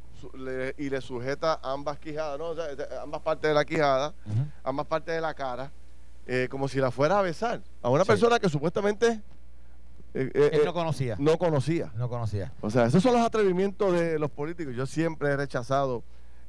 y 0.77 0.89
le 0.89 0.99
sujeta 1.01 1.59
ambas 1.63 1.97
quijadas, 1.99 2.37
¿no? 2.39 2.55
ambas 3.01 3.21
partes 3.21 3.49
de 3.49 3.53
la 3.53 3.63
quijada, 3.63 4.13
ambas 4.63 4.85
partes 4.85 5.15
de 5.15 5.21
la 5.21 5.33
cara 5.33 5.71
eh, 6.27 6.47
como 6.49 6.67
si 6.67 6.79
la 6.79 6.91
fuera 6.91 7.19
a 7.19 7.21
besar 7.21 7.61
a 7.81 7.89
una 7.89 8.05
persona 8.05 8.39
que 8.39 8.49
supuestamente 8.49 9.21
eh, 10.15 10.31
eh, 10.33 10.49
Él 10.53 10.61
no 10.65 10.73
conocía. 10.73 11.15
No 11.19 11.37
conocía. 11.37 11.91
No 11.97 12.09
conocía. 12.09 12.51
O 12.61 12.69
sea, 12.69 12.85
esos 12.85 13.03
son 13.03 13.13
los 13.13 13.21
atrevimientos 13.21 13.93
de 13.93 14.17
los 14.17 14.31
políticos. 14.31 14.73
Yo 14.75 14.85
siempre 14.85 15.29
he 15.29 15.35
rechazado 15.35 16.03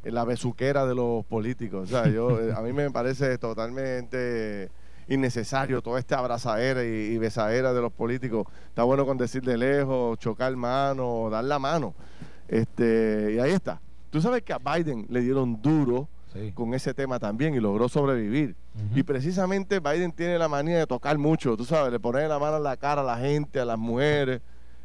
la 0.05 0.25
besuquera 0.25 0.87
de 0.87 0.95
los 0.95 1.25
políticos. 1.27 1.85
O 1.85 1.87
sea, 1.87 2.09
yo, 2.09 2.39
a 2.57 2.61
mí 2.63 2.73
me 2.73 2.91
parece 2.91 3.39
totalmente 3.39 4.71
innecesario 5.09 5.83
todo 5.83 5.99
este 5.99 6.15
abrazadera 6.15 6.85
y, 6.85 6.89
y 6.89 7.19
besadera 7.19 7.73
de 7.73 7.81
los 7.81 7.93
políticos. 7.93 8.47
Está 8.69 8.85
bueno 8.85 9.05
con 9.05 9.19
decir 9.19 9.43
de 9.43 9.57
lejos, 9.57 10.19
chocar 10.19 10.55
mano, 10.55 11.29
dar 11.29 11.45
la 11.45 11.59
mano. 11.59 11.95
Este, 12.49 13.35
y 13.35 13.39
ahí 13.41 13.51
está. 13.51 13.81
Tú 14.11 14.21
sabes 14.21 14.43
que 14.43 14.53
a 14.53 14.59
Biden 14.59 15.07
le 15.11 15.21
dieron 15.21 15.61
duro 15.61 16.09
con 16.55 16.75
ese 16.75 16.95
tema 16.95 17.19
también 17.19 17.55
y 17.55 17.61
logró 17.61 17.89
sobrevivir. 17.89 18.57
Y 18.95 19.03
precisamente 19.03 19.81
Biden 19.81 20.13
tiene 20.13 20.39
la 20.39 20.49
manía 20.49 20.79
de 20.79 20.87
tocar 20.87 21.17
mucho, 21.19 21.57
tú 21.57 21.65
sabes, 21.65 21.93
le 21.93 22.01
pone 22.01 22.27
la 22.29 22.39
mano 22.39 22.59
en 22.59 22.63
la 22.63 22.77
cara 22.77 23.03
a 23.03 23.05
la 23.05 23.17
gente, 23.17 23.61
a 23.61 23.65
las 23.65 23.79
mujeres. 23.79 24.41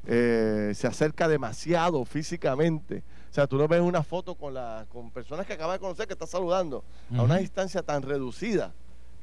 eh, 0.07 0.71
se 0.73 0.87
acerca 0.87 1.27
demasiado 1.27 2.03
físicamente. 2.05 3.03
O 3.29 3.33
sea, 3.33 3.47
tú 3.47 3.57
no 3.57 3.67
ves 3.67 3.81
una 3.81 4.01
foto 4.03 4.35
con, 4.35 4.53
la, 4.53 4.85
con 4.89 5.11
personas 5.11 5.45
que 5.45 5.53
acabas 5.53 5.75
de 5.75 5.79
conocer 5.79 6.07
que 6.07 6.13
estás 6.13 6.29
saludando 6.29 6.83
a 7.15 7.21
una 7.21 7.37
distancia 7.37 7.81
tan 7.81 8.01
reducida 8.01 8.73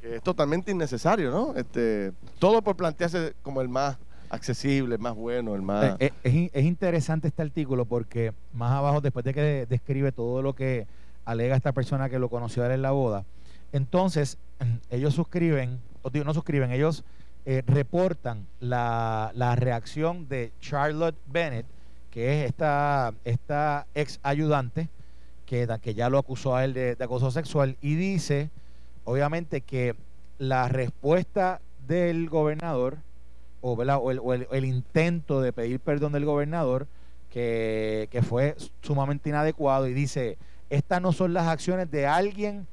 que 0.00 0.16
es 0.16 0.22
totalmente 0.22 0.70
innecesario, 0.70 1.30
¿no? 1.30 1.54
Este, 1.54 2.12
todo 2.38 2.62
por 2.62 2.76
plantearse 2.76 3.34
como 3.42 3.60
el 3.60 3.68
más 3.68 3.98
accesible, 4.30 4.94
el 4.94 5.00
más 5.00 5.14
bueno, 5.14 5.54
el 5.54 5.62
más... 5.62 5.96
Eh, 5.98 6.12
eh, 6.22 6.50
es, 6.52 6.64
interesante 6.64 7.28
este 7.28 7.42
artículo 7.42 7.84
porque 7.84 8.32
más 8.52 8.72
abajo, 8.72 9.00
después 9.00 9.24
de 9.24 9.34
que 9.34 9.66
describe 9.68 10.12
todo 10.12 10.42
lo 10.42 10.54
que 10.54 10.86
alega 11.28 11.56
esta 11.56 11.72
persona 11.72 12.08
que 12.08 12.18
lo 12.18 12.30
conoció 12.30 12.64
en 12.70 12.82
la 12.82 12.90
boda, 12.90 13.24
entonces 13.72 14.38
ellos 14.90 15.14
suscriben, 15.14 15.78
o 16.02 16.10
digo, 16.10 16.24
no 16.24 16.32
suscriben, 16.32 16.72
ellos 16.72 17.04
eh, 17.44 17.62
reportan 17.66 18.46
la, 18.60 19.30
la, 19.34 19.54
reacción 19.56 20.28
de 20.28 20.52
Charlotte 20.60 21.16
Bennett, 21.26 21.66
que 22.10 22.40
es 22.42 22.48
esta, 22.48 23.12
esta 23.24 23.86
ex 23.94 24.20
ayudante 24.22 24.88
que, 25.44 25.68
que 25.82 25.94
ya 25.94 26.08
lo 26.08 26.18
acusó 26.18 26.56
a 26.56 26.64
él 26.64 26.72
de, 26.72 26.96
acoso 26.98 27.30
sexual, 27.30 27.76
y 27.82 27.94
dice, 27.94 28.50
obviamente, 29.04 29.60
que 29.60 29.94
la 30.38 30.68
respuesta 30.68 31.60
del 31.86 32.28
gobernador, 32.28 32.98
o, 33.60 33.72
o, 33.72 34.32
el, 34.34 34.64
intento 34.64 35.40
de 35.42 35.52
pedir 35.52 35.80
perdón 35.80 36.12
del 36.12 36.24
gobernador, 36.24 36.86
que, 37.30 38.08
que 38.10 38.22
fue 38.22 38.56
sumamente 38.82 39.28
inadecuado, 39.28 39.88
y 39.88 39.94
dice, 39.94 40.38
estas 40.70 41.00
no 41.00 41.12
son 41.12 41.32
las 41.32 41.46
acciones 41.46 41.90
de 41.90 42.06
alguien 42.06 42.66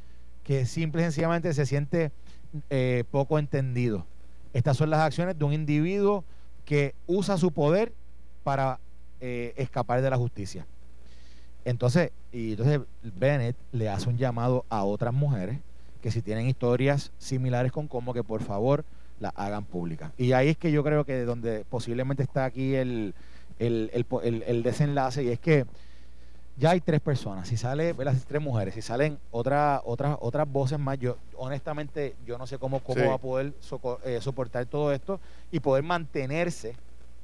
que 0.44 0.66
simple 0.66 1.02
y 1.02 1.06
sencillamente 1.06 1.54
se 1.54 1.66
siente 1.66 2.12
eh, 2.70 3.04
poco 3.12 3.40
entendido. 3.40 4.06
Estas 4.54 4.78
son 4.78 4.90
las 4.90 5.02
acciones 5.02 5.38
de 5.38 5.46
un 5.46 5.54
individuo 5.54 6.24
que 6.66 6.96
usa 7.08 7.38
su 7.38 7.52
poder 7.52 7.94
para 8.44 8.80
eh, 9.20 9.54
escapar 9.58 10.02
de 10.02 10.10
la 10.10 10.18
justicia. 10.18 10.66
Entonces, 11.66 12.12
y 12.32 12.52
entonces 12.52 12.82
Bennett 13.02 13.56
le 13.72 13.90
hace 13.90 14.08
un 14.08 14.18
llamado 14.18 14.66
a 14.70 14.84
otras 14.84 15.14
mujeres 15.14 15.60
que 16.02 16.12
si 16.12 16.22
tienen 16.22 16.48
historias 16.48 17.12
similares 17.18 17.72
con 17.72 17.88
como 17.88 18.14
que 18.14 18.24
por 18.24 18.44
favor 18.44 18.86
la 19.20 19.30
hagan 19.30 19.66
pública. 19.66 20.12
Y 20.18 20.34
ahí 20.34 20.50
es 20.50 20.58
que 20.58 20.72
yo 20.72 20.84
creo 20.84 21.06
que 21.06 21.24
donde 21.24 21.66
posiblemente 21.68 22.22
está 22.22 22.46
aquí 22.46 22.76
el, 22.76 23.16
el, 23.58 23.90
el 23.92 24.64
desenlace 24.64 25.24
y 25.24 25.30
es 25.30 25.40
que 25.40 25.66
ya 26.58 26.72
hay 26.72 26.82
tres 26.82 27.02
personas. 27.02 27.48
Si 27.48 27.58
sale, 27.58 27.94
las 27.98 28.26
tres 28.26 28.42
mujeres, 28.42 28.74
si 28.74 28.82
salen 28.82 29.20
otras 29.32 29.82
otras 29.86 30.18
otras 30.22 30.50
voces 30.50 30.80
más, 30.80 30.98
yo 31.00 31.18
honestamente 31.38 32.16
yo 32.26 32.38
no 32.38 32.48
sé 32.48 32.58
cómo, 32.58 32.80
cómo 32.80 33.06
va 33.08 33.16
a 33.16 33.18
poder 33.18 33.54
eh, 34.06 34.20
soportar 34.22 34.66
todo 34.66 34.92
esto 34.92 35.20
y 35.52 35.60
poder 35.60 35.84
mantenerse 35.84 36.76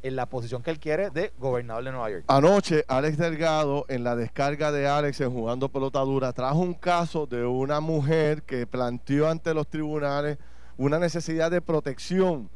en 0.03 0.15
la 0.15 0.25
posición 0.25 0.63
que 0.63 0.71
él 0.71 0.79
quiere 0.79 1.11
de 1.11 1.31
gobernador 1.39 1.83
de 1.83 1.91
Nueva 1.91 2.09
York. 2.09 2.23
Anoche, 2.27 2.83
Alex 2.87 3.17
Delgado, 3.17 3.85
en 3.87 4.03
la 4.03 4.15
descarga 4.15 4.71
de 4.71 4.87
Alex 4.87 5.21
en 5.21 5.31
Jugando 5.31 5.69
Pelota 5.69 5.99
Dura, 5.99 6.33
trajo 6.33 6.59
un 6.59 6.73
caso 6.73 7.27
de 7.27 7.45
una 7.45 7.79
mujer 7.79 8.41
que 8.41 8.65
planteó 8.65 9.29
ante 9.29 9.53
los 9.53 9.67
tribunales 9.67 10.37
una 10.77 10.97
necesidad 10.97 11.51
de 11.51 11.61
protección. 11.61 12.49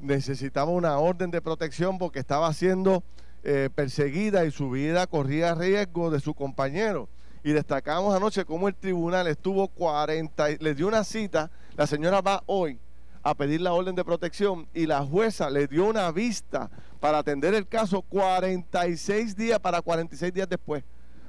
Necesitaba 0.00 0.70
una 0.70 0.98
orden 0.98 1.30
de 1.30 1.42
protección 1.42 1.98
porque 1.98 2.18
estaba 2.18 2.48
haciendo 2.48 3.02
eh, 3.42 3.70
perseguida 3.74 4.44
y 4.44 4.50
su 4.50 4.70
vida 4.70 5.06
corría 5.06 5.54
riesgo 5.54 6.10
de 6.10 6.20
su 6.20 6.34
compañero. 6.34 7.08
Y 7.44 7.52
destacamos 7.52 8.14
anoche 8.14 8.44
cómo 8.44 8.68
el 8.68 8.74
tribunal 8.74 9.26
estuvo 9.28 9.68
40, 9.68 10.48
le 10.60 10.74
dio 10.74 10.88
una 10.88 11.04
cita, 11.04 11.50
la 11.76 11.86
señora 11.86 12.20
va 12.20 12.42
hoy 12.46 12.78
a 13.22 13.34
pedir 13.34 13.60
la 13.60 13.72
orden 13.72 13.94
de 13.94 14.04
protección 14.04 14.68
y 14.72 14.86
la 14.86 15.04
jueza 15.04 15.50
le 15.50 15.66
dio 15.66 15.84
una 15.84 16.10
vista 16.12 16.70
para 17.00 17.18
atender 17.18 17.54
el 17.54 17.66
caso 17.66 18.02
46 18.02 19.36
días 19.36 19.58
para 19.58 19.82
46 19.82 20.32
días 20.32 20.48
después. 20.48 20.84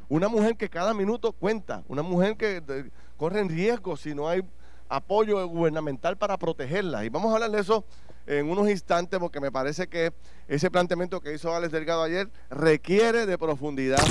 Una 0.10 0.28
mujer 0.28 0.56
que 0.56 0.70
cada 0.70 0.94
minuto 0.94 1.34
cuenta, 1.34 1.84
una 1.88 2.02
mujer 2.02 2.38
que 2.38 2.92
corre 3.18 3.42
en 3.42 3.50
riesgo 3.50 3.98
si 3.98 4.16
no 4.16 4.28
hay 4.28 4.42
apoyo 4.90 5.46
gubernamental 5.48 6.18
para 6.18 6.38
protegerla. 6.38 7.04
Y 7.04 7.10
vamos 7.10 7.32
a 7.32 7.36
hablar 7.36 7.52
de 7.52 7.60
eso 7.60 7.84
en 8.28 8.50
unos 8.50 8.70
instantes 8.70 9.20
porque 9.20 9.40
me 9.40 9.52
parece 9.52 9.88
que 9.88 10.14
ese 10.48 10.70
planteamiento 10.70 11.22
que 11.22 11.34
hizo 11.34 11.56
Alex 11.56 11.72
Delgado 11.72 12.04
ayer 12.04 12.30
requiere 12.50 13.26
de 13.26 13.38
profundidad. 13.38 14.04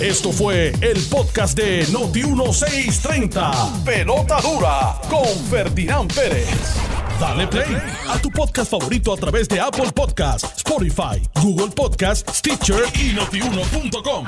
Esto 0.00 0.30
fue 0.30 0.72
el 0.80 1.02
podcast 1.10 1.56
de 1.58 1.84
Noti1630. 1.88 3.84
Pelota 3.84 4.40
dura 4.40 5.00
con 5.08 5.26
Ferdinand 5.50 6.14
Pérez. 6.14 6.48
Dale 7.18 7.48
play 7.48 7.76
a 8.08 8.16
tu 8.20 8.30
podcast 8.30 8.70
favorito 8.70 9.12
a 9.12 9.16
través 9.16 9.48
de 9.48 9.58
Apple 9.58 9.90
Podcasts, 9.92 10.58
Spotify, 10.58 11.20
Google 11.42 11.74
Podcasts, 11.74 12.38
Stitcher 12.38 12.84
y 12.94 13.12
notiuno.com. 13.12 14.24